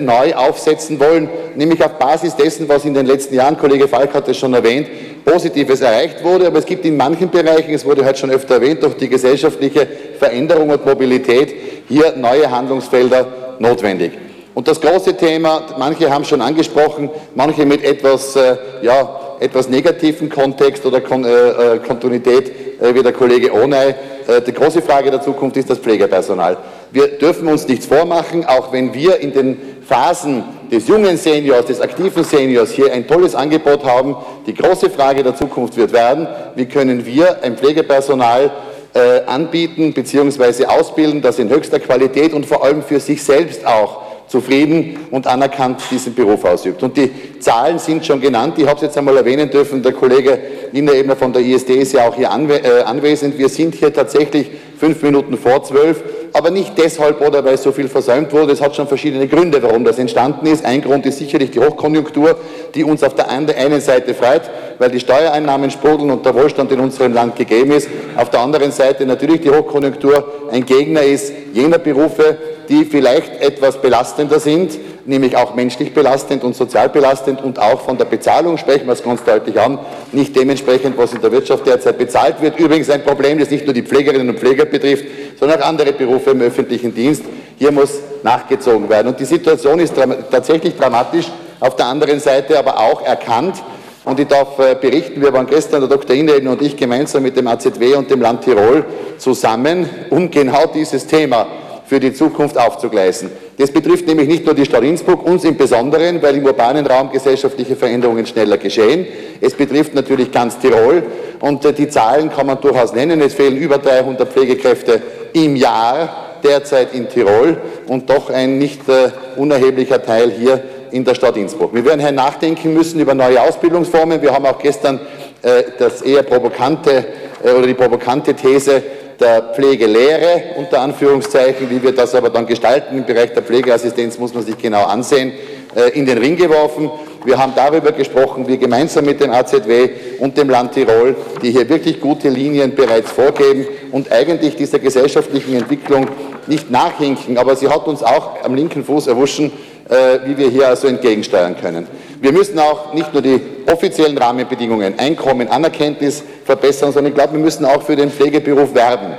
neu 0.00 0.34
aufsetzen 0.34 1.00
wollen, 1.00 1.28
nämlich 1.54 1.82
auf 1.82 1.92
Basis 1.92 2.36
dessen, 2.36 2.68
was 2.68 2.84
in 2.84 2.92
den 2.92 3.06
letzten 3.06 3.34
Jahren, 3.34 3.56
Kollege 3.56 3.88
Falk 3.88 4.12
hat 4.12 4.28
es 4.28 4.36
schon 4.36 4.52
erwähnt, 4.52 4.88
Positives 5.24 5.80
erreicht 5.80 6.22
wurde, 6.22 6.46
aber 6.46 6.58
es 6.58 6.66
gibt 6.66 6.84
in 6.84 6.96
manchen 6.96 7.30
Bereichen, 7.30 7.72
es 7.72 7.84
wurde 7.84 8.04
heute 8.04 8.18
schon 8.18 8.30
öfter 8.30 8.56
erwähnt, 8.56 8.82
durch 8.82 8.94
die 8.96 9.08
gesellschaftliche 9.08 9.86
Veränderung 10.18 10.70
und 10.70 10.84
Mobilität 10.84 11.54
hier 11.88 12.14
neue 12.16 12.50
Handlungsfelder 12.50 13.26
notwendig. 13.58 14.12
Und 14.54 14.66
das 14.68 14.80
große 14.80 15.16
Thema, 15.16 15.62
manche 15.78 16.10
haben 16.10 16.24
schon 16.24 16.40
angesprochen, 16.40 17.08
manche 17.34 17.64
mit 17.64 17.84
etwas, 17.84 18.34
äh, 18.36 18.56
ja, 18.82 19.20
etwas 19.38 19.68
negativen 19.68 20.28
Kontext 20.28 20.84
oder 20.84 21.00
Kon 21.00 21.24
äh, 21.24 21.28
äh 21.28 21.78
Kontinuität, 21.78 22.52
äh, 22.80 22.94
wie 22.94 23.02
der 23.02 23.12
Kollege 23.12 23.52
Ohnei. 23.52 23.94
Äh, 24.26 24.42
die 24.42 24.52
große 24.52 24.82
Frage 24.82 25.10
der 25.10 25.22
Zukunft 25.22 25.56
ist 25.56 25.70
das 25.70 25.78
Pflegepersonal. 25.78 26.58
Wir 26.90 27.06
dürfen 27.06 27.48
uns 27.48 27.68
nichts 27.68 27.86
vormachen, 27.86 28.44
auch 28.44 28.72
wenn 28.72 28.92
wir 28.92 29.20
in 29.20 29.32
den 29.32 29.58
Phasen 29.90 30.44
des 30.70 30.86
jungen 30.86 31.16
Seniors, 31.16 31.66
des 31.66 31.80
aktiven 31.80 32.22
Seniors 32.22 32.70
hier 32.70 32.92
ein 32.92 33.08
tolles 33.08 33.34
Angebot 33.34 33.84
haben. 33.84 34.14
Die 34.46 34.54
große 34.54 34.88
Frage 34.88 35.24
der 35.24 35.34
Zukunft 35.34 35.76
wird 35.76 35.92
werden, 35.92 36.28
wie 36.54 36.66
können 36.66 37.04
wir 37.04 37.42
ein 37.42 37.56
Pflegepersonal 37.56 38.52
äh, 38.94 39.22
anbieten 39.26 39.92
bzw. 39.92 40.66
ausbilden, 40.66 41.20
das 41.20 41.40
in 41.40 41.50
höchster 41.50 41.80
Qualität 41.80 42.32
und 42.34 42.46
vor 42.46 42.62
allem 42.62 42.84
für 42.84 43.00
sich 43.00 43.20
selbst 43.20 43.66
auch 43.66 44.02
zufrieden 44.28 44.96
und 45.10 45.26
anerkannt 45.26 45.82
diesen 45.90 46.14
Beruf 46.14 46.44
ausübt. 46.44 46.80
Und 46.84 46.96
die 46.96 47.40
Zahlen 47.40 47.80
sind 47.80 48.06
schon 48.06 48.20
genannt. 48.20 48.54
Ich 48.58 48.66
habe 48.66 48.76
es 48.76 48.82
jetzt 48.82 48.96
einmal 48.96 49.16
erwähnen 49.16 49.50
dürfen. 49.50 49.82
Der 49.82 49.92
Kollege 49.92 50.38
Wiener 50.70 50.94
Ebner 50.94 51.16
von 51.16 51.32
der 51.32 51.42
ISD 51.42 51.70
ist 51.70 51.94
ja 51.94 52.08
auch 52.08 52.14
hier 52.14 52.28
äh, 52.28 52.82
anwesend. 52.82 53.36
Wir 53.36 53.48
sind 53.48 53.74
hier 53.74 53.92
tatsächlich 53.92 54.52
fünf 54.78 55.02
Minuten 55.02 55.36
vor 55.36 55.64
zwölf, 55.64 56.00
aber 56.32 56.50
nicht 56.50 56.76
deshalb 56.78 57.20
oder 57.20 57.44
weil 57.44 57.58
so 57.58 57.72
viel 57.72 57.88
versäumt 57.88 58.32
wurde. 58.32 58.52
Es 58.52 58.60
hat 58.60 58.76
schon 58.76 58.86
verschiedene 58.86 59.26
Gründe, 59.26 59.62
warum 59.62 59.84
das 59.84 59.98
entstanden 59.98 60.46
ist. 60.46 60.64
Ein 60.64 60.82
Grund 60.82 61.06
ist 61.06 61.18
sicherlich 61.18 61.50
die 61.50 61.60
Hochkonjunktur, 61.60 62.36
die 62.74 62.84
uns 62.84 63.02
auf 63.02 63.14
der 63.14 63.28
einen 63.28 63.80
Seite 63.80 64.14
freut, 64.14 64.42
weil 64.78 64.90
die 64.90 65.00
Steuereinnahmen 65.00 65.70
sprudeln 65.70 66.10
und 66.10 66.24
der 66.24 66.34
Wohlstand 66.34 66.72
in 66.72 66.80
unserem 66.80 67.12
Land 67.12 67.36
gegeben 67.36 67.72
ist. 67.72 67.88
Auf 68.16 68.30
der 68.30 68.40
anderen 68.40 68.72
Seite 68.72 69.06
natürlich 69.06 69.40
die 69.40 69.50
Hochkonjunktur 69.50 70.48
ein 70.50 70.64
Gegner 70.64 71.02
ist 71.02 71.32
jener 71.52 71.78
Berufe, 71.78 72.38
die 72.68 72.84
vielleicht 72.84 73.40
etwas 73.40 73.82
belastender 73.82 74.38
sind, 74.38 74.78
nämlich 75.04 75.36
auch 75.36 75.56
menschlich 75.56 75.92
belastend 75.92 76.44
und 76.44 76.54
sozial 76.54 76.88
belastend 76.88 77.42
und 77.42 77.58
auch 77.58 77.80
von 77.80 77.98
der 77.98 78.04
Bezahlung, 78.04 78.58
sprechen 78.58 78.86
wir 78.86 78.92
es 78.92 79.02
ganz 79.02 79.24
deutlich 79.24 79.58
an, 79.58 79.78
nicht 80.12 80.36
dementsprechend, 80.36 80.96
was 80.96 81.12
in 81.12 81.20
der 81.20 81.32
Wirtschaft 81.32 81.66
derzeit 81.66 81.98
bezahlt 81.98 82.40
wird. 82.40 82.60
Übrigens 82.60 82.88
ein 82.88 83.02
Problem, 83.02 83.40
das 83.40 83.50
nicht 83.50 83.64
nur 83.64 83.74
die 83.74 83.82
Pflegerinnen 83.82 84.28
und 84.28 84.38
Pfleger 84.38 84.66
betrifft, 84.66 85.04
sondern 85.40 85.60
auch 85.60 85.66
andere 85.66 85.92
Berufe 85.92 86.19
im 86.26 86.40
öffentlichen 86.40 86.94
Dienst. 86.94 87.22
Hier 87.58 87.72
muss 87.72 88.00
nachgezogen 88.22 88.88
werden. 88.88 89.08
Und 89.08 89.20
die 89.20 89.24
Situation 89.24 89.78
ist 89.78 89.94
tatsächlich 90.30 90.76
dramatisch, 90.76 91.26
auf 91.60 91.76
der 91.76 91.86
anderen 91.86 92.20
Seite 92.20 92.58
aber 92.58 92.78
auch 92.78 93.02
erkannt. 93.02 93.56
Und 94.04 94.18
ich 94.18 94.26
darf 94.26 94.58
äh, 94.58 94.74
berichten, 94.80 95.20
wir 95.20 95.32
waren 95.32 95.46
gestern, 95.46 95.80
der 95.80 95.88
Dr. 95.90 96.16
Ineden 96.16 96.48
und 96.48 96.62
ich 96.62 96.76
gemeinsam 96.76 97.22
mit 97.22 97.36
dem 97.36 97.46
AZW 97.46 97.94
und 97.96 98.10
dem 98.10 98.22
Land 98.22 98.42
Tirol 98.42 98.84
zusammen, 99.18 99.88
um 100.08 100.30
genau 100.30 100.66
dieses 100.66 101.06
Thema 101.06 101.46
für 101.84 102.00
die 102.00 102.12
Zukunft 102.14 102.56
aufzugleisen. 102.56 103.30
Das 103.58 103.70
betrifft 103.70 104.06
nämlich 104.06 104.28
nicht 104.28 104.46
nur 104.46 104.54
die 104.54 104.64
Stadt 104.64 104.84
Innsbruck, 104.84 105.26
uns 105.26 105.44
im 105.44 105.56
Besonderen, 105.56 106.22
weil 106.22 106.36
im 106.36 106.46
urbanen 106.46 106.86
Raum 106.86 107.10
gesellschaftliche 107.10 107.76
Veränderungen 107.76 108.24
schneller 108.24 108.56
geschehen. 108.56 109.06
Es 109.40 109.54
betrifft 109.54 109.94
natürlich 109.94 110.32
ganz 110.32 110.58
Tirol 110.58 111.02
und 111.40 111.64
äh, 111.64 111.72
die 111.72 111.88
Zahlen 111.88 112.30
kann 112.30 112.46
man 112.46 112.60
durchaus 112.60 112.94
nennen. 112.94 113.20
Es 113.20 113.34
fehlen 113.34 113.56
über 113.56 113.78
300 113.78 114.32
Pflegekräfte 114.32 115.02
im 115.32 115.56
Jahr 115.56 116.38
derzeit 116.42 116.94
in 116.94 117.08
Tirol 117.08 117.56
und 117.86 118.08
doch 118.08 118.30
ein 118.30 118.58
nicht 118.58 118.88
äh, 118.88 119.10
unerheblicher 119.36 120.02
Teil 120.02 120.30
hier 120.30 120.62
in 120.90 121.04
der 121.04 121.14
Stadt 121.14 121.36
Innsbruck. 121.36 121.74
Wir 121.74 121.84
werden 121.84 122.00
hier 122.00 122.12
nachdenken 122.12 122.74
müssen 122.74 123.00
über 123.00 123.14
neue 123.14 123.40
Ausbildungsformen. 123.40 124.20
Wir 124.22 124.32
haben 124.32 124.46
auch 124.46 124.58
gestern 124.58 125.00
äh, 125.42 125.64
das 125.78 126.02
eher 126.02 126.22
provokante 126.22 127.04
oder 127.42 127.66
die 127.66 127.74
provokante 127.74 128.34
These 128.34 128.82
der 129.20 129.42
Pflegelehre, 129.54 130.42
unter 130.56 130.80
Anführungszeichen, 130.80 131.68
wie 131.70 131.82
wir 131.82 131.92
das 131.92 132.14
aber 132.14 132.30
dann 132.30 132.46
gestalten 132.46 132.96
im 132.96 133.04
Bereich 133.04 133.32
der 133.34 133.42
Pflegeassistenz, 133.42 134.18
muss 134.18 134.32
man 134.32 134.44
sich 134.44 134.56
genau 134.56 134.84
ansehen, 134.84 135.32
äh, 135.74 135.90
in 135.90 136.06
den 136.06 136.18
Ring 136.18 136.36
geworfen. 136.36 136.90
Wir 137.24 137.38
haben 137.38 137.52
darüber 137.54 137.92
gesprochen, 137.92 138.48
wir 138.48 138.56
gemeinsam 138.56 139.04
mit 139.04 139.20
dem 139.20 139.30
AZW 139.30 139.90
und 140.20 140.38
dem 140.38 140.48
Land 140.48 140.72
Tirol, 140.72 141.14
die 141.42 141.50
hier 141.50 141.68
wirklich 141.68 142.00
gute 142.00 142.30
Linien 142.30 142.74
bereits 142.74 143.10
vorgeben 143.10 143.66
und 143.92 144.10
eigentlich 144.10 144.56
dieser 144.56 144.78
gesellschaftlichen 144.78 145.54
Entwicklung 145.54 146.06
nicht 146.46 146.70
nachhinken, 146.70 147.36
aber 147.36 147.56
sie 147.56 147.68
hat 147.68 147.86
uns 147.86 148.02
auch 148.02 148.42
am 148.42 148.54
linken 148.54 148.84
Fuß 148.84 149.08
erwuschen, 149.08 149.52
äh, 149.88 150.20
wie 150.24 150.38
wir 150.38 150.48
hier 150.48 150.68
also 150.68 150.88
entgegensteuern 150.88 151.56
können. 151.60 151.86
Wir 152.20 152.32
müssen 152.32 152.58
auch 152.58 152.94
nicht 152.94 153.12
nur 153.12 153.22
die 153.22 153.40
offiziellen 153.70 154.16
Rahmenbedingungen, 154.16 154.98
Einkommen, 154.98 155.48
Anerkenntnis 155.48 156.22
verbessern, 156.44 156.92
sondern 156.92 157.12
ich 157.12 157.14
glaube, 157.16 157.34
wir 157.34 157.40
müssen 157.40 157.64
auch 157.64 157.82
für 157.82 157.96
den 157.96 158.10
Pflegeberuf 158.10 158.74
werben. 158.74 159.14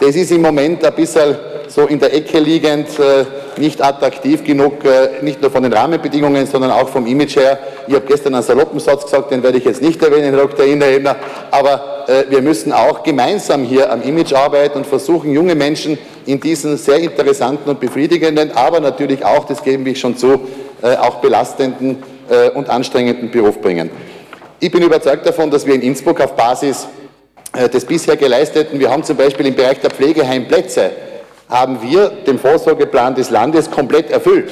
Das 0.00 0.16
ist 0.16 0.32
im 0.32 0.42
Moment 0.42 0.84
ein 0.84 0.92
bisschen 0.92 1.36
so 1.68 1.86
in 1.86 2.00
der 2.00 2.12
Ecke 2.12 2.38
liegend, 2.40 2.88
äh, 2.98 3.24
nicht 3.60 3.80
attraktiv 3.80 4.42
genug, 4.42 4.84
äh, 4.84 5.22
nicht 5.22 5.40
nur 5.40 5.50
von 5.52 5.62
den 5.62 5.72
Rahmenbedingungen, 5.72 6.46
sondern 6.46 6.72
auch 6.72 6.88
vom 6.88 7.06
Image 7.06 7.36
her. 7.36 7.58
Ich 7.86 7.94
habe 7.94 8.04
gestern 8.04 8.34
einen 8.34 8.42
saloppen 8.42 8.80
Satz 8.80 9.04
gesagt, 9.04 9.30
den 9.30 9.42
werde 9.42 9.58
ich 9.58 9.64
jetzt 9.64 9.80
nicht 9.80 10.02
erwähnen, 10.02 10.36
Dr. 10.36 10.66
Innerebner, 10.66 11.16
aber 11.52 12.06
äh, 12.08 12.24
wir 12.28 12.42
müssen 12.42 12.72
auch 12.72 13.04
gemeinsam 13.04 13.62
hier 13.64 13.90
am 13.90 14.02
Image 14.02 14.32
arbeiten 14.32 14.78
und 14.78 14.86
versuchen, 14.86 15.32
junge 15.32 15.54
Menschen 15.54 15.96
in 16.26 16.40
diesen 16.40 16.76
sehr 16.76 16.98
interessanten 16.98 17.70
und 17.70 17.78
befriedigenden, 17.78 18.50
aber 18.52 18.80
natürlich 18.80 19.24
auch, 19.24 19.44
das 19.44 19.62
geben 19.62 19.84
wir 19.84 19.94
schon 19.94 20.16
zu, 20.16 20.40
auch 21.00 21.16
belastenden 21.16 22.02
und 22.54 22.68
anstrengenden 22.68 23.30
Beruf 23.30 23.60
bringen. 23.60 23.90
Ich 24.60 24.70
bin 24.70 24.82
überzeugt 24.82 25.26
davon, 25.26 25.50
dass 25.50 25.66
wir 25.66 25.74
in 25.74 25.82
Innsbruck 25.82 26.20
auf 26.20 26.34
Basis 26.34 26.88
des 27.54 27.84
bisher 27.84 28.16
geleisteten, 28.16 28.80
wir 28.80 28.90
haben 28.90 29.04
zum 29.04 29.16
Beispiel 29.16 29.46
im 29.46 29.54
Bereich 29.54 29.80
der 29.80 29.90
Pflegeheimplätze, 29.90 30.90
haben 31.48 31.80
wir 31.82 32.08
den 32.26 32.38
Vorsorgeplan 32.38 33.14
des 33.14 33.30
Landes 33.30 33.70
komplett 33.70 34.10
erfüllt. 34.10 34.50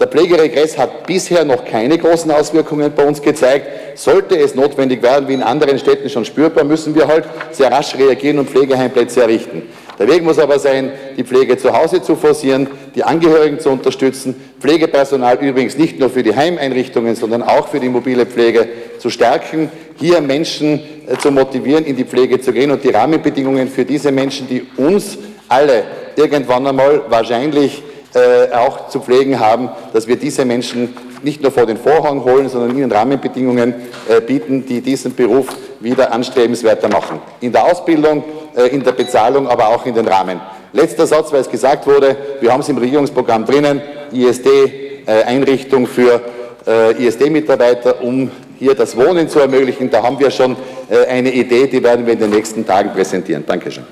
Der 0.00 0.08
Pflegeregress 0.08 0.76
hat 0.76 1.06
bisher 1.06 1.44
noch 1.44 1.64
keine 1.64 1.96
großen 1.98 2.30
Auswirkungen 2.30 2.92
bei 2.96 3.06
uns 3.06 3.22
gezeigt. 3.22 3.98
Sollte 3.98 4.36
es 4.36 4.54
notwendig 4.54 5.02
werden, 5.02 5.28
wie 5.28 5.34
in 5.34 5.42
anderen 5.42 5.78
Städten 5.78 6.10
schon 6.10 6.24
spürbar, 6.24 6.64
müssen 6.64 6.94
wir 6.96 7.06
halt 7.06 7.24
sehr 7.52 7.70
rasch 7.70 7.94
reagieren 7.94 8.40
und 8.40 8.50
Pflegeheimplätze 8.50 9.22
errichten. 9.22 9.62
Der 9.98 10.08
Weg 10.08 10.24
muss 10.24 10.38
aber 10.38 10.58
sein, 10.58 10.92
die 11.16 11.24
Pflege 11.24 11.56
zu 11.56 11.72
Hause 11.72 12.02
zu 12.02 12.16
forcieren, 12.16 12.68
die 12.94 13.04
Angehörigen 13.04 13.60
zu 13.60 13.70
unterstützen, 13.70 14.34
Pflegepersonal 14.60 15.38
übrigens 15.38 15.76
nicht 15.76 16.00
nur 16.00 16.10
für 16.10 16.22
die 16.22 16.34
Heimeinrichtungen, 16.34 17.14
sondern 17.14 17.42
auch 17.42 17.68
für 17.68 17.80
die 17.80 17.88
mobile 17.88 18.26
Pflege 18.26 18.68
zu 18.98 19.10
stärken, 19.10 19.70
hier 19.96 20.20
Menschen 20.20 20.80
äh, 21.06 21.16
zu 21.18 21.30
motivieren, 21.30 21.84
in 21.84 21.96
die 21.96 22.04
Pflege 22.04 22.40
zu 22.40 22.52
gehen 22.52 22.70
und 22.70 22.82
die 22.82 22.90
Rahmenbedingungen 22.90 23.68
für 23.68 23.84
diese 23.84 24.10
Menschen, 24.10 24.48
die 24.48 24.66
uns 24.76 25.18
alle 25.48 25.84
irgendwann 26.16 26.66
einmal 26.66 27.02
wahrscheinlich 27.08 27.82
äh, 28.14 28.52
auch 28.52 28.88
zu 28.88 29.00
pflegen 29.00 29.38
haben, 29.38 29.68
dass 29.92 30.06
wir 30.06 30.16
diese 30.16 30.44
Menschen 30.44 30.96
nicht 31.22 31.42
nur 31.42 31.50
vor 31.50 31.66
den 31.66 31.76
Vorhang 31.76 32.22
holen, 32.24 32.48
sondern 32.48 32.76
ihnen 32.76 32.90
Rahmenbedingungen 32.90 33.74
äh, 34.08 34.20
bieten, 34.20 34.64
die 34.66 34.80
diesen 34.80 35.14
Beruf 35.14 35.48
wieder 35.84 36.12
anstrebenswerter 36.12 36.88
machen. 36.88 37.20
In 37.40 37.52
der 37.52 37.64
Ausbildung, 37.64 38.24
äh, 38.56 38.68
in 38.68 38.82
der 38.82 38.92
Bezahlung, 38.92 39.46
aber 39.46 39.68
auch 39.68 39.86
in 39.86 39.94
den 39.94 40.08
Rahmen. 40.08 40.40
Letzter 40.72 41.06
Satz, 41.06 41.32
weil 41.32 41.42
es 41.42 41.50
gesagt 41.50 41.86
wurde, 41.86 42.16
wir 42.40 42.52
haben 42.52 42.60
es 42.60 42.68
im 42.68 42.78
Regierungsprogramm 42.78 43.44
drinnen, 43.44 43.80
ISD-Einrichtung 44.12 45.86
für 45.86 46.20
äh, 46.66 47.06
ISD-Mitarbeiter, 47.06 48.02
um 48.02 48.30
hier 48.58 48.74
das 48.74 48.96
Wohnen 48.96 49.28
zu 49.28 49.38
ermöglichen. 49.38 49.90
Da 49.90 50.02
haben 50.02 50.18
wir 50.18 50.30
schon 50.30 50.56
äh, 50.88 51.06
eine 51.06 51.32
Idee, 51.32 51.66
die 51.66 51.82
werden 51.82 52.06
wir 52.06 52.14
in 52.14 52.18
den 52.18 52.30
nächsten 52.30 52.66
Tagen 52.66 52.90
präsentieren. 52.90 53.44
Dankeschön. 53.46 53.84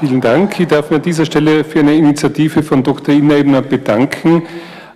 Vielen 0.00 0.20
Dank. 0.20 0.60
Ich 0.60 0.66
darf 0.66 0.90
mich 0.90 0.98
an 0.98 1.02
dieser 1.02 1.24
Stelle 1.24 1.64
für 1.64 1.78
eine 1.78 1.94
Initiative 1.94 2.62
von 2.62 2.82
Dr. 2.82 3.14
Inneibner 3.14 3.62
bedanken. 3.62 4.42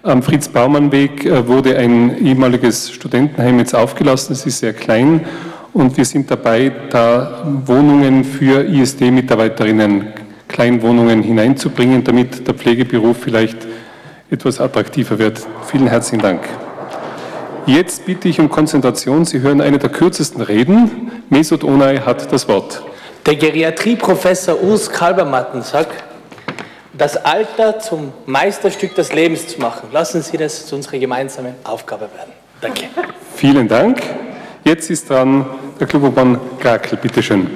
Am 0.03 0.22
Fritz-Baumann-Weg 0.22 1.30
wurde 1.46 1.76
ein 1.76 2.24
ehemaliges 2.24 2.90
Studentenheim 2.90 3.59
jetzt 3.59 3.74
aufgelassen. 3.74 4.32
Es 4.32 4.46
ist 4.46 4.61
sehr 4.61 4.72
klein 4.72 5.26
und 5.74 5.94
wir 5.98 6.07
sind 6.07 6.30
dabei, 6.30 6.72
da 6.88 7.46
Wohnungen 7.66 8.24
für 8.24 8.64
ISD-Mitarbeiterinnen, 8.64 10.07
Kleinwohnungen 10.48 11.22
hineinzubringen, 11.22 12.03
damit 12.03 12.46
der 12.48 12.55
Pflegeberuf 12.55 13.18
vielleicht 13.18 13.59
etwas 14.30 14.59
attraktiver 14.59 15.18
wird. 15.18 15.46
Vielen 15.66 15.86
herzlichen 15.86 16.22
Dank. 16.22 16.48
Jetzt 17.66 18.07
bitte 18.07 18.30
ich 18.30 18.40
um 18.40 18.48
Konzentration. 18.48 19.26
Sie 19.26 19.40
hören 19.40 19.61
eine 19.61 19.78
der 19.78 19.90
kürzesten 19.90 20.40
Reden. 20.40 21.11
Mesut 21.28 21.62
Onay 21.62 21.98
hat 21.98 22.32
das 22.32 22.48
Wort. 22.48 22.82
Der 23.26 23.36
Geriatrieprofessor 23.36 24.62
Urs 24.62 24.90
Kalbermatten 24.90 25.61
sagt, 25.61 26.05
das 26.93 27.16
Alter 27.16 27.78
zum 27.78 28.12
Meisterstück 28.26 28.95
des 28.95 29.12
Lebens 29.12 29.49
zu 29.49 29.61
machen. 29.61 29.88
Lassen 29.93 30.22
Sie 30.22 30.36
das 30.36 30.66
zu 30.66 30.76
unserer 30.76 30.99
gemeinsamen 30.99 31.55
Aufgabe 31.64 32.09
werden. 32.14 32.32
Danke. 32.61 32.88
Vielen 33.34 33.68
Dank. 33.68 34.03
Jetzt 34.64 34.91
ist 34.91 35.09
dran 35.09 35.47
der 35.78 35.86
Klubobmann 35.86 36.38
Krakel. 36.59 36.99
Bitte 36.99 37.22
schön. 37.22 37.51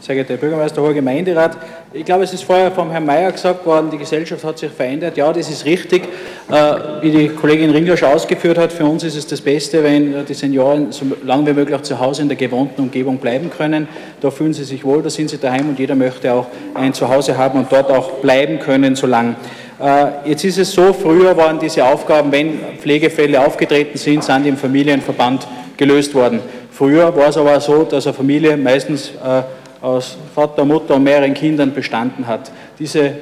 Sehr 0.00 0.14
geehrter 0.14 0.32
Herr 0.32 0.40
Bürgermeister, 0.40 0.80
hoher 0.80 0.94
Gemeinderat, 0.94 1.58
ich 1.92 2.06
glaube, 2.06 2.24
es 2.24 2.32
ist 2.32 2.44
vorher 2.44 2.70
vom 2.70 2.90
Herrn 2.90 3.04
Mayer 3.04 3.32
gesagt 3.32 3.66
worden, 3.66 3.90
die 3.90 3.98
Gesellschaft 3.98 4.42
hat 4.44 4.58
sich 4.58 4.70
verändert. 4.70 5.14
Ja, 5.18 5.30
das 5.30 5.50
ist 5.50 5.66
richtig. 5.66 6.04
Äh, 6.50 6.74
wie 7.02 7.10
die 7.10 7.28
Kollegin 7.28 7.68
Ringler 7.68 7.98
schon 7.98 8.08
ausgeführt 8.08 8.56
hat, 8.56 8.72
für 8.72 8.86
uns 8.86 9.04
ist 9.04 9.14
es 9.14 9.26
das 9.26 9.42
Beste, 9.42 9.84
wenn 9.84 10.24
die 10.24 10.32
Senioren 10.32 10.90
so 10.90 11.04
lange 11.22 11.48
wie 11.48 11.52
möglich 11.52 11.82
zu 11.82 12.00
Hause 12.00 12.22
in 12.22 12.28
der 12.28 12.38
gewohnten 12.38 12.80
Umgebung 12.80 13.18
bleiben 13.18 13.50
können. 13.50 13.88
Da 14.22 14.30
fühlen 14.30 14.54
sie 14.54 14.64
sich 14.64 14.84
wohl, 14.86 15.02
da 15.02 15.10
sind 15.10 15.28
sie 15.28 15.36
daheim 15.36 15.68
und 15.68 15.78
jeder 15.78 15.96
möchte 15.96 16.32
auch 16.32 16.46
ein 16.72 16.94
Zuhause 16.94 17.36
haben 17.36 17.58
und 17.58 17.70
dort 17.70 17.90
auch 17.90 18.12
bleiben 18.22 18.58
können, 18.58 18.96
so 18.96 19.06
lange. 19.06 19.36
Äh, 19.78 20.30
jetzt 20.30 20.44
ist 20.44 20.56
es 20.56 20.72
so, 20.72 20.94
früher 20.94 21.36
waren 21.36 21.58
diese 21.58 21.84
Aufgaben, 21.84 22.32
wenn 22.32 22.58
Pflegefälle 22.78 23.44
aufgetreten 23.44 23.98
sind, 23.98 24.24
sind 24.24 24.46
im 24.46 24.56
Familienverband 24.56 25.46
gelöst 25.76 26.14
worden. 26.14 26.40
Früher 26.70 27.14
war 27.14 27.28
es 27.28 27.36
aber 27.36 27.60
so, 27.60 27.82
dass 27.82 28.06
eine 28.06 28.14
Familie 28.14 28.56
meistens 28.56 29.10
äh, 29.10 29.42
aus 29.80 30.16
Vater, 30.34 30.64
Mutter 30.64 30.96
und 30.96 31.04
mehreren 31.04 31.34
Kindern 31.34 31.72
bestanden 31.72 32.26
hat. 32.26 32.50
Diese, 32.78 33.04
äh, 33.04 33.12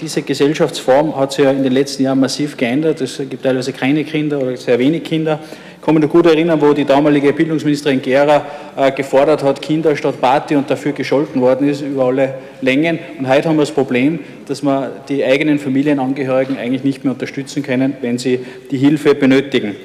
diese 0.00 0.22
Gesellschaftsform 0.22 1.16
hat 1.16 1.32
sich 1.32 1.44
ja 1.44 1.50
in 1.50 1.62
den 1.62 1.72
letzten 1.72 2.02
Jahren 2.02 2.20
massiv 2.20 2.56
geändert. 2.56 3.00
Es 3.00 3.18
gibt 3.18 3.42
teilweise 3.42 3.72
keine 3.72 4.04
Kinder 4.04 4.38
oder 4.38 4.56
sehr 4.56 4.78
wenig 4.78 5.04
Kinder. 5.04 5.38
kann 5.86 5.94
mich 5.94 6.02
noch 6.02 6.10
gut 6.10 6.26
erinnern, 6.26 6.60
wo 6.60 6.72
die 6.72 6.84
damalige 6.84 7.32
Bildungsministerin 7.32 8.02
Gera 8.02 8.44
äh, 8.76 8.90
gefordert 8.90 9.44
hat, 9.44 9.62
Kinder 9.62 9.94
statt 9.94 10.20
Party 10.20 10.56
und 10.56 10.68
dafür 10.68 10.90
gescholten 10.90 11.40
worden 11.40 11.68
ist 11.68 11.80
über 11.80 12.06
alle 12.06 12.34
Längen. 12.60 12.98
Und 13.18 13.28
heute 13.28 13.48
haben 13.48 13.56
wir 13.56 13.62
das 13.62 13.70
Problem, 13.70 14.18
dass 14.48 14.62
wir 14.62 14.90
die 15.08 15.24
eigenen 15.24 15.60
Familienangehörigen 15.60 16.58
eigentlich 16.58 16.82
nicht 16.82 17.04
mehr 17.04 17.12
unterstützen 17.12 17.62
können, 17.62 17.96
wenn 18.00 18.18
sie 18.18 18.40
die 18.72 18.78
Hilfe 18.78 19.14
benötigen. 19.14 19.76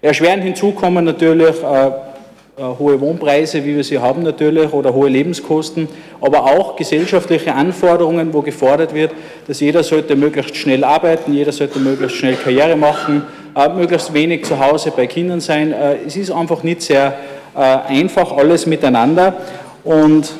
Erschwerend 0.00 0.44
hinzu 0.44 0.70
kommen 0.70 1.04
natürlich 1.04 1.56
äh, 1.60 1.90
hohe 2.58 3.00
Wohnpreise, 3.00 3.64
wie 3.64 3.76
wir 3.76 3.84
sie 3.84 3.98
haben 3.98 4.22
natürlich, 4.22 4.72
oder 4.72 4.92
hohe 4.92 5.08
Lebenskosten, 5.08 5.88
aber 6.20 6.44
auch 6.44 6.76
gesellschaftliche 6.76 7.54
Anforderungen, 7.54 8.32
wo 8.34 8.42
gefordert 8.42 8.94
wird, 8.94 9.12
dass 9.46 9.60
jeder 9.60 9.82
sollte 9.82 10.16
möglichst 10.16 10.56
schnell 10.56 10.84
arbeiten, 10.84 11.32
jeder 11.32 11.52
sollte 11.52 11.78
möglichst 11.78 12.16
schnell 12.16 12.34
Karriere 12.34 12.76
machen, 12.76 13.22
äh, 13.54 13.68
möglichst 13.68 14.12
wenig 14.12 14.44
zu 14.44 14.58
Hause 14.58 14.92
bei 14.94 15.06
Kindern 15.06 15.40
sein. 15.40 15.72
Äh, 15.72 15.98
es 16.06 16.16
ist 16.16 16.30
einfach 16.30 16.62
nicht 16.62 16.82
sehr 16.82 17.14
einfach 17.54 18.30
alles 18.30 18.66
miteinander 18.66 19.34
und 19.82 20.30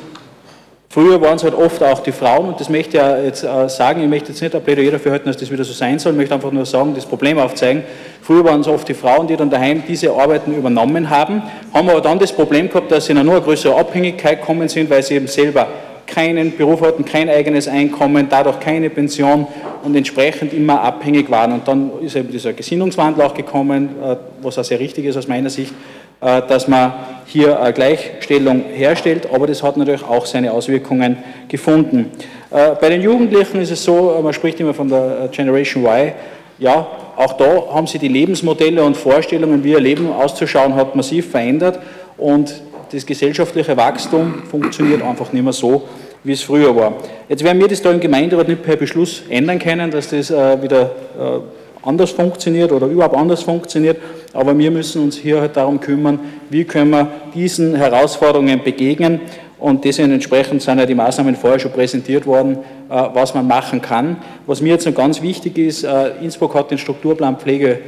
Früher 0.98 1.20
waren 1.20 1.36
es 1.36 1.44
halt 1.44 1.54
oft 1.54 1.80
auch 1.80 2.00
die 2.00 2.10
Frauen, 2.10 2.48
und 2.48 2.58
das 2.58 2.68
möchte 2.68 2.96
ich 2.96 3.00
ja 3.00 3.22
jetzt 3.22 3.44
äh, 3.44 3.68
sagen, 3.68 4.02
ich 4.02 4.08
möchte 4.08 4.32
jetzt 4.32 4.42
nicht 4.42 4.52
ein 4.52 4.60
Plädoyer 4.60 4.90
dafür 4.90 5.12
halten, 5.12 5.28
dass 5.28 5.36
das 5.36 5.48
wieder 5.48 5.62
so 5.62 5.72
sein 5.72 6.00
soll, 6.00 6.10
ich 6.10 6.18
möchte 6.18 6.34
einfach 6.34 6.50
nur 6.50 6.66
sagen, 6.66 6.92
das 6.92 7.06
Problem 7.06 7.38
aufzeigen. 7.38 7.84
Früher 8.20 8.44
waren 8.44 8.62
es 8.62 8.66
oft 8.66 8.88
die 8.88 8.94
Frauen, 8.94 9.28
die 9.28 9.36
dann 9.36 9.48
daheim 9.48 9.84
diese 9.86 10.10
Arbeiten 10.10 10.52
übernommen 10.52 11.08
haben, 11.08 11.40
haben 11.72 11.88
aber 11.88 12.00
dann 12.00 12.18
das 12.18 12.32
Problem 12.32 12.68
gehabt, 12.68 12.90
dass 12.90 13.06
sie 13.06 13.12
in 13.12 13.18
eine 13.18 13.30
nur 13.30 13.40
größere 13.40 13.76
Abhängigkeit 13.76 14.40
gekommen 14.40 14.68
sind, 14.68 14.90
weil 14.90 15.04
sie 15.04 15.14
eben 15.14 15.28
selber 15.28 15.68
keinen 16.04 16.56
Beruf 16.56 16.80
hatten, 16.80 17.04
kein 17.04 17.28
eigenes 17.28 17.68
Einkommen, 17.68 18.26
dadurch 18.28 18.58
keine 18.58 18.90
Pension 18.90 19.46
und 19.84 19.94
entsprechend 19.94 20.52
immer 20.52 20.80
abhängig 20.80 21.30
waren. 21.30 21.52
Und 21.52 21.68
dann 21.68 21.92
ist 22.00 22.16
eben 22.16 22.32
dieser 22.32 22.54
Gesinnungswandel 22.54 23.22
auch 23.24 23.34
gekommen, 23.34 23.90
äh, 24.02 24.16
was 24.42 24.58
auch 24.58 24.64
sehr 24.64 24.80
richtig 24.80 25.04
ist 25.04 25.16
aus 25.16 25.28
meiner 25.28 25.50
Sicht, 25.50 25.72
dass 26.20 26.66
man 26.66 26.92
hier 27.28 27.60
eine 27.60 27.72
Gleichstellung 27.72 28.64
herstellt, 28.72 29.28
aber 29.32 29.46
das 29.46 29.62
hat 29.62 29.76
natürlich 29.76 30.02
auch 30.02 30.24
seine 30.26 30.52
Auswirkungen 30.52 31.18
gefunden. 31.48 32.10
Äh, 32.50 32.70
bei 32.80 32.88
den 32.88 33.02
Jugendlichen 33.02 33.60
ist 33.60 33.70
es 33.70 33.84
so, 33.84 34.18
man 34.22 34.32
spricht 34.32 34.58
immer 34.60 34.72
von 34.72 34.88
der 34.88 35.28
Generation 35.30 35.84
Y, 35.84 36.12
ja, 36.58 36.86
auch 37.16 37.34
da 37.34 37.74
haben 37.74 37.86
sich 37.86 38.00
die 38.00 38.08
Lebensmodelle 38.08 38.82
und 38.82 38.96
Vorstellungen, 38.96 39.62
wie 39.62 39.72
ihr 39.72 39.80
Leben 39.80 40.10
auszuschauen 40.10 40.74
hat, 40.74 40.96
massiv 40.96 41.30
verändert 41.30 41.78
und 42.16 42.62
das 42.90 43.04
gesellschaftliche 43.04 43.76
Wachstum 43.76 44.42
funktioniert 44.50 45.02
einfach 45.02 45.30
nicht 45.32 45.42
mehr 45.42 45.52
so, 45.52 45.82
wie 46.24 46.32
es 46.32 46.42
früher 46.42 46.74
war. 46.74 46.94
Jetzt 47.28 47.44
werden 47.44 47.60
wir 47.60 47.68
das 47.68 47.82
da 47.82 47.92
im 47.92 48.00
Gemeinderat 48.00 48.48
nicht 48.48 48.62
per 48.62 48.76
Beschluss 48.76 49.22
ändern 49.28 49.58
können, 49.58 49.90
dass 49.90 50.08
das 50.08 50.30
äh, 50.30 50.62
wieder 50.62 50.90
anders 51.82 52.10
funktioniert 52.10 52.72
oder 52.72 52.86
überhaupt 52.86 53.16
anders 53.16 53.42
funktioniert. 53.42 53.98
Aber 54.32 54.56
wir 54.56 54.70
müssen 54.70 55.02
uns 55.02 55.16
hier 55.16 55.40
halt 55.40 55.56
darum 55.56 55.80
kümmern, 55.80 56.20
wie 56.50 56.64
können 56.64 56.90
wir 56.90 57.10
diesen 57.34 57.74
Herausforderungen 57.74 58.62
begegnen. 58.62 59.20
Und 59.58 59.84
deswegen 59.84 60.12
entsprechend 60.12 60.62
sind 60.62 60.78
ja 60.78 60.86
die 60.86 60.94
Maßnahmen 60.94 61.34
vorher 61.34 61.58
schon 61.58 61.72
präsentiert 61.72 62.26
worden, 62.26 62.58
äh, 62.88 63.06
was 63.12 63.34
man 63.34 63.46
machen 63.46 63.82
kann. 63.82 64.18
Was 64.46 64.60
mir 64.60 64.70
jetzt 64.70 64.86
noch 64.86 64.94
ganz 64.94 65.20
wichtig 65.20 65.58
ist, 65.58 65.82
äh, 65.82 66.10
Innsbruck 66.22 66.54
hat 66.54 66.70
den 66.70 66.78
Strukturplan 66.78 67.38
Pflege 67.38 67.80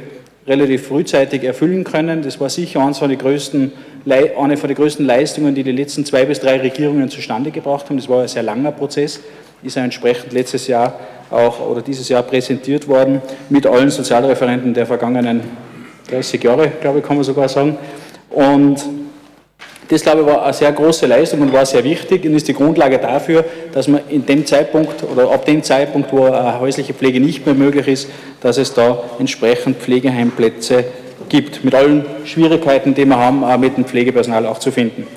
relativ 0.47 0.87
frühzeitig 0.87 1.43
erfüllen 1.43 1.83
können. 1.83 2.23
Das 2.23 2.39
war 2.39 2.49
sicher 2.49 2.81
eines 2.81 2.97
von 2.97 3.09
den 3.09 3.19
größten, 3.19 3.71
eine 4.05 4.57
von 4.57 4.67
den 4.67 4.75
größten 4.75 5.05
Leistungen, 5.05 5.55
die 5.55 5.63
die 5.63 5.71
letzten 5.71 6.03
zwei 6.03 6.25
bis 6.25 6.39
drei 6.39 6.59
Regierungen 6.59 7.09
zustande 7.09 7.51
gebracht 7.51 7.89
haben. 7.89 7.97
Das 7.97 8.09
war 8.09 8.23
ein 8.23 8.27
sehr 8.27 8.43
langer 8.43 8.71
Prozess, 8.71 9.21
ist 9.63 9.75
ja 9.75 9.83
entsprechend 9.83 10.33
letztes 10.33 10.67
Jahr 10.67 10.99
auch 11.29 11.65
oder 11.67 11.81
dieses 11.81 12.09
Jahr 12.09 12.23
präsentiert 12.23 12.87
worden 12.87 13.21
mit 13.49 13.65
allen 13.65 13.89
Sozialreferenten 13.89 14.73
der 14.73 14.85
vergangenen 14.85 15.41
30 16.09 16.43
Jahre, 16.43 16.71
glaube 16.81 16.99
ich, 16.99 17.05
kann 17.05 17.15
man 17.15 17.23
sogar 17.23 17.47
sagen. 17.47 17.77
Und 18.29 18.83
das, 19.87 20.03
glaube 20.03 20.21
ich, 20.21 20.27
war 20.27 20.43
eine 20.43 20.53
sehr 20.53 20.71
große 20.71 21.05
Leistung 21.05 21.41
und 21.41 21.51
war 21.51 21.65
sehr 21.65 21.83
wichtig 21.83 22.23
und 22.25 22.33
ist 22.33 22.47
die 22.47 22.53
Grundlage 22.53 22.97
dafür, 22.97 23.43
dass 23.73 23.87
man 23.87 24.01
in 24.07 24.25
dem 24.25 24.45
Zeitpunkt 24.45 25.03
oder 25.03 25.29
ab 25.31 25.45
dem 25.45 25.63
Zeitpunkt, 25.63 26.13
wo 26.13 26.25
eine 26.25 26.59
häusliche 26.59 26.93
Pflege 26.93 27.19
nicht 27.19 27.45
mehr 27.45 27.55
möglich 27.55 27.87
ist, 27.87 28.09
dass 28.39 28.57
es 28.57 28.73
da 28.73 29.03
entsprechend 29.19 29.77
Pflegeheimplätze 29.77 30.85
gibt, 31.27 31.63
mit 31.65 31.75
allen 31.75 32.05
Schwierigkeiten, 32.25 32.93
die 32.93 33.05
wir 33.05 33.17
haben, 33.17 33.43
auch 33.43 33.57
mit 33.57 33.75
dem 33.75 33.85
Pflegepersonal 33.85 34.45
auch 34.45 34.59
zu 34.59 34.71
finden. 34.71 35.07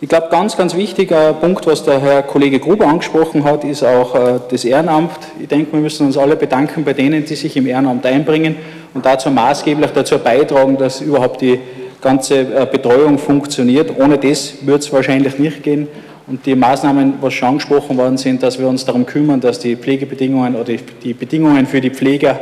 Ich 0.00 0.08
glaube, 0.08 0.28
ganz, 0.30 0.56
ganz 0.56 0.76
wichtiger 0.76 1.32
Punkt, 1.32 1.66
was 1.66 1.82
der 1.82 2.00
Herr 2.00 2.22
Kollege 2.22 2.60
Gruber 2.60 2.86
angesprochen 2.86 3.42
hat, 3.42 3.64
ist 3.64 3.82
auch 3.82 4.14
äh, 4.14 4.38
das 4.48 4.64
Ehrenamt. 4.64 5.10
Ich 5.40 5.48
denke, 5.48 5.72
wir 5.72 5.80
müssen 5.80 6.06
uns 6.06 6.16
alle 6.16 6.36
bedanken 6.36 6.84
bei 6.84 6.92
denen, 6.92 7.24
die 7.24 7.34
sich 7.34 7.56
im 7.56 7.66
Ehrenamt 7.66 8.06
einbringen 8.06 8.54
und 8.94 9.04
dazu 9.04 9.28
maßgeblich 9.28 9.90
dazu 9.90 10.20
beitragen, 10.20 10.78
dass 10.78 11.00
überhaupt 11.00 11.40
die 11.40 11.58
ganze 12.00 12.42
äh, 12.42 12.64
Betreuung 12.70 13.18
funktioniert. 13.18 13.90
Ohne 13.98 14.18
das 14.18 14.64
wird 14.64 14.82
es 14.82 14.92
wahrscheinlich 14.92 15.36
nicht 15.40 15.64
gehen. 15.64 15.88
Und 16.28 16.46
die 16.46 16.54
Maßnahmen, 16.54 17.14
was 17.20 17.34
schon 17.34 17.48
angesprochen 17.48 17.98
worden 17.98 18.18
sind, 18.18 18.40
dass 18.44 18.56
wir 18.56 18.68
uns 18.68 18.84
darum 18.84 19.04
kümmern, 19.04 19.40
dass 19.40 19.58
die 19.58 19.74
Pflegebedingungen 19.74 20.54
oder 20.54 20.74
die 21.02 21.12
Bedingungen 21.12 21.66
für 21.66 21.80
die 21.80 21.90
Pfleger, 21.90 22.38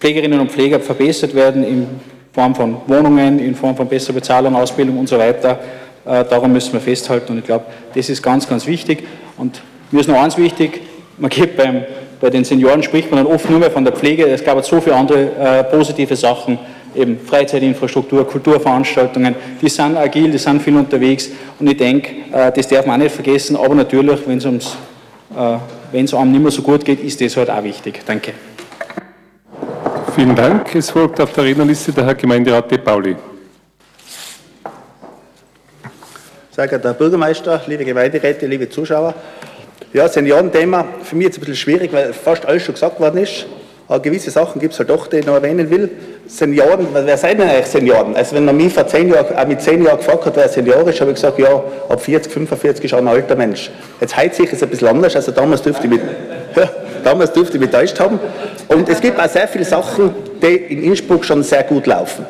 Pflegerinnen 0.00 0.40
und 0.40 0.50
Pfleger 0.50 0.80
verbessert 0.80 1.34
werden 1.34 1.64
in 1.64 1.86
Form 2.32 2.54
von 2.54 2.76
Wohnungen, 2.86 3.40
in 3.40 3.54
Form 3.54 3.76
von 3.76 3.86
besserer 3.86 4.14
Bezahlung, 4.14 4.56
Ausbildung 4.56 4.98
und 4.98 5.06
so 5.06 5.18
weiter 5.18 5.58
äh, 6.04 6.24
daran 6.24 6.52
müssen 6.52 6.72
wir 6.72 6.80
festhalten 6.80 7.32
und 7.32 7.38
ich 7.38 7.44
glaube, 7.44 7.64
das 7.94 8.08
ist 8.08 8.22
ganz, 8.22 8.48
ganz 8.48 8.66
wichtig. 8.66 9.04
Und 9.36 9.62
mir 9.90 10.00
ist 10.00 10.08
noch 10.08 10.20
eins 10.20 10.36
wichtig, 10.36 10.80
man 11.18 11.30
geht 11.30 11.56
beim, 11.56 11.84
bei 12.20 12.30
den 12.30 12.44
Senioren 12.44 12.82
spricht 12.82 13.10
man 13.10 13.24
dann 13.24 13.32
oft 13.32 13.48
nur 13.48 13.58
mehr 13.58 13.70
von 13.70 13.84
der 13.84 13.92
Pflege, 13.92 14.26
es 14.26 14.44
gab 14.44 14.62
so 14.64 14.80
viele 14.80 14.96
andere 14.96 15.30
äh, 15.38 15.64
positive 15.64 16.16
Sachen, 16.16 16.58
eben 16.94 17.18
Freizeitinfrastruktur, 17.18 18.26
Kulturveranstaltungen, 18.26 19.34
die 19.60 19.68
sind 19.68 19.96
agil, 19.96 20.30
die 20.30 20.38
sind 20.38 20.62
viel 20.62 20.76
unterwegs 20.76 21.30
und 21.58 21.68
ich 21.68 21.76
denke, 21.76 22.10
äh, 22.32 22.52
das 22.52 22.68
darf 22.68 22.86
man 22.86 23.00
auch 23.00 23.04
nicht 23.04 23.14
vergessen, 23.14 23.56
aber 23.56 23.74
natürlich, 23.74 24.20
wenn 24.26 24.38
es 24.38 24.44
ums, 24.44 24.76
äh, 25.36 25.56
wenn 25.92 26.04
es 26.04 26.14
einem 26.14 26.32
nicht 26.32 26.42
mehr 26.42 26.50
so 26.50 26.62
gut 26.62 26.84
geht, 26.84 27.02
ist 27.02 27.20
das 27.20 27.36
halt 27.36 27.50
auch 27.50 27.62
wichtig. 27.62 28.00
Danke. 28.06 28.32
Vielen 30.14 30.36
Dank. 30.36 30.72
Es 30.74 30.90
folgt 30.90 31.20
auf 31.20 31.32
der 31.32 31.44
Rednerliste 31.44 31.92
der 31.92 32.06
Herr 32.06 32.14
Gemeinderat 32.14 32.70
De 32.70 32.78
Pauli. 32.78 33.16
Sehr 36.54 36.68
geehrter 36.68 36.90
Herr 36.90 36.94
Bürgermeister, 36.94 37.62
liebe 37.66 37.84
Gemeinderäte, 37.84 38.46
liebe 38.46 38.68
Zuschauer. 38.68 39.12
Ja, 39.92 40.06
Seniorenthema, 40.06 40.84
für 41.02 41.16
mich 41.16 41.26
jetzt 41.26 41.38
ein 41.38 41.40
bisschen 41.40 41.56
schwierig, 41.56 41.92
weil 41.92 42.12
fast 42.12 42.46
alles 42.46 42.62
schon 42.62 42.74
gesagt 42.74 43.00
worden 43.00 43.18
ist. 43.18 43.46
Aber 43.88 43.98
gewisse 43.98 44.30
Sachen 44.30 44.60
gibt 44.60 44.72
es 44.72 44.78
halt 44.78 44.88
doch, 44.88 45.08
die 45.08 45.16
ich 45.16 45.26
noch 45.26 45.34
erwähnen 45.34 45.68
will. 45.68 45.90
Senioren, 46.28 46.86
wer 46.92 47.18
seid 47.18 47.40
denn 47.40 47.48
eigentlich 47.48 47.66
Senioren? 47.66 48.14
Also 48.14 48.36
wenn 48.36 48.44
man 48.44 48.56
mich 48.56 48.72
vor 48.72 48.86
zehn 48.86 49.12
Jahren, 49.12 49.36
auch 49.36 49.46
mit 49.48 49.62
zehn 49.62 49.84
Jahren 49.84 49.96
gefragt 49.96 50.26
hat, 50.26 50.36
wer 50.36 50.48
seniorisch, 50.48 51.00
habe 51.00 51.10
ich 51.10 51.16
gesagt, 51.16 51.40
ja, 51.40 51.60
ab 51.88 52.00
40, 52.00 52.32
45 52.32 52.84
ist 52.84 52.94
auch 52.94 52.98
ein 52.98 53.08
alter 53.08 53.34
Mensch. 53.34 53.72
Jetzt 54.00 54.16
heute 54.16 54.36
sich 54.36 54.52
es 54.52 54.62
ein 54.62 54.68
bisschen 54.68 54.86
anders, 54.86 55.16
also 55.16 55.32
damals 55.32 55.60
dürfte 55.60 55.88
ich 55.88 55.90
mich, 55.90 56.00
ja, 56.54 56.70
damals 57.02 57.32
dürfte 57.32 57.56
ich 57.56 57.60
mich 57.62 57.70
täuscht 57.70 57.98
haben. 57.98 58.20
Und 58.68 58.88
es 58.88 59.00
gibt 59.00 59.18
auch 59.18 59.28
sehr 59.28 59.48
viele 59.48 59.64
Sachen, 59.64 60.14
die 60.40 60.54
in 60.54 60.84
Innsbruck 60.84 61.24
schon 61.24 61.42
sehr 61.42 61.64
gut 61.64 61.88
laufen. 61.88 62.24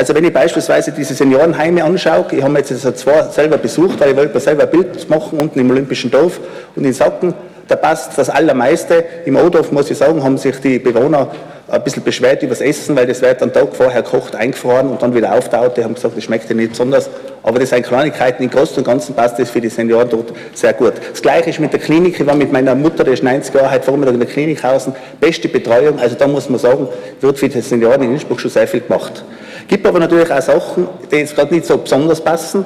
Also 0.00 0.14
wenn 0.14 0.24
ich 0.24 0.32
beispielsweise 0.32 0.92
diese 0.92 1.12
Seniorenheime 1.12 1.84
anschaue, 1.84 2.24
ich 2.30 2.42
habe 2.42 2.56
jetzt 2.56 2.72
also 2.72 2.90
zwei 2.92 3.24
selber 3.24 3.58
besucht, 3.58 4.00
weil 4.00 4.12
ich 4.12 4.16
wollte 4.16 4.32
mir 4.32 4.40
selber 4.40 4.62
ein 4.62 4.70
Bild 4.70 5.10
machen 5.10 5.38
unten 5.38 5.60
im 5.60 5.70
Olympischen 5.70 6.10
Dorf 6.10 6.40
und 6.74 6.86
in 6.86 6.94
Sacken, 6.94 7.34
da 7.68 7.76
passt 7.76 8.16
das 8.16 8.30
Allermeiste. 8.30 9.04
Im 9.26 9.36
Odorf, 9.36 9.70
muss 9.72 9.90
ich 9.90 9.98
sagen, 9.98 10.24
haben 10.24 10.38
sich 10.38 10.58
die 10.60 10.78
Bewohner 10.78 11.28
ein 11.68 11.84
bisschen 11.84 12.02
beschwert 12.02 12.42
über 12.42 12.52
das 12.52 12.62
Essen, 12.62 12.96
weil 12.96 13.06
das 13.06 13.20
wird 13.20 13.42
am 13.42 13.52
Tag 13.52 13.76
vorher 13.76 14.02
kocht, 14.02 14.34
eingefroren 14.34 14.88
und 14.88 15.02
dann 15.02 15.14
wieder 15.14 15.34
auftaut. 15.34 15.76
Die 15.76 15.84
haben 15.84 15.94
gesagt, 15.94 16.16
das 16.16 16.24
schmeckt 16.24 16.48
ja 16.48 16.56
nicht 16.56 16.70
besonders. 16.70 17.10
Aber 17.42 17.58
das 17.58 17.68
sind 17.68 17.86
Kleinigkeiten. 17.86 18.42
Im 18.42 18.48
Großen 18.48 18.78
und 18.78 18.84
Ganzen 18.84 19.14
passt 19.14 19.38
das 19.38 19.50
für 19.50 19.60
die 19.60 19.68
Senioren 19.68 20.08
dort 20.08 20.32
sehr 20.54 20.72
gut. 20.72 20.94
Das 21.10 21.20
Gleiche 21.20 21.50
ist 21.50 21.60
mit 21.60 21.74
der 21.74 21.80
Klinik. 21.80 22.18
Ich 22.18 22.26
war 22.26 22.36
mit 22.36 22.50
meiner 22.50 22.74
Mutter, 22.74 23.04
die 23.04 23.10
ist 23.10 23.22
90 23.22 23.54
Jahre 23.54 23.70
heute 23.70 23.84
Vormittag 23.84 24.14
in 24.14 24.20
der 24.20 24.30
Klinik 24.30 24.64
hausen. 24.64 24.94
Beste 25.20 25.50
Betreuung. 25.50 25.98
Also 25.98 26.16
da 26.16 26.26
muss 26.26 26.48
man 26.48 26.58
sagen, 26.58 26.88
wird 27.20 27.38
für 27.38 27.50
die 27.50 27.60
Senioren 27.60 28.00
in 28.00 28.12
Innsbruck 28.12 28.40
schon 28.40 28.50
sehr 28.50 28.66
viel 28.66 28.80
gemacht. 28.80 29.22
Gibt 29.70 29.86
aber 29.86 30.00
natürlich 30.00 30.28
auch 30.32 30.42
Sachen, 30.42 30.88
die 31.12 31.16
jetzt 31.18 31.36
gerade 31.36 31.54
nicht 31.54 31.64
so 31.64 31.78
besonders 31.78 32.20
passen. 32.20 32.64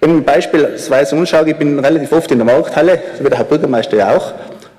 Wenn 0.00 0.10
ich 0.10 0.16
mir 0.16 0.22
beispielsweise 0.22 1.14
anschaue, 1.14 1.48
ich 1.48 1.56
bin 1.56 1.78
relativ 1.78 2.10
oft 2.10 2.28
in 2.32 2.38
der 2.38 2.44
Markthalle, 2.44 3.00
so 3.16 3.24
wie 3.24 3.28
der 3.28 3.38
Herr 3.38 3.44
Bürgermeister 3.44 3.96
ja 3.96 4.16
auch, 4.16 4.30
äh, 4.30 4.32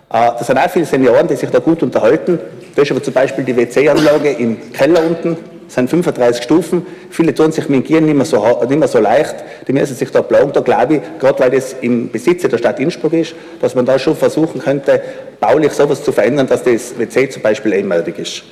da 0.10 0.44
sind 0.44 0.58
auch 0.58 0.70
viele 0.70 0.84
Senioren, 0.84 1.26
die 1.26 1.38
sich 1.38 1.50
da 1.50 1.60
gut 1.60 1.82
unterhalten. 1.82 2.38
Da 2.76 2.82
ist 2.82 2.92
aber 2.92 3.02
zum 3.02 3.14
Beispiel 3.14 3.46
die 3.46 3.56
WC-Anlage 3.56 4.32
im 4.32 4.74
Keller 4.74 5.04
unten, 5.08 5.38
das 5.68 5.76
sind 5.76 5.90
35 5.90 6.44
Stufen. 6.44 6.86
Viele 7.10 7.34
tun 7.34 7.54
sich 7.54 7.70
mit 7.70 7.86
Gieren 7.86 8.08
nicht 8.08 8.16
mehr 8.16 8.26
so, 8.26 8.46
nicht 8.68 8.78
mehr 8.78 8.90
so 8.90 9.00
leicht. 9.00 9.36
Die 9.66 9.72
müssen 9.72 9.96
sich 9.96 10.12
da 10.12 10.22
plagen. 10.22 10.52
Da 10.52 10.60
glaube 10.60 10.96
ich, 10.96 11.02
gerade 11.18 11.40
weil 11.40 11.52
das 11.52 11.78
im 11.80 12.12
Besitz 12.12 12.42
der 12.42 12.58
Stadt 12.58 12.82
Innsbruck 12.82 13.14
ist, 13.14 13.36
dass 13.62 13.74
man 13.74 13.86
da 13.86 13.98
schon 13.98 14.18
versuchen 14.18 14.60
könnte, 14.60 15.02
baulich 15.40 15.72
sowas 15.72 16.04
zu 16.04 16.12
verändern, 16.12 16.46
dass 16.46 16.62
das 16.62 17.00
WC 17.00 17.30
zum 17.30 17.42
Beispiel 17.42 17.72
ebenmäßig 17.72 18.20
ist. 18.20 18.44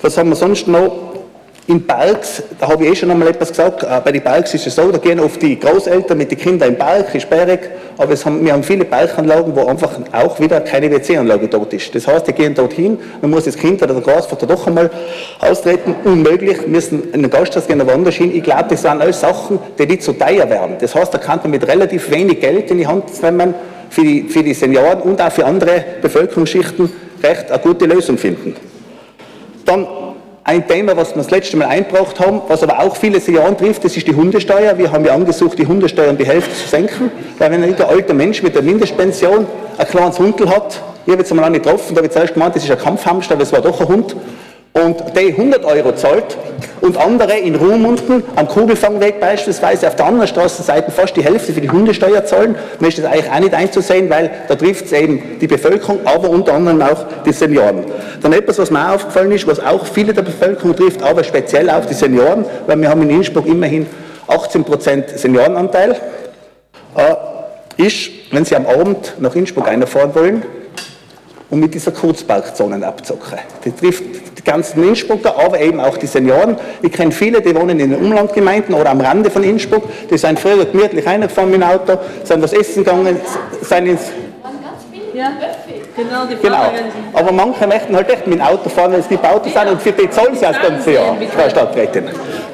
Was 0.00 0.16
haben 0.16 0.30
wir 0.30 0.36
sonst 0.36 0.66
noch? 0.66 1.19
In 1.70 1.86
Parks, 1.86 2.42
da 2.58 2.66
habe 2.66 2.82
ich 2.82 2.90
eh 2.90 2.96
schon 2.96 3.12
einmal 3.12 3.28
etwas 3.28 3.50
gesagt, 3.50 3.84
äh, 3.84 4.00
bei 4.04 4.10
den 4.10 4.24
Parks 4.24 4.52
ist 4.54 4.66
es 4.66 4.74
so, 4.74 4.90
da 4.90 4.98
gehen 4.98 5.20
oft 5.20 5.40
die 5.40 5.56
Großeltern 5.56 6.18
mit 6.18 6.28
den 6.28 6.36
Kindern 6.36 6.70
im 6.70 6.76
Park, 6.76 7.14
ist 7.14 7.22
sperrig, 7.22 7.60
aber 7.96 8.16
haben, 8.16 8.44
wir 8.44 8.52
haben 8.52 8.64
viele 8.64 8.84
Parkanlagen, 8.84 9.54
wo 9.54 9.66
einfach 9.66 9.92
auch 10.10 10.40
wieder 10.40 10.60
keine 10.62 10.90
WC-Anlage 10.90 11.46
dort 11.46 11.72
ist. 11.72 11.94
Das 11.94 12.08
heißt, 12.08 12.26
die 12.26 12.32
gehen 12.32 12.56
dorthin, 12.56 12.98
man 13.22 13.30
muss 13.30 13.44
das 13.44 13.56
Kind 13.56 13.80
oder 13.84 13.94
der 13.94 14.02
Großvater 14.02 14.48
doch 14.48 14.66
einmal 14.66 14.90
austreten, 15.38 15.94
unmöglich, 16.02 16.66
müssen 16.66 17.12
in 17.12 17.22
den 17.22 17.30
Gasthaus 17.30 17.68
gehen, 17.68 17.80
woanders 17.86 18.16
hin. 18.16 18.34
Ich 18.34 18.42
glaube, 18.42 18.64
das 18.70 18.82
sind 18.82 19.00
alles 19.00 19.20
Sachen, 19.20 19.60
die 19.78 19.86
nicht 19.86 20.02
so 20.02 20.12
teuer 20.12 20.50
werden. 20.50 20.74
Das 20.80 20.96
heißt, 20.96 21.14
da 21.14 21.18
kann 21.18 21.38
man 21.40 21.52
mit 21.52 21.68
relativ 21.68 22.10
wenig 22.10 22.40
Geld 22.40 22.68
in 22.72 22.78
die 22.78 22.86
Hand 22.88 23.04
nehmen, 23.22 23.54
für 23.90 24.02
die, 24.02 24.24
für 24.24 24.42
die 24.42 24.54
Senioren 24.54 25.02
und 25.02 25.22
auch 25.22 25.30
für 25.30 25.46
andere 25.46 25.84
Bevölkerungsschichten 26.02 26.90
recht 27.22 27.48
eine 27.48 27.62
gute 27.62 27.86
Lösung 27.86 28.18
finden. 28.18 28.56
Dann 29.64 29.86
ein 30.44 30.66
Thema, 30.66 30.96
was 30.96 31.10
wir 31.10 31.22
das 31.22 31.30
letzte 31.30 31.56
Mal 31.56 31.66
eingebracht 31.66 32.18
haben, 32.18 32.40
was 32.48 32.62
aber 32.62 32.80
auch 32.80 32.96
viele 32.96 33.20
Senioren 33.20 33.56
trifft, 33.56 33.84
das 33.84 33.96
ist 33.96 34.06
die 34.06 34.14
Hundesteuer. 34.14 34.76
Wir 34.78 34.90
haben 34.90 35.04
ja 35.04 35.14
angesucht, 35.14 35.58
die 35.58 35.66
Hundesteuer 35.66 36.10
um 36.10 36.16
die 36.16 36.24
Hälfte 36.24 36.54
zu 36.54 36.68
senken, 36.68 37.10
weil 37.38 37.50
wenn 37.50 37.62
ein 37.62 37.80
alter 37.80 38.14
Mensch 38.14 38.42
mit 38.42 38.54
der 38.54 38.62
Mindestpension 38.62 39.46
ein 39.76 39.86
kleines 39.86 40.18
Hundel 40.18 40.48
hat, 40.48 40.80
ich 41.06 41.12
habe 41.12 41.22
jetzt 41.22 41.30
einmal 41.30 41.46
einen 41.46 41.56
getroffen, 41.56 41.94
da 41.94 41.98
habe 41.98 42.06
ich 42.06 42.12
zuerst 42.12 42.34
gemeint, 42.34 42.56
das 42.56 42.64
ist 42.64 42.70
ein 42.70 42.78
Kampfhamster, 42.78 43.34
aber 43.34 43.42
es 43.42 43.52
war 43.52 43.60
doch 43.60 43.80
ein 43.80 43.88
Hund, 43.88 44.16
und 44.72 45.02
der 45.16 45.28
100 45.28 45.64
Euro 45.64 45.92
zahlt 45.94 46.36
und 46.80 46.96
andere 46.96 47.36
in 47.38 47.56
Ruhmunden 47.56 48.22
am 48.36 48.46
Kugelfangweg 48.46 49.18
beispielsweise 49.20 49.88
auf 49.88 49.96
der 49.96 50.06
anderen 50.06 50.28
Straßenseite 50.28 50.90
fast 50.92 51.16
die 51.16 51.24
Hälfte 51.24 51.52
für 51.52 51.60
die 51.60 51.70
Hundesteuer 51.70 52.24
zahlen, 52.24 52.54
dann 52.78 52.88
ist 52.88 52.98
das 52.98 53.06
eigentlich 53.06 53.30
auch 53.30 53.40
nicht 53.40 53.54
einzusehen, 53.54 54.08
weil 54.08 54.30
da 54.48 54.54
trifft 54.54 54.86
es 54.86 54.92
eben 54.92 55.38
die 55.40 55.46
Bevölkerung, 55.48 56.00
aber 56.04 56.30
unter 56.30 56.54
anderem 56.54 56.80
auch 56.82 57.04
die 57.26 57.32
Senioren. 57.32 57.84
Dann 58.22 58.32
etwas, 58.32 58.58
was 58.58 58.70
mir 58.70 58.92
aufgefallen 58.92 59.32
ist, 59.32 59.46
was 59.46 59.58
auch 59.58 59.86
viele 59.86 60.14
der 60.14 60.22
Bevölkerung 60.22 60.76
trifft, 60.76 61.02
aber 61.02 61.24
speziell 61.24 61.68
auch 61.68 61.84
die 61.84 61.94
Senioren, 61.94 62.44
weil 62.66 62.80
wir 62.80 62.88
haben 62.88 63.02
in 63.02 63.10
Innsbruck 63.10 63.46
immerhin 63.46 63.86
18 64.28 64.62
Prozent 64.62 65.08
Seniorenanteil, 65.10 65.96
äh, 66.96 67.84
ist, 67.84 68.10
wenn 68.30 68.44
Sie 68.44 68.54
am 68.54 68.66
Abend 68.66 69.14
nach 69.18 69.34
Innsbruck 69.34 69.66
einfahren 69.66 70.14
wollen, 70.14 70.42
um 71.50 71.58
mit 71.58 71.74
dieser 71.74 71.90
Kurzparkzonen 71.90 72.84
abzocken. 72.84 73.38
Die 73.64 73.72
trifft 73.72 74.04
die 74.38 74.44
ganzen 74.44 74.82
Innsbrucker, 74.82 75.34
aber 75.38 75.60
eben 75.60 75.80
auch 75.80 75.96
die 75.96 76.06
Senioren. 76.06 76.56
Ich 76.80 76.92
kenne 76.92 77.12
viele, 77.12 77.42
die 77.42 77.54
wohnen 77.54 77.78
in 77.80 77.90
den 77.90 78.00
Umlandgemeinden 78.00 78.74
oder 78.74 78.90
am 78.90 79.00
Rande 79.00 79.30
von 79.30 79.42
Innsbruck, 79.42 79.84
die 80.08 80.16
sind 80.16 80.38
früher 80.38 80.64
gemütlich 80.64 81.06
reingefahren 81.06 81.50
mit 81.50 81.60
dem 81.60 81.68
Auto, 81.68 81.98
sind 82.24 82.42
was 82.42 82.52
essen 82.52 82.84
gegangen, 82.84 83.20
sind 83.62 83.86
ins... 83.86 84.02
Ja, 85.12 85.32
genau, 85.96 86.24
die 86.24 86.36
genau. 86.36 86.70
Aber 87.12 87.32
manche 87.32 87.66
möchten 87.66 87.94
halt 87.96 88.08
echt 88.08 88.26
mit 88.28 88.38
dem 88.38 88.46
Auto 88.46 88.68
fahren, 88.70 88.92
wenn 88.92 89.00
es 89.00 89.10
nicht 89.10 89.24
Autos 89.24 89.52
sind 89.52 89.68
und 89.68 89.82
für 89.82 89.92
die 89.92 90.08
zahlen 90.08 90.34
sie 90.34 90.42
das 90.42 90.62
ganze 90.62 90.92
Jahr, 90.92 91.16
Frau 91.36 91.48
Stadträtin. 91.50 92.04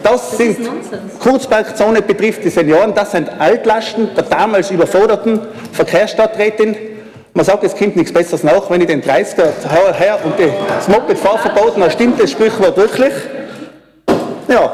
Das 0.03 0.39
sind, 0.39 0.59
Kurzparkzone 1.21 2.01
betrifft 2.01 2.43
die 2.45 2.49
Senioren, 2.49 2.95
das 2.95 3.13
sind 3.13 3.29
Altlasten 3.39 4.09
der 4.17 4.25
damals 4.25 4.71
überforderten 4.71 5.41
Verkehrsstadträtin, 5.73 6.96
man 7.37 7.45
sagt, 7.45 7.63
es 7.65 7.77
kommt 7.77 7.97
nichts 7.97 8.13
Besseres 8.13 8.43
nach, 8.43 8.71
wenn 8.71 8.81
ich 8.81 8.87
den 8.87 9.03
30er 9.03 9.93
her 9.93 10.19
und 10.25 10.35
das 10.41 10.89
Moped 10.89 11.19
fahrverboten 11.19 11.83
dann 11.83 11.91
stimmt 11.91 12.19
das 12.21 12.31
Sprichwort 12.31 12.79
wirklich. 12.79 13.13
Ja, 14.49 14.73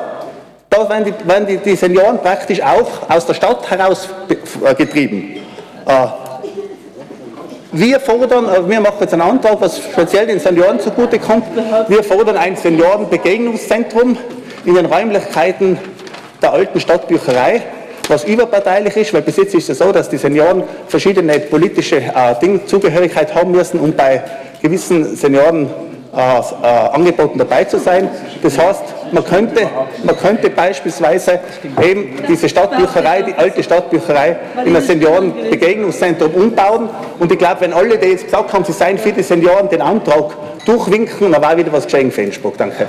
da 0.71 0.89
werden 0.89 1.05
die, 1.07 1.29
werden 1.29 1.47
die, 1.49 1.57
die 1.57 1.75
Senioren 1.75 2.19
praktisch 2.19 2.63
auch 2.63 3.11
aus 3.11 3.27
der 3.27 3.35
Stadt 3.35 3.69
heraus 3.69 4.09
äh. 4.29 5.41
Äh, 5.87 6.07
wir 7.73 7.99
fordern, 7.99 8.49
äh, 8.49 8.69
wir 8.69 8.81
machen 8.81 8.97
jetzt 9.01 9.13
einen 9.13 9.23
Antrag, 9.23 9.57
was 9.61 9.79
speziell 9.79 10.29
den 10.29 10.39
Senioren 10.39 10.79
zugute 10.79 11.19
kommt. 11.19 11.47
Wir 11.89 12.05
fordern 12.05 12.37
ein 12.37 12.55
Seniorenbegegnungszentrum 12.55 14.17
in 14.65 14.75
den 14.75 14.87
Räumlichkeiten 14.87 15.79
der 16.41 16.53
alten 16.53 16.79
Stadtbücherei 16.79 17.63
was 18.13 18.25
überparteilich 18.25 18.97
ist, 18.97 19.15
weil 19.15 19.23
bis 19.23 19.37
jetzt 19.39 19.55
ist 19.55 19.71
es 19.71 19.79
so, 19.79 19.91
dass 19.91 20.09
die 20.09 20.19
Senioren 20.19 20.63
verschiedene 20.87 21.41
politische 21.41 21.97
äh, 21.97 22.35
Dinge, 22.41 22.65
Zugehörigkeit 22.67 23.35
haben 23.35 23.53
müssen, 23.53 23.81
um 23.81 23.93
bei 23.93 24.23
gewissen 24.61 25.17
Senioren 25.17 25.69
äh, 26.15 26.19
äh, 26.19 26.67
Angeboten 26.93 27.39
dabei 27.39 27.65
zu 27.65 27.79
sein. 27.79 28.11
Das 28.43 28.59
heißt, 28.59 28.83
man 29.13 29.25
könnte, 29.25 29.67
man 30.05 30.17
könnte 30.19 30.51
beispielsweise 30.51 31.41
eben 31.83 32.23
diese 32.29 32.51
Stadtbücherei, 32.51 33.23
die 33.23 33.35
alte 33.35 33.63
Stadtbücherei, 33.63 34.37
in 34.65 34.77
ein 34.77 34.83
Seniorenbegegnungszentrum 34.83 36.35
umbauen. 36.35 36.91
Und 37.19 37.33
ich 37.33 37.39
glaube, 37.39 37.63
wenn 37.63 37.73
alle, 37.73 37.97
die 37.97 38.09
jetzt 38.09 38.27
gesagt 38.27 38.53
haben, 38.53 38.65
sie 38.65 38.73
seien 38.73 38.99
für 38.99 39.13
die 39.13 39.23
Senioren, 39.23 39.71
den 39.71 39.81
Antrag 39.81 40.33
durchwinken, 40.67 41.33
dann 41.33 41.43
war 41.43 41.57
wieder 41.57 41.73
was 41.73 41.85
geschenkt 41.85 42.15
für 42.15 42.23
Innsbruck. 42.23 42.59
Danke. 42.59 42.87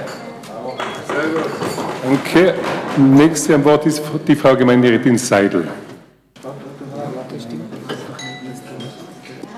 Danke. 2.03 2.53
Nächste 2.97 3.55
am 3.55 3.63
Wort 3.63 3.85
ist 3.85 4.01
die 4.27 4.35
Frau 4.35 4.55
Gemeinderätin 4.57 5.17
Seidel. 5.17 5.69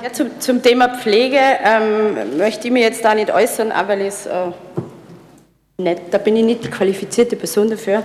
Ja, 0.03 0.13
zum, 0.13 0.39
zum, 0.39 0.61
Thema 0.61 0.89
Pflege 0.89 1.39
ähm, 1.39 2.37
möchte 2.37 2.67
ich 2.67 2.73
mich 2.73 2.83
jetzt 2.83 3.03
da 3.03 3.15
nicht 3.15 3.33
äußern, 3.33 3.71
aber 3.71 3.97
es, 3.97 4.27
äh, 4.27 4.51
nicht, 5.77 6.01
da 6.11 6.19
bin 6.19 6.35
ich 6.35 6.43
nicht 6.43 6.63
die 6.65 6.69
qualifizierte 6.69 7.35
Person 7.35 7.67
dafür. 7.67 8.03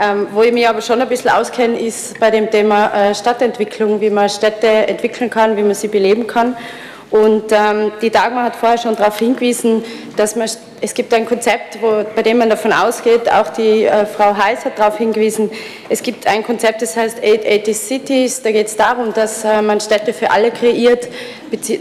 Ähm, 0.00 0.26
wo 0.32 0.42
ich 0.42 0.52
mich 0.52 0.66
aber 0.66 0.80
schon 0.80 1.02
ein 1.02 1.08
bisschen 1.08 1.30
auskenne, 1.30 1.78
ist 1.78 2.18
bei 2.18 2.30
dem 2.30 2.50
Thema 2.50 3.10
äh, 3.10 3.14
Stadtentwicklung, 3.14 4.00
wie 4.00 4.08
man 4.10 4.30
Städte 4.30 4.68
entwickeln 4.68 5.28
kann, 5.28 5.54
wie 5.58 5.62
man 5.62 5.74
sie 5.74 5.88
beleben 5.88 6.26
kann. 6.26 6.56
Und 7.12 7.52
ähm, 7.52 7.92
die 8.00 8.08
Dagmar 8.08 8.44
hat 8.44 8.56
vorher 8.56 8.78
schon 8.78 8.96
darauf 8.96 9.18
hingewiesen, 9.18 9.84
dass 10.16 10.34
man, 10.34 10.48
es 10.80 10.94
gibt 10.94 11.12
ein 11.12 11.26
Konzept, 11.26 11.80
wo, 11.82 12.04
bei 12.16 12.22
dem 12.22 12.38
man 12.38 12.48
davon 12.48 12.72
ausgeht, 12.72 13.30
auch 13.30 13.50
die 13.50 13.84
äh, 13.84 14.06
Frau 14.06 14.34
Heiß 14.34 14.64
hat 14.64 14.78
darauf 14.78 14.96
hingewiesen, 14.96 15.50
es 15.90 16.02
gibt 16.02 16.26
ein 16.26 16.42
Konzept, 16.42 16.80
das 16.80 16.96
heißt 16.96 17.18
880 17.18 17.76
Cities, 17.76 18.42
da 18.42 18.50
geht 18.50 18.68
es 18.68 18.76
darum, 18.76 19.12
dass 19.12 19.44
äh, 19.44 19.60
man 19.60 19.78
Städte 19.78 20.14
für 20.14 20.30
alle 20.30 20.50
kreiert 20.50 21.06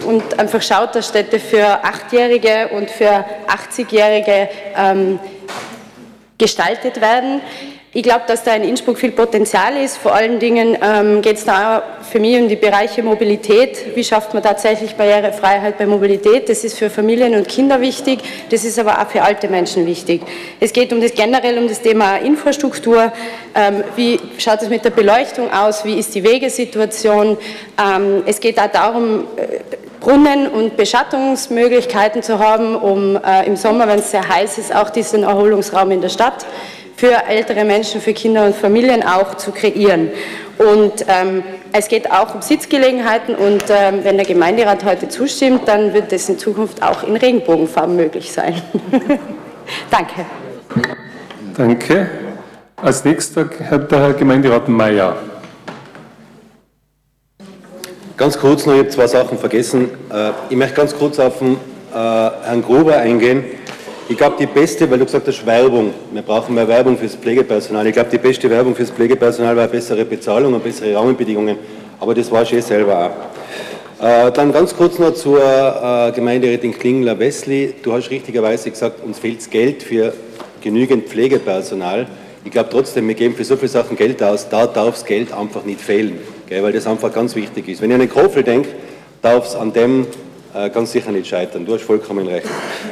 und 0.05 0.37
einfach 0.37 0.61
schaut, 0.61 0.95
dass 0.95 1.07
Städte 1.07 1.39
für 1.39 1.65
Achtjährige 1.65 2.69
und 2.75 2.91
für 2.91 3.23
80-Jährige 3.47 4.49
ähm, 4.75 5.17
gestaltet 6.37 6.99
werden. 6.99 7.39
Ich 7.93 8.03
glaube, 8.03 8.21
dass 8.25 8.45
da 8.45 8.55
in 8.55 8.63
Innsbruck 8.63 8.97
viel 8.97 9.11
Potenzial 9.11 9.75
ist. 9.75 9.97
Vor 9.97 10.15
allen 10.15 10.39
Dingen 10.39 10.77
ähm, 10.81 11.21
geht 11.21 11.35
es 11.35 11.43
da 11.43 11.83
für 12.09 12.21
mich 12.21 12.39
um 12.39 12.47
die 12.47 12.55
Bereiche 12.55 13.03
Mobilität. 13.03 13.97
Wie 13.97 14.03
schafft 14.05 14.33
man 14.33 14.41
tatsächlich 14.41 14.95
Barrierefreiheit 14.95 15.77
bei 15.77 15.85
Mobilität? 15.85 16.47
Das 16.47 16.63
ist 16.63 16.79
für 16.79 16.89
Familien 16.89 17.35
und 17.35 17.49
Kinder 17.49 17.81
wichtig. 17.81 18.19
Das 18.49 18.63
ist 18.63 18.79
aber 18.79 19.01
auch 19.01 19.09
für 19.09 19.21
alte 19.21 19.49
Menschen 19.49 19.85
wichtig. 19.85 20.21
Es 20.61 20.71
geht 20.71 20.93
um 20.93 21.01
das 21.01 21.13
generell 21.13 21.57
um 21.57 21.67
das 21.67 21.81
Thema 21.81 22.15
Infrastruktur. 22.15 23.11
Ähm, 23.53 23.83
wie 23.97 24.21
schaut 24.37 24.61
es 24.61 24.69
mit 24.69 24.85
der 24.85 24.91
Beleuchtung 24.91 25.51
aus? 25.51 25.83
Wie 25.83 25.99
ist 25.99 26.15
die 26.15 26.23
Wegesituation? 26.23 27.37
Ähm, 27.77 28.23
es 28.25 28.39
geht 28.39 28.57
auch 28.57 28.71
darum, 28.71 29.25
äh, 29.35 29.59
Brunnen 29.99 30.47
und 30.47 30.77
Beschattungsmöglichkeiten 30.77 32.23
zu 32.23 32.39
haben, 32.39 32.73
um 32.73 33.17
äh, 33.17 33.45
im 33.45 33.57
Sommer, 33.57 33.85
wenn 33.89 33.99
es 33.99 34.11
sehr 34.11 34.27
heiß 34.27 34.59
ist, 34.59 34.73
auch 34.73 34.91
diesen 34.91 35.23
Erholungsraum 35.23 35.91
in 35.91 35.99
der 35.99 36.09
Stadt 36.09 36.45
für 37.01 37.27
ältere 37.27 37.65
Menschen, 37.65 37.99
für 37.99 38.13
Kinder 38.13 38.45
und 38.45 38.55
Familien 38.55 39.01
auch 39.01 39.33
zu 39.33 39.51
kreieren. 39.51 40.11
Und 40.59 41.03
ähm, 41.07 41.41
es 41.71 41.87
geht 41.87 42.11
auch 42.11 42.35
um 42.35 42.43
Sitzgelegenheiten 42.43 43.33
und 43.33 43.63
ähm, 43.69 44.01
wenn 44.03 44.17
der 44.17 44.25
Gemeinderat 44.27 44.85
heute 44.85 45.09
zustimmt, 45.09 45.67
dann 45.67 45.95
wird 45.95 46.13
es 46.13 46.29
in 46.29 46.37
Zukunft 46.37 46.83
auch 46.83 47.01
in 47.01 47.15
Regenbogenfarben 47.15 47.95
möglich 47.95 48.31
sein. 48.31 48.61
Danke. 49.89 50.27
Danke. 51.57 52.07
Als 52.75 53.03
nächster 53.03 53.49
hat 53.67 53.91
der 53.91 53.99
Herr 53.99 54.13
Gemeinderat 54.13 54.69
Mayer. 54.69 55.15
Ganz 58.15 58.37
kurz 58.37 58.67
noch, 58.67 58.73
ich 58.73 58.79
habe 58.81 58.89
zwei 58.89 59.07
Sachen 59.07 59.39
vergessen. 59.39 59.89
Äh, 60.13 60.33
ich 60.51 60.55
möchte 60.55 60.75
ganz 60.75 60.95
kurz 60.95 61.17
auf 61.17 61.39
den 61.39 61.53
äh, 61.53 61.95
Herrn 61.95 62.61
Gruber 62.61 62.97
eingehen. 62.97 63.43
Ich 64.11 64.17
glaube, 64.17 64.35
die 64.37 64.45
beste, 64.45 64.91
weil 64.91 64.99
du 64.99 65.05
gesagt 65.05 65.25
hast, 65.25 65.45
Werbung. 65.45 65.93
Wir 66.11 66.21
brauchen 66.21 66.53
mehr 66.53 66.67
Werbung 66.67 66.97
fürs 66.97 67.15
Pflegepersonal. 67.15 67.87
Ich 67.87 67.93
glaube, 67.93 68.09
die 68.09 68.17
beste 68.17 68.49
Werbung 68.49 68.75
fürs 68.75 68.91
Pflegepersonal 68.91 69.55
war 69.55 69.69
bessere 69.69 70.03
Bezahlung 70.03 70.53
und 70.53 70.61
bessere 70.61 70.93
Rahmenbedingungen. 70.93 71.55
Aber 71.97 72.13
das 72.13 72.29
war 72.29 72.41
ich 72.41 72.51
eh 72.51 72.59
selber 72.59 73.05
auch. 73.05 74.05
Äh, 74.05 74.29
dann 74.33 74.51
ganz 74.51 74.75
kurz 74.75 74.99
noch 74.99 75.13
zur 75.13 75.39
äh, 75.39 76.11
Gemeinderätin 76.11 76.77
Klingler-Wessli. 76.77 77.75
Du 77.81 77.93
hast 77.93 78.09
richtigerweise 78.09 78.69
gesagt, 78.69 79.01
uns 79.01 79.17
fehlt 79.17 79.49
Geld 79.49 79.81
für 79.81 80.13
genügend 80.59 81.07
Pflegepersonal. 81.07 82.05
Ich 82.43 82.51
glaube 82.51 82.67
trotzdem, 82.69 83.07
wir 83.07 83.15
geben 83.15 83.33
für 83.33 83.45
so 83.45 83.55
viele 83.55 83.69
Sachen 83.69 83.95
Geld 83.95 84.21
aus, 84.21 84.49
da 84.49 84.67
darf 84.67 84.95
das 84.95 85.05
Geld 85.05 85.31
einfach 85.31 85.63
nicht 85.63 85.79
fehlen, 85.79 86.17
gell, 86.49 86.61
weil 86.61 86.73
das 86.73 86.85
einfach 86.85 87.13
ganz 87.13 87.33
wichtig 87.37 87.69
ist. 87.69 87.81
Wenn 87.81 87.91
ich 87.91 87.93
an 87.93 88.01
den 88.01 88.09
Kofel 88.09 88.43
denke, 88.43 88.67
darf 89.21 89.47
es 89.47 89.55
an 89.55 89.71
dem 89.71 90.05
ganz 90.73 90.91
sicher 90.91 91.11
nicht 91.11 91.27
scheitern. 91.27 91.65
Du 91.65 91.73
hast 91.73 91.83
vollkommen 91.83 92.27
recht. 92.27 92.47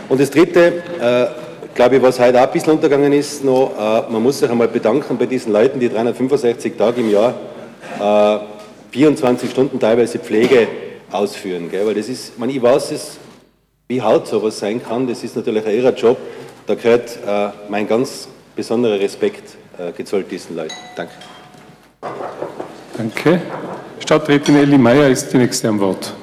Und 0.07 0.20
das 0.20 0.30
Dritte, 0.30 0.84
äh, 0.99 1.76
glaube 1.76 1.97
ich, 1.97 2.01
was 2.01 2.20
heute 2.20 2.39
auch 2.39 2.47
ein 2.47 2.51
bisschen 2.51 2.74
untergegangen 2.74 3.14
ist, 3.14 3.43
noch, 3.43 3.72
äh, 3.78 4.12
man 4.12 4.24
muss 4.24 4.39
sich 4.39 4.49
einmal 4.49 4.68
bedanken 4.68 5.18
bei 5.18 5.26
diesen 5.26 5.51
Leuten, 5.51 5.80
die 5.80 5.89
365 5.89 6.78
Tage 6.78 7.01
im 7.01 7.12
Jahr 7.12 7.36
24 8.91 9.49
Stunden 9.49 9.80
teilweise 9.80 10.20
Pflege 10.20 10.68
ausführen. 11.12 11.70
Gell? 11.70 11.86
Weil 11.86 11.95
das 11.95 12.07
ist, 12.07 12.38
man, 12.39 12.49
ich 12.49 12.62
weiß 12.62 12.91
es, 12.91 13.18
wie 13.88 14.01
hart 14.01 14.28
sowas 14.28 14.60
sein 14.60 14.82
kann, 14.82 15.07
das 15.07 15.24
ist 15.24 15.36
natürlich 15.36 15.66
auch 15.66 15.72
ihrer 15.72 15.93
Job. 15.93 16.18
Da 16.66 16.76
gehört 16.76 17.18
mein 17.68 17.88
ganz 17.88 18.30
besonderer 18.55 18.99
Respekt 18.99 19.55
äh, 19.80 19.93
gezollt 19.93 20.30
diesen 20.30 20.57
Leuten. 20.57 20.74
Danke. 20.95 21.14
Danke. 22.97 23.41
Stadträtin 23.99 24.57
Elli 24.57 24.78
Meyer 24.78 25.07
ist 25.07 25.32
die 25.32 25.38
nächste 25.38 25.70
am 25.70 25.80
Wort. 25.80 26.14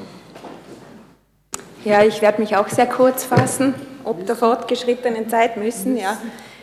Ja, 1.87 2.03
ich 2.03 2.20
werde 2.20 2.41
mich 2.41 2.57
auch 2.57 2.66
sehr 2.66 2.87
kurz 2.87 3.22
fassen, 3.22 3.72
ob 4.03 4.26
der 4.26 4.34
fortgeschrittenen 4.34 5.28
Zeit 5.28 5.57
müssen. 5.57 5.97
Ja. 5.97 6.16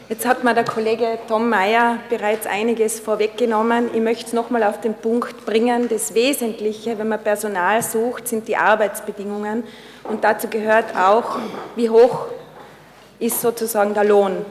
Jetzt 0.10 0.26
hat 0.26 0.44
mir 0.44 0.54
der 0.54 0.66
Kollege 0.66 1.18
Tom 1.30 1.48
Mayer 1.48 2.00
bereits 2.10 2.46
einiges 2.46 3.00
vorweggenommen. 3.00 3.90
Ich 3.94 4.02
möchte 4.02 4.26
es 4.26 4.34
nochmal 4.34 4.64
auf 4.64 4.82
den 4.82 4.94
Punkt 4.94 5.46
bringen. 5.46 5.88
Das 5.88 6.14
Wesentliche, 6.14 7.00
wenn 7.00 7.08
man 7.08 7.24
Personal 7.24 7.82
sucht, 7.82 8.28
sind 8.28 8.50
die 8.50 8.58
Arbeitsbedingungen. 8.58 9.64
Und 10.04 10.26
dazu 10.26 10.50
gehört 10.50 10.94
auch, 10.94 11.40
wie 11.78 11.90
hoch 11.90 12.26
ist 13.18 13.40
sozusagen 13.40 13.94
der 13.94 14.04
Lohn. 14.04 14.46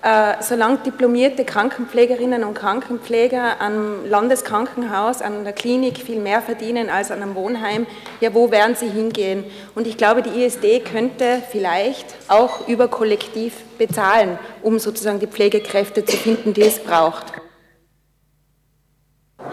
Äh, 0.00 0.40
solange 0.42 0.78
diplomierte 0.78 1.44
Krankenpflegerinnen 1.44 2.44
und 2.44 2.54
Krankenpfleger 2.54 3.60
am 3.60 4.08
Landeskrankenhaus, 4.08 5.22
an 5.22 5.42
der 5.42 5.52
Klinik 5.52 5.98
viel 5.98 6.20
mehr 6.20 6.40
verdienen 6.40 6.88
als 6.88 7.10
an 7.10 7.20
einem 7.20 7.34
Wohnheim, 7.34 7.84
ja, 8.20 8.32
wo 8.32 8.52
werden 8.52 8.76
sie 8.76 8.88
hingehen? 8.88 9.42
Und 9.74 9.88
ich 9.88 9.96
glaube, 9.96 10.22
die 10.22 10.44
ISD 10.44 10.84
könnte 10.84 11.42
vielleicht 11.50 12.14
auch 12.28 12.68
über 12.68 12.86
Kollektiv 12.86 13.54
bezahlen, 13.76 14.38
um 14.62 14.78
sozusagen 14.78 15.18
die 15.18 15.26
Pflegekräfte 15.26 16.04
zu 16.04 16.16
finden, 16.16 16.54
die 16.54 16.62
es 16.62 16.78
braucht. 16.78 17.32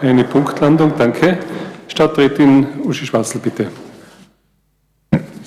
Eine 0.00 0.22
Punktlandung, 0.22 0.92
danke. 0.96 1.38
Stadträtin 1.88 2.82
Uschi 2.84 3.04
Schwarzel, 3.04 3.40
bitte. 3.40 3.68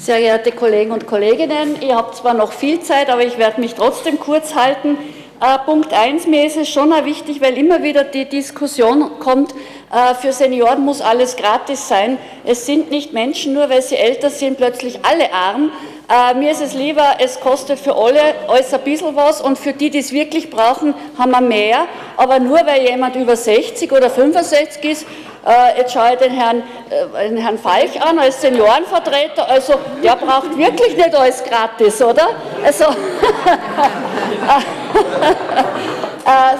Sehr 0.02 0.20
geehrte 0.20 0.54
Kollegen 0.54 0.94
und 0.94 1.08
Kolleginnen, 1.08 1.82
ihr 1.82 1.98
habt 1.98 2.16
zwar 2.16 2.34
noch 2.34 2.54
viel 2.54 2.80
Zeit, 2.80 3.10
aber 3.10 3.26
ich 3.26 3.38
werde 3.38 3.60
mich 3.60 3.76
trotzdem 3.76 4.18
kurz 4.18 4.56
halten. 4.56 4.98
Äh, 5.42 5.60
Punkt 5.66 5.92
1, 5.92 6.26
mir 6.26 6.46
ist 6.46 6.56
es 6.56 6.70
schon 6.70 6.92
wichtig, 7.04 7.42
weil 7.42 7.58
immer 7.58 7.84
wieder 7.84 8.06
die 8.06 8.24
Diskussion 8.24 9.20
kommt, 9.20 9.54
äh, 9.92 10.16
für 10.16 10.32
Senioren 10.32 10.86
muss 10.86 11.02
alles 11.02 11.36
gratis 11.36 11.90
sein. 11.90 12.18
Es 12.46 12.66
sind 12.66 12.90
nicht 12.92 13.12
Menschen, 13.12 13.54
nur 13.54 13.70
weil 13.70 13.82
sie 13.82 13.98
älter 13.98 14.30
sind, 14.30 14.56
plötzlich 14.56 15.00
alle 15.04 15.34
arm. 15.34 15.70
Äh, 16.08 16.34
mir 16.36 16.52
ist 16.52 16.62
es 16.62 16.74
lieber, 16.74 17.18
es 17.20 17.42
kostet 17.42 17.78
für 17.78 17.94
alle 17.94 18.22
alles 18.48 18.74
ein 18.74 18.82
bisschen 18.82 19.18
was 19.18 19.42
und 19.42 19.60
für 19.60 19.74
die, 19.74 19.90
die 19.90 20.00
es 20.00 20.14
wirklich 20.14 20.50
brauchen, 20.50 20.94
haben 21.18 21.32
wir 21.32 21.42
mehr. 21.42 21.88
Aber 22.16 22.40
nur 22.40 22.60
weil 22.66 22.88
jemand 22.88 23.18
über 23.18 23.36
60 23.36 23.92
oder 23.92 24.10
65 24.10 24.84
ist, 24.90 25.06
äh, 25.46 25.78
jetzt 25.78 25.94
schaue 25.94 26.14
ich 26.14 26.20
den 26.20 26.32
Herrn, 26.32 26.64
äh, 26.90 27.30
den 27.30 27.38
Herrn 27.38 27.58
Falch 27.58 28.02
an 28.02 28.20
als 28.20 28.42
Seniorenvertreter. 28.42 29.48
Also 29.48 29.76
der 30.04 30.16
braucht 30.16 30.58
wirklich 30.58 30.98
nicht 30.98 31.16
alles 31.16 31.44
gratis, 31.44 32.02
oder? 32.02 32.30
Also 32.64 32.86
äh, 32.86 32.96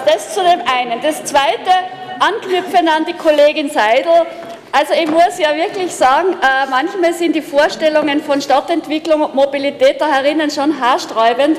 das 0.06 0.34
zu 0.34 0.40
dem 0.40 0.60
einen. 0.66 1.00
Das 1.02 1.24
zweite, 1.24 1.70
anknüpfend 2.20 2.88
an 2.88 3.04
die 3.04 3.14
Kollegin 3.14 3.70
Seidel. 3.70 4.26
Also 4.72 4.94
ich 4.94 5.10
muss 5.10 5.38
ja 5.38 5.54
wirklich 5.56 5.92
sagen, 5.92 6.34
äh, 6.34 6.70
manchmal 6.70 7.12
sind 7.12 7.34
die 7.34 7.42
Vorstellungen 7.42 8.22
von 8.22 8.40
Stadtentwicklung 8.40 9.20
und 9.22 9.34
Mobilität 9.34 10.00
da 10.00 10.06
herinnen 10.06 10.50
schon 10.50 10.80
haarsträubend. 10.80 11.58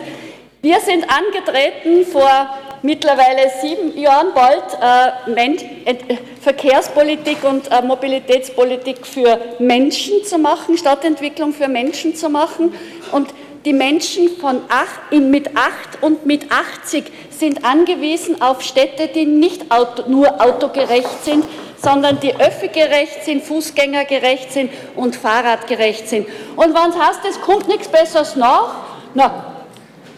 Wir 0.61 0.80
sind 0.80 1.05
angetreten 1.09 2.05
vor 2.05 2.57
mittlerweile 2.84 3.51
sieben 3.61 3.97
Jahren 3.97 4.34
bald 4.34 4.63
äh, 4.82 6.15
Verkehrspolitik 6.41 7.43
und 7.43 7.71
äh, 7.71 7.82
Mobilitätspolitik 7.82 9.05
für 9.05 9.39
Menschen 9.59 10.23
zu 10.25 10.38
machen, 10.38 10.77
Stadtentwicklung 10.77 11.53
für 11.53 11.67
Menschen 11.67 12.15
zu 12.15 12.29
machen. 12.29 12.73
Und 13.11 13.29
die 13.65 13.73
Menschen 13.73 14.29
von 14.38 14.61
acht, 14.69 15.11
mit 15.11 15.55
8 15.55 16.01
und 16.01 16.25
mit 16.25 16.51
80 16.51 17.03
sind 17.29 17.63
angewiesen 17.63 18.41
auf 18.41 18.63
Städte, 18.63 19.07
die 19.07 19.25
nicht 19.25 19.71
auto, 19.71 20.09
nur 20.09 20.41
autogerecht 20.41 21.23
sind, 21.23 21.45
sondern 21.77 22.19
die 22.19 22.36
öffigerecht 22.36 23.23
sind, 23.23 23.43
fußgängergerecht 23.43 24.51
sind 24.51 24.71
und 24.95 25.15
fahrradgerecht 25.15 26.07
sind. 26.07 26.27
Und 26.55 26.73
wenn 26.73 26.89
es 26.89 26.97
heißt, 26.97 27.19
es 27.29 27.41
kommt 27.41 27.67
nichts 27.67 27.88
Besseres 27.88 28.36
nach, 28.36 28.75
na, 29.13 29.51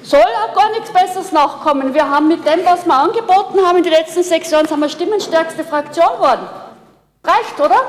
soll 0.04 0.20
auch 0.22 0.54
gar 0.56 0.70
nichts 0.72 0.92
Besseres 0.92 1.32
nachkommen. 1.32 1.94
Wir 1.94 2.10
haben 2.10 2.28
mit 2.28 2.46
dem, 2.46 2.66
was 2.66 2.86
wir 2.86 2.94
angeboten 2.94 3.60
haben 3.66 3.78
in 3.78 3.84
den 3.84 3.94
letzten 3.94 4.24
sechs 4.24 4.52
Jahren, 4.52 4.68
sind 4.68 4.80
wir 4.80 4.90
stimmenstärkste 4.90 5.64
Fraktion 5.64 6.06
geworden. 6.18 6.48
Reicht, 7.24 7.60
oder? 7.60 7.82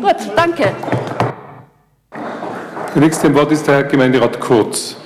Gut, 0.00 0.16
danke. 0.36 0.74
Der 2.94 3.02
nächste 3.02 3.28
im 3.28 3.34
Wort 3.34 3.50
ist 3.52 3.66
der 3.66 3.76
Herr 3.76 3.84
Gemeinderat 3.84 4.40
Kurz. 4.40 4.96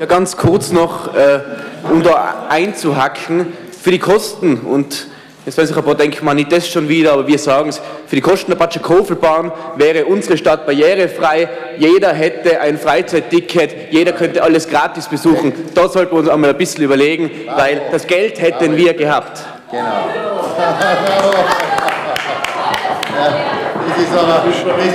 Ja, 0.00 0.06
ganz 0.06 0.36
kurz 0.36 0.72
noch, 0.72 1.14
äh, 1.14 1.40
um 1.88 2.02
da 2.02 2.46
einzuhacken, 2.48 3.52
für 3.70 3.90
die 3.90 3.98
Kosten 3.98 4.58
und 4.60 5.06
Jetzt 5.44 5.56
werden 5.56 5.66
sich 5.66 5.76
ein 5.76 5.84
paar 5.84 5.96
denken, 5.96 6.24
man 6.24 6.36
nicht 6.36 6.52
das 6.52 6.68
schon 6.68 6.88
wieder, 6.88 7.14
aber 7.14 7.26
wir 7.26 7.38
sagen 7.38 7.70
es, 7.70 7.80
für 8.06 8.14
die 8.14 8.22
Kosten 8.22 8.52
der 8.52 8.58
Batschikofelbahn 8.58 9.50
wäre 9.74 10.04
unsere 10.04 10.36
Stadt 10.36 10.66
barrierefrei, 10.66 11.48
jeder 11.78 12.12
hätte 12.12 12.60
ein 12.60 12.78
Freizeitticket, 12.78 13.92
jeder 13.92 14.12
könnte 14.12 14.40
alles 14.40 14.68
gratis 14.68 15.08
besuchen. 15.08 15.52
Da 15.74 15.88
sollten 15.88 16.12
wir 16.12 16.20
uns 16.20 16.28
einmal 16.28 16.50
ein 16.50 16.56
bisschen 16.56 16.84
überlegen, 16.84 17.28
weil 17.56 17.82
das 17.90 18.06
Geld 18.06 18.40
hätten 18.40 18.76
wir 18.76 18.94
gehabt. 18.94 19.42
Genau. 19.72 19.88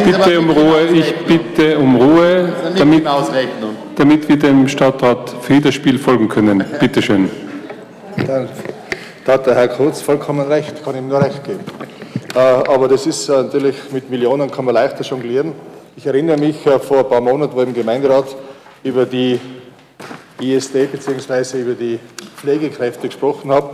bitte 0.06 0.40
um 0.40 0.50
Ruhe, 0.50 0.82
ich 0.94 1.16
bitte 1.26 1.78
um 1.78 1.96
Ruhe, 1.98 2.54
damit, 2.78 3.06
damit 3.98 4.30
wir 4.30 4.40
dem 4.40 4.68
Stadtrat 4.70 5.36
Federspiel 5.42 6.00
folgen 6.00 6.30
können. 6.30 6.64
Bitte 6.80 7.02
schön. 7.02 7.30
Da 9.28 9.34
hat 9.34 9.46
der 9.46 9.56
Herr 9.56 9.68
Kurz 9.68 10.00
vollkommen 10.00 10.48
recht, 10.48 10.86
kann 10.86 10.96
ihm 10.96 11.10
nur 11.10 11.22
recht 11.22 11.44
geben. 11.44 11.60
Äh, 12.34 12.40
aber 12.40 12.88
das 12.88 13.06
ist 13.06 13.28
äh, 13.28 13.34
natürlich, 13.34 13.76
mit 13.92 14.10
Millionen 14.10 14.50
kann 14.50 14.64
man 14.64 14.74
leichter 14.74 15.04
jonglieren. 15.04 15.52
Ich 15.98 16.06
erinnere 16.06 16.38
mich 16.38 16.66
äh, 16.66 16.80
vor 16.80 17.00
ein 17.00 17.10
paar 17.10 17.20
Monaten, 17.20 17.54
wo 17.54 17.62
ich 17.62 17.68
im 17.68 17.74
Gemeinderat 17.74 18.24
über 18.86 19.06
die 19.06 19.38
ISD 20.40 20.90
bzw. 20.90 21.60
über 21.60 21.74
die 21.74 22.00
Pflegekräfte 22.38 23.10
gesprochen 23.10 23.52
habe 23.52 23.72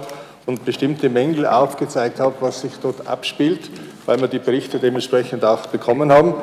und 0.48 0.66
bestimmte 0.66 1.08
Mängel 1.08 1.46
aufgezeigt 1.46 2.20
habe, 2.20 2.34
was 2.40 2.62
sich 2.62 2.74
dort 2.82 3.06
abspielt, 3.06 3.70
weil 4.08 4.20
wir 4.20 4.28
die 4.28 4.40
Berichte 4.40 4.80
dementsprechend 4.80 5.46
auch 5.46 5.68
bekommen 5.68 6.12
haben. 6.12 6.34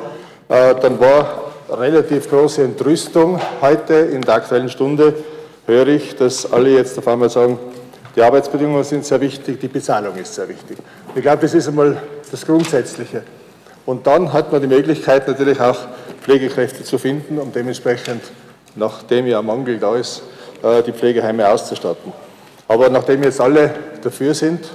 Dann 0.47 1.01
war 1.01 1.51
relativ 1.69 2.29
große 2.29 2.63
Entrüstung. 2.63 3.41
Heute 3.59 3.93
in 3.93 4.21
der 4.21 4.35
Aktuellen 4.35 4.69
Stunde 4.69 5.15
höre 5.65 5.87
ich, 5.87 6.15
dass 6.15 6.49
alle 6.53 6.69
jetzt 6.69 6.97
auf 6.97 7.09
einmal 7.09 7.29
sagen, 7.29 7.59
die 8.15 8.21
Arbeitsbedingungen 8.21 8.83
sind 8.83 9.05
sehr 9.05 9.21
wichtig, 9.21 9.59
die 9.59 9.67
Bezahlung 9.67 10.15
ist 10.17 10.35
sehr 10.35 10.47
wichtig. 10.47 10.77
Ich 11.15 11.21
glaube, 11.21 11.41
das 11.41 11.53
ist 11.53 11.67
einmal 11.67 12.01
das 12.29 12.45
Grundsätzliche. 12.45 13.23
Und 13.85 14.05
dann 14.05 14.31
hat 14.31 14.51
man 14.51 14.61
die 14.61 14.67
Möglichkeit 14.67 15.27
natürlich 15.27 15.59
auch 15.59 15.77
Pflegekräfte 16.21 16.83
zu 16.83 16.97
finden, 16.97 17.39
um 17.39 17.51
dementsprechend, 17.51 18.21
nachdem 18.75 19.27
ja 19.27 19.41
Mangel 19.41 19.79
da 19.79 19.95
ist, 19.95 20.23
äh, 20.61 20.83
die 20.83 20.91
Pflegeheime 20.91 21.47
auszustatten. 21.49 22.13
Aber 22.67 22.89
nachdem 22.89 23.23
jetzt 23.23 23.41
alle 23.41 23.73
dafür 24.01 24.33
sind, 24.33 24.69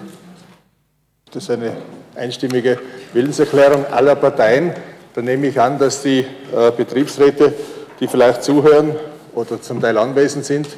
das 1.32 1.45
ist 1.45 1.51
eine 1.51 1.72
einstimmige 2.14 2.78
Willenserklärung 3.12 3.87
aller 3.87 4.16
Parteien, 4.16 4.72
dann 5.14 5.24
nehme 5.24 5.47
ich 5.47 5.61
an, 5.61 5.78
dass 5.78 6.03
die 6.03 6.20
äh, 6.20 6.70
Betriebsräte, 6.76 7.53
die 8.01 8.09
vielleicht 8.09 8.43
zuhören 8.43 8.97
oder 9.34 9.61
zum 9.61 9.80
Teil 9.80 9.97
anwesend 9.99 10.45
sind, 10.45 10.68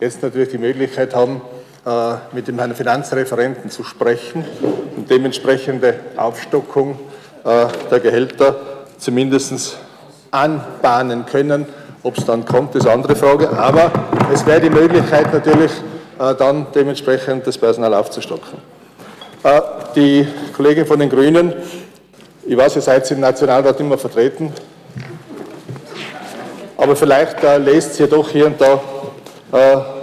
jetzt 0.00 0.22
natürlich 0.22 0.50
die 0.50 0.58
Möglichkeit 0.58 1.14
haben, 1.14 1.40
mit 2.32 2.46
dem 2.48 2.58
Herrn 2.58 2.74
Finanzreferenten 2.74 3.70
zu 3.70 3.82
sprechen 3.82 4.44
und 4.96 5.08
dementsprechende 5.08 5.94
Aufstockung 6.16 6.98
äh, 7.44 7.66
der 7.90 8.00
Gehälter 8.00 8.56
zumindest 8.98 9.78
anbahnen 10.30 11.24
können. 11.24 11.66
Ob 12.02 12.18
es 12.18 12.26
dann 12.26 12.44
kommt, 12.44 12.74
ist 12.74 12.84
eine 12.84 12.94
andere 12.94 13.16
Frage. 13.16 13.50
Aber 13.50 13.90
es 14.32 14.44
wäre 14.44 14.60
die 14.60 14.70
Möglichkeit 14.70 15.32
natürlich, 15.32 15.72
äh, 16.18 16.34
dann 16.34 16.66
dementsprechend 16.74 17.46
das 17.46 17.56
Personal 17.56 17.94
aufzustocken. 17.94 18.58
Die 19.94 20.26
Kollegin 20.54 20.84
von 20.84 20.98
den 20.98 21.08
Grünen, 21.08 21.54
ich 22.44 22.56
weiß, 22.56 22.74
ihr 22.76 22.82
seid 22.82 23.08
im 23.12 23.20
Nationalrat 23.20 23.78
immer 23.78 23.96
vertreten, 23.96 24.52
aber 26.76 26.96
vielleicht 26.96 27.40
lest 27.42 28.00
ihr 28.00 28.08
doch 28.08 28.28
hier 28.28 28.46
und 28.46 28.60
da 28.60 29.94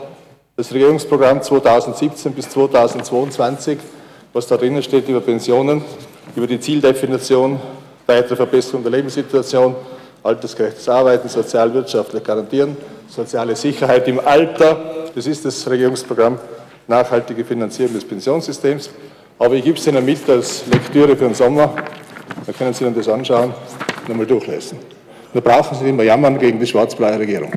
das 0.58 0.74
Regierungsprogramm 0.74 1.42
2017 1.42 2.32
bis 2.32 2.50
2022, 2.50 3.78
was 4.32 4.48
da 4.48 4.56
drinnen 4.56 4.82
steht 4.82 5.08
über 5.10 5.20
Pensionen, 5.20 5.84
über 6.34 6.48
die 6.48 6.60
Zieldefinition, 6.60 7.60
weitere 8.06 8.38
Verbesserung 8.38 8.82
der 8.82 8.94
Lebenssituation, 8.94 9.76
altersgerechtes 10.24 10.88
Arbeiten, 10.88 11.28
sozialwirtschaftlich 11.28 12.24
garantieren, 12.24 12.78
soziale 13.10 13.56
Sicherheit 13.56 14.08
im 14.08 14.20
Alter. 14.20 15.08
Das 15.14 15.28
ist 15.28 15.44
das 15.44 15.70
Regierungsprogramm 15.70 16.40
nachhaltige 16.88 17.44
Finanzierung 17.44 17.94
des 17.94 18.06
Pensionssystems. 18.06 18.90
Aber 19.38 19.56
ich 19.56 19.64
gebe 19.64 19.78
es 19.78 19.86
Ihnen 19.86 20.06
mit 20.06 20.30
als 20.30 20.66
Lektüre 20.68 21.18
für 21.18 21.26
den 21.26 21.34
Sommer. 21.34 21.76
Da 22.46 22.54
können 22.54 22.74
Sie 22.74 22.86
sich 22.86 22.94
das 22.96 23.10
anschauen 23.10 23.54
und 24.04 24.10
einmal 24.10 24.26
durchlesen. 24.26 24.80
Da 25.34 25.42
brauchen 25.42 25.78
Sie 25.78 25.84
nicht 25.84 25.96
mehr 25.96 26.06
jammern 26.06 26.40
gegen 26.40 26.60
die 26.60 26.68
schwarz-blaue 26.68 27.20
Regierung. 27.20 27.52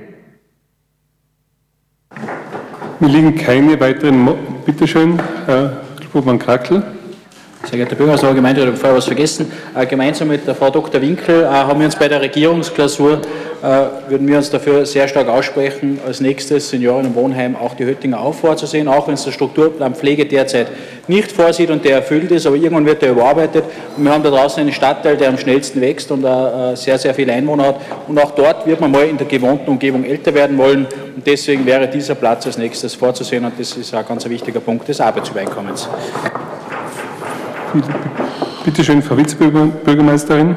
Mir 3.01 3.09
liegen 3.09 3.36
keine 3.36 3.78
weiteren. 3.78 4.18
Mo 4.18 4.36
Bitte 4.66 4.86
schön, 4.88 5.20
Herr 5.46 5.80
Spurmann-Krakel. 6.03 6.82
Sehr 7.68 7.76
geehrter 7.76 7.96
Bürgermeister, 7.96 8.28
Allgemeinrat, 8.28 8.62
ich 8.62 8.68
habe 8.68 8.78
vorher 8.78 8.96
was 8.96 9.04
vergessen. 9.04 9.52
Äh, 9.74 9.84
gemeinsam 9.84 10.28
mit 10.28 10.46
der 10.46 10.54
Frau 10.54 10.70
Dr. 10.70 11.02
Winkel 11.02 11.42
äh, 11.42 11.48
haben 11.48 11.78
wir 11.78 11.84
uns 11.84 11.96
bei 11.96 12.08
der 12.08 12.22
Regierungsklausur, 12.22 13.20
äh, 13.62 13.66
würden 14.08 14.26
wir 14.26 14.38
uns 14.38 14.48
dafür 14.48 14.86
sehr 14.86 15.06
stark 15.06 15.28
aussprechen, 15.28 16.00
als 16.06 16.22
nächstes 16.22 16.70
Senioren- 16.70 17.04
und 17.04 17.14
Wohnheim 17.14 17.56
auch 17.56 17.74
die 17.74 17.84
Höttinger 17.84 18.20
auch 18.20 18.32
vorzusehen, 18.32 18.88
auch 18.88 19.06
wenn 19.06 19.14
es 19.14 19.24
der 19.24 19.32
Strukturplan 19.32 19.94
Pflege 19.94 20.24
derzeit 20.24 20.68
nicht 21.08 21.30
vorsieht 21.30 21.68
und 21.68 21.84
der 21.84 21.96
erfüllt 21.96 22.30
ist, 22.30 22.46
aber 22.46 22.56
irgendwann 22.56 22.86
wird 22.86 23.02
der 23.02 23.10
überarbeitet. 23.10 23.64
Und 23.98 24.04
wir 24.04 24.12
haben 24.12 24.22
da 24.22 24.30
draußen 24.30 24.62
einen 24.62 24.72
Stadtteil, 24.72 25.18
der 25.18 25.28
am 25.28 25.36
schnellsten 25.36 25.82
wächst 25.82 26.10
und 26.10 26.24
sehr, 26.74 26.96
sehr 26.96 27.12
viele 27.14 27.34
Einwohner 27.34 27.66
hat. 27.66 27.80
Und 28.06 28.18
auch 28.18 28.30
dort 28.30 28.66
wird 28.66 28.80
man 28.80 28.90
mal 28.90 29.04
in 29.04 29.18
der 29.18 29.26
gewohnten 29.26 29.68
Umgebung 29.70 30.04
älter 30.04 30.32
werden 30.32 30.56
wollen. 30.56 30.86
Und 31.16 31.26
deswegen 31.26 31.66
wäre 31.66 31.86
dieser 31.88 32.14
Platz 32.14 32.46
als 32.46 32.56
nächstes 32.56 32.94
vorzusehen 32.94 33.44
und 33.44 33.58
das 33.58 33.76
ist 33.76 33.94
ein 33.94 34.06
ganz 34.06 34.26
wichtiger 34.26 34.60
Punkt 34.60 34.88
des 34.88 35.00
Arbeitsübereinkommens. 35.00 35.88
Bitte 38.64 38.84
schön, 38.84 39.02
Frau 39.02 39.16
Vizebürgermeisterin. 39.16 40.56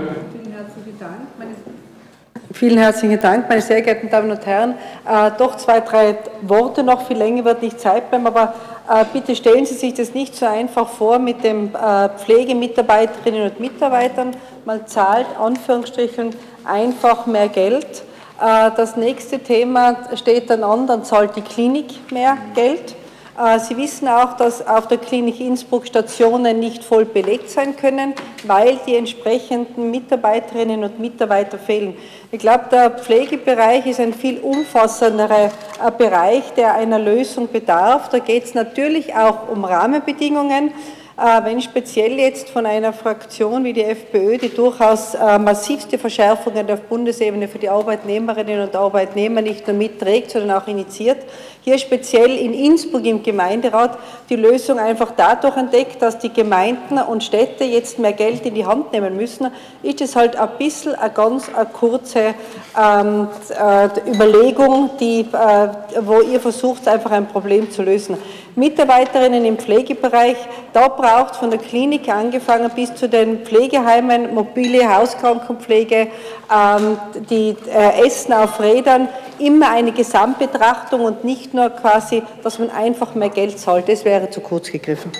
Vielen 2.54 2.78
herzlichen 2.78 3.20
Dank, 3.20 3.50
meine 3.50 3.62
sehr 3.62 3.82
geehrten 3.82 4.10
Damen 4.10 4.30
und 4.30 4.46
Herren. 4.46 4.76
Äh, 5.04 5.32
doch 5.38 5.58
zwei, 5.58 5.80
drei 5.80 6.16
Worte 6.44 6.84
noch, 6.84 7.08
viel 7.08 7.18
länger 7.18 7.44
wird 7.44 7.64
nicht 7.64 7.80
Zeit 7.80 8.10
bleiben, 8.10 8.28
aber 8.28 8.54
äh, 8.88 9.04
bitte 9.12 9.36
stellen 9.36 9.66
Sie 9.66 9.74
sich 9.74 9.94
das 9.96 10.14
nicht 10.14 10.36
so 10.36 10.46
einfach 10.46 10.88
vor 10.88 11.18
mit 11.18 11.44
den 11.44 11.74
äh, 11.74 12.10
Pflegemitarbeiterinnen 12.10 13.50
und 13.50 13.60
Mitarbeitern. 13.60 14.32
Man 14.66 14.86
zahlt, 14.86 15.26
Anführungsstrichen, 15.40 16.36
einfach 16.64 17.26
mehr 17.26 17.48
Geld. 17.48 18.04
Äh, 18.40 18.72
das 18.78 18.96
nächste 18.96 19.40
Thema 19.40 19.96
steht 20.16 20.50
dann 20.50 20.64
an, 20.64 20.86
dann 20.88 21.04
zahlt 21.04 21.36
die 21.36 21.42
Klinik 21.42 22.12
mehr 22.12 22.38
Geld. 22.54 22.96
Äh, 23.38 23.60
Sie 23.60 23.78
wissen 23.78 24.08
auch, 24.08 24.34
dass 24.38 24.66
auf 24.66 24.88
der 24.88 24.98
Klinik 24.98 25.40
Innsbruck 25.40 25.88
Stationen 25.88 26.60
nicht 26.60 26.84
voll 26.84 27.06
belegt 27.06 27.50
sein 27.50 27.76
können, 27.76 28.14
weil 28.44 28.80
die 28.86 28.96
entsprechenden 28.96 29.92
Mitarbeiterinnen 29.92 30.84
und 30.84 31.00
Mitarbeiter 31.00 31.58
fehlen. 31.58 31.96
Ich 32.32 32.40
glaube, 32.40 32.66
der 32.72 32.92
Pflegebereich 32.92 33.86
ist 33.86 34.00
ein 34.00 34.14
viel 34.14 34.40
umfassenderer 34.40 35.46
äh, 35.86 35.92
Bereich, 35.98 36.54
der 36.56 36.76
einer 36.76 37.00
Lösung 37.00 37.50
bedarf. 37.52 38.10
Da 38.10 38.20
geht 38.20 38.46
es 38.46 38.54
natürlich 38.54 39.16
auch 39.16 39.50
um 39.50 39.64
Rahmenbedingungen. 39.64 40.74
Äh, 41.22 41.46
wenn 41.46 41.62
speziell 41.62 42.18
jetzt 42.18 42.50
von 42.50 42.66
einer 42.66 42.94
Fraktion 42.94 43.64
wie 43.64 43.74
die 43.74 43.84
FPÖ, 43.84 44.38
die 44.40 44.50
durchaus 44.50 45.16
massivste 45.40 46.00
Verschärfungen 46.00 46.70
auf 46.72 46.82
Bundesebene 46.82 47.48
für 47.48 47.60
die 47.60 47.70
Arbeitnehmerinnen 47.70 48.62
und 48.62 48.76
Arbeitnehmer 48.76 49.42
nicht 49.42 49.68
nur 49.68 49.76
mitträgt, 49.76 50.32
sondern 50.32 50.58
auch 50.60 50.68
initiiert, 50.68 51.20
hier 51.64 51.78
speziell 51.78 52.38
in 52.38 52.56
Innsbruck 52.56 53.06
im 53.06 53.22
Gemeinderat 53.22 54.00
die 54.30 54.36
Lösung 54.36 54.80
einfach 54.80 55.12
dadurch 55.16 55.56
entdeckt, 55.58 56.02
dass 56.02 56.18
die 56.18 56.34
Gemeinden 56.34 56.98
und 56.98 57.24
Städte 57.24 57.66
jetzt 57.66 58.00
mehr 58.00 58.14
Geld 58.14 58.44
in 58.48 58.56
die 58.56 58.66
Hand 58.66 58.92
nehmen 58.92 59.16
müssen, 59.16 59.52
ist 59.84 60.02
es 60.02 60.16
halt 60.16 60.36
ein 60.36 60.50
bisschen 60.58 60.96
eine 60.96 61.12
ganz 61.12 61.54
eine 61.54 61.68
kurze 61.68 62.34
ähm, 62.76 63.28
äh, 63.50 64.12
Überlegung, 64.12 64.90
die, 65.00 65.20
äh, 65.20 65.68
wo 66.02 66.22
ihr 66.22 66.40
versucht, 66.40 66.88
einfach 66.88 67.12
ein 67.12 67.28
Problem 67.28 67.70
zu 67.70 67.84
lösen. 67.84 68.18
Mitarbeiterinnen 68.56 69.46
im 69.46 69.58
Pflegebereich, 69.58 70.38
da 70.74 70.88
braucht 70.88 71.11
von 71.12 71.50
der 71.50 71.60
Klinik 71.60 72.10
angefangen 72.10 72.70
bis 72.74 72.96
zu 72.96 73.10
den 73.10 73.40
Pflegeheimen, 73.40 74.34
mobile 74.34 74.94
Hauskrankenpflege, 74.94 76.08
ähm, 76.50 76.98
die 77.30 77.56
äh, 77.70 78.06
Essen 78.06 78.34
auf 78.34 78.60
Rädern, 78.60 79.10
immer 79.40 79.72
eine 79.72 79.92
Gesamtbetrachtung 79.92 81.02
und 81.02 81.24
nicht 81.24 81.54
nur 81.54 81.70
quasi, 81.70 82.24
dass 82.44 82.60
man 82.60 82.70
einfach 82.70 83.14
mehr 83.16 83.30
Geld 83.30 83.60
zahlt. 83.60 83.90
Das 83.90 84.06
wäre 84.06 84.30
zu 84.30 84.42
kurz 84.42 84.72
gegriffen. 84.72 85.12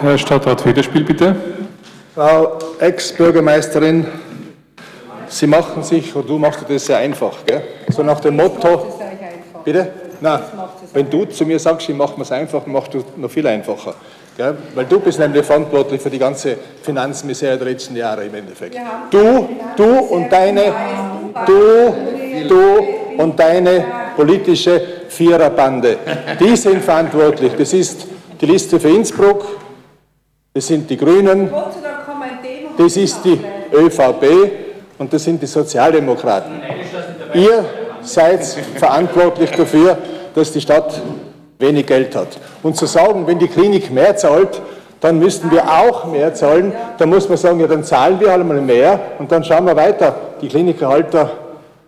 Herr 0.00 0.16
Stadtrat 0.16 0.60
Federspiel, 0.60 1.04
bitte. 1.04 1.36
Frau 2.14 2.58
Ex-Bürgermeisterin, 2.78 4.06
Sie 5.28 5.46
machen 5.46 5.82
sich, 5.84 6.14
oder 6.16 6.26
du 6.26 6.38
machst 6.38 6.64
das 6.68 6.86
sehr 6.86 6.98
einfach, 6.98 7.44
gell? 7.46 7.62
so 7.88 8.02
nach 8.02 8.18
dem 8.20 8.36
Motto, 8.36 9.00
bitte? 9.64 9.99
Nein, 10.20 10.40
wenn 10.92 11.08
du 11.08 11.24
zu 11.24 11.46
mir 11.46 11.58
sagst, 11.58 11.88
ich 11.88 11.94
mache 11.94 12.20
es 12.20 12.30
einfach, 12.30 12.66
machst 12.66 12.92
du 12.92 13.02
noch 13.16 13.30
viel 13.30 13.46
einfacher. 13.46 13.94
Gell? 14.36 14.56
Weil 14.74 14.84
du 14.84 15.00
bist 15.00 15.18
nämlich 15.18 15.44
verantwortlich 15.44 16.00
für 16.00 16.10
die 16.10 16.18
ganze 16.18 16.56
Finanzmisere 16.82 17.56
der 17.56 17.66
letzten 17.68 17.96
Jahre 17.96 18.24
im 18.24 18.34
Endeffekt. 18.34 18.76
Du, 19.10 19.48
du 19.76 19.84
und 19.84 20.30
deine, 20.30 20.72
du, 21.46 21.94
du 22.48 23.22
und 23.22 23.38
deine 23.38 23.84
politische 24.16 24.80
Viererbande, 25.08 25.98
die 26.38 26.56
sind 26.56 26.82
verantwortlich. 26.82 27.52
Das 27.56 27.72
ist 27.72 28.06
die 28.40 28.46
Liste 28.46 28.78
für 28.78 28.88
Innsbruck, 28.88 29.44
das 30.52 30.66
sind 30.66 30.88
die 30.88 30.96
Grünen, 30.96 31.50
das 32.76 32.96
ist 32.96 33.24
die 33.24 33.40
ÖVP 33.72 34.24
und 34.98 35.12
das 35.12 35.24
sind 35.24 35.42
die 35.42 35.46
Sozialdemokraten. 35.46 36.60
Ihr 37.34 37.64
seid 38.02 38.44
verantwortlich 38.76 39.50
dafür, 39.50 39.98
dass 40.34 40.52
die 40.52 40.60
Stadt 40.60 41.00
wenig 41.58 41.86
Geld 41.86 42.14
hat. 42.16 42.28
Und 42.62 42.76
zu 42.76 42.86
sagen, 42.86 43.26
wenn 43.26 43.38
die 43.38 43.48
Klinik 43.48 43.90
mehr 43.90 44.16
zahlt, 44.16 44.60
dann 45.00 45.18
müssten 45.18 45.50
wir 45.50 45.64
auch 45.64 46.06
mehr 46.06 46.34
zahlen. 46.34 46.72
Da 46.98 47.06
muss 47.06 47.28
man 47.28 47.38
sagen, 47.38 47.60
ja, 47.60 47.66
dann 47.66 47.84
zahlen 47.84 48.20
wir 48.20 48.30
halt 48.30 48.46
mal 48.46 48.60
mehr 48.60 48.98
und 49.18 49.32
dann 49.32 49.42
schauen 49.44 49.66
wir 49.66 49.76
weiter. 49.76 50.14
Die 50.40 50.48
Klinikerhalter 50.48 51.30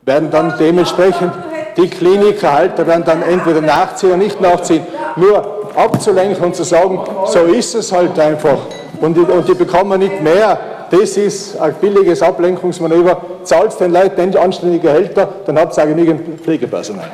werden 0.03 0.31
dann 0.31 0.55
dementsprechend, 0.59 1.33
die 1.77 1.89
Klinikerhalter 1.89 2.87
werden 2.87 3.05
dann 3.05 3.23
entweder 3.23 3.61
nachziehen 3.61 4.11
oder 4.11 4.19
nicht 4.19 4.41
nachziehen. 4.41 4.87
Nur 5.17 5.63
abzulenken 5.77 6.43
und 6.45 6.55
zu 6.55 6.65
sagen, 6.65 7.01
so 7.27 7.41
ist 7.41 7.75
es 7.75 7.93
halt 7.93 8.19
einfach 8.19 8.59
und 9.01 9.17
die, 9.17 9.21
und 9.21 9.49
die 9.49 9.55
bekommen 9.55 9.99
nicht 9.99 10.23
mehr, 10.23 10.59
das 10.93 11.17
ist 11.17 11.57
ein 11.59 11.75
billiges 11.81 12.21
Ablenkungsmanöver. 12.21 13.23
Zahlt 13.45 13.81
den 13.81 13.93
Leuten 13.93 14.37
anständige 14.37 14.89
Gehälter, 14.89 15.27
dann 15.47 15.59
habt 15.59 15.77
ihr 15.77 15.83
auch 15.83 15.89
genügend 15.89 16.41
Pflegepersonal. 16.41 17.11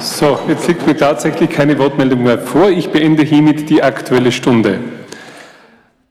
So, 0.00 0.38
jetzt 0.48 0.66
liegt 0.66 0.86
mir 0.86 0.96
tatsächlich 0.96 1.50
keine 1.50 1.78
Wortmeldung 1.78 2.22
mehr 2.22 2.38
vor. 2.38 2.70
Ich 2.70 2.90
beende 2.90 3.24
hiermit 3.24 3.68
die 3.68 3.82
Aktuelle 3.82 4.32
Stunde. 4.32 4.78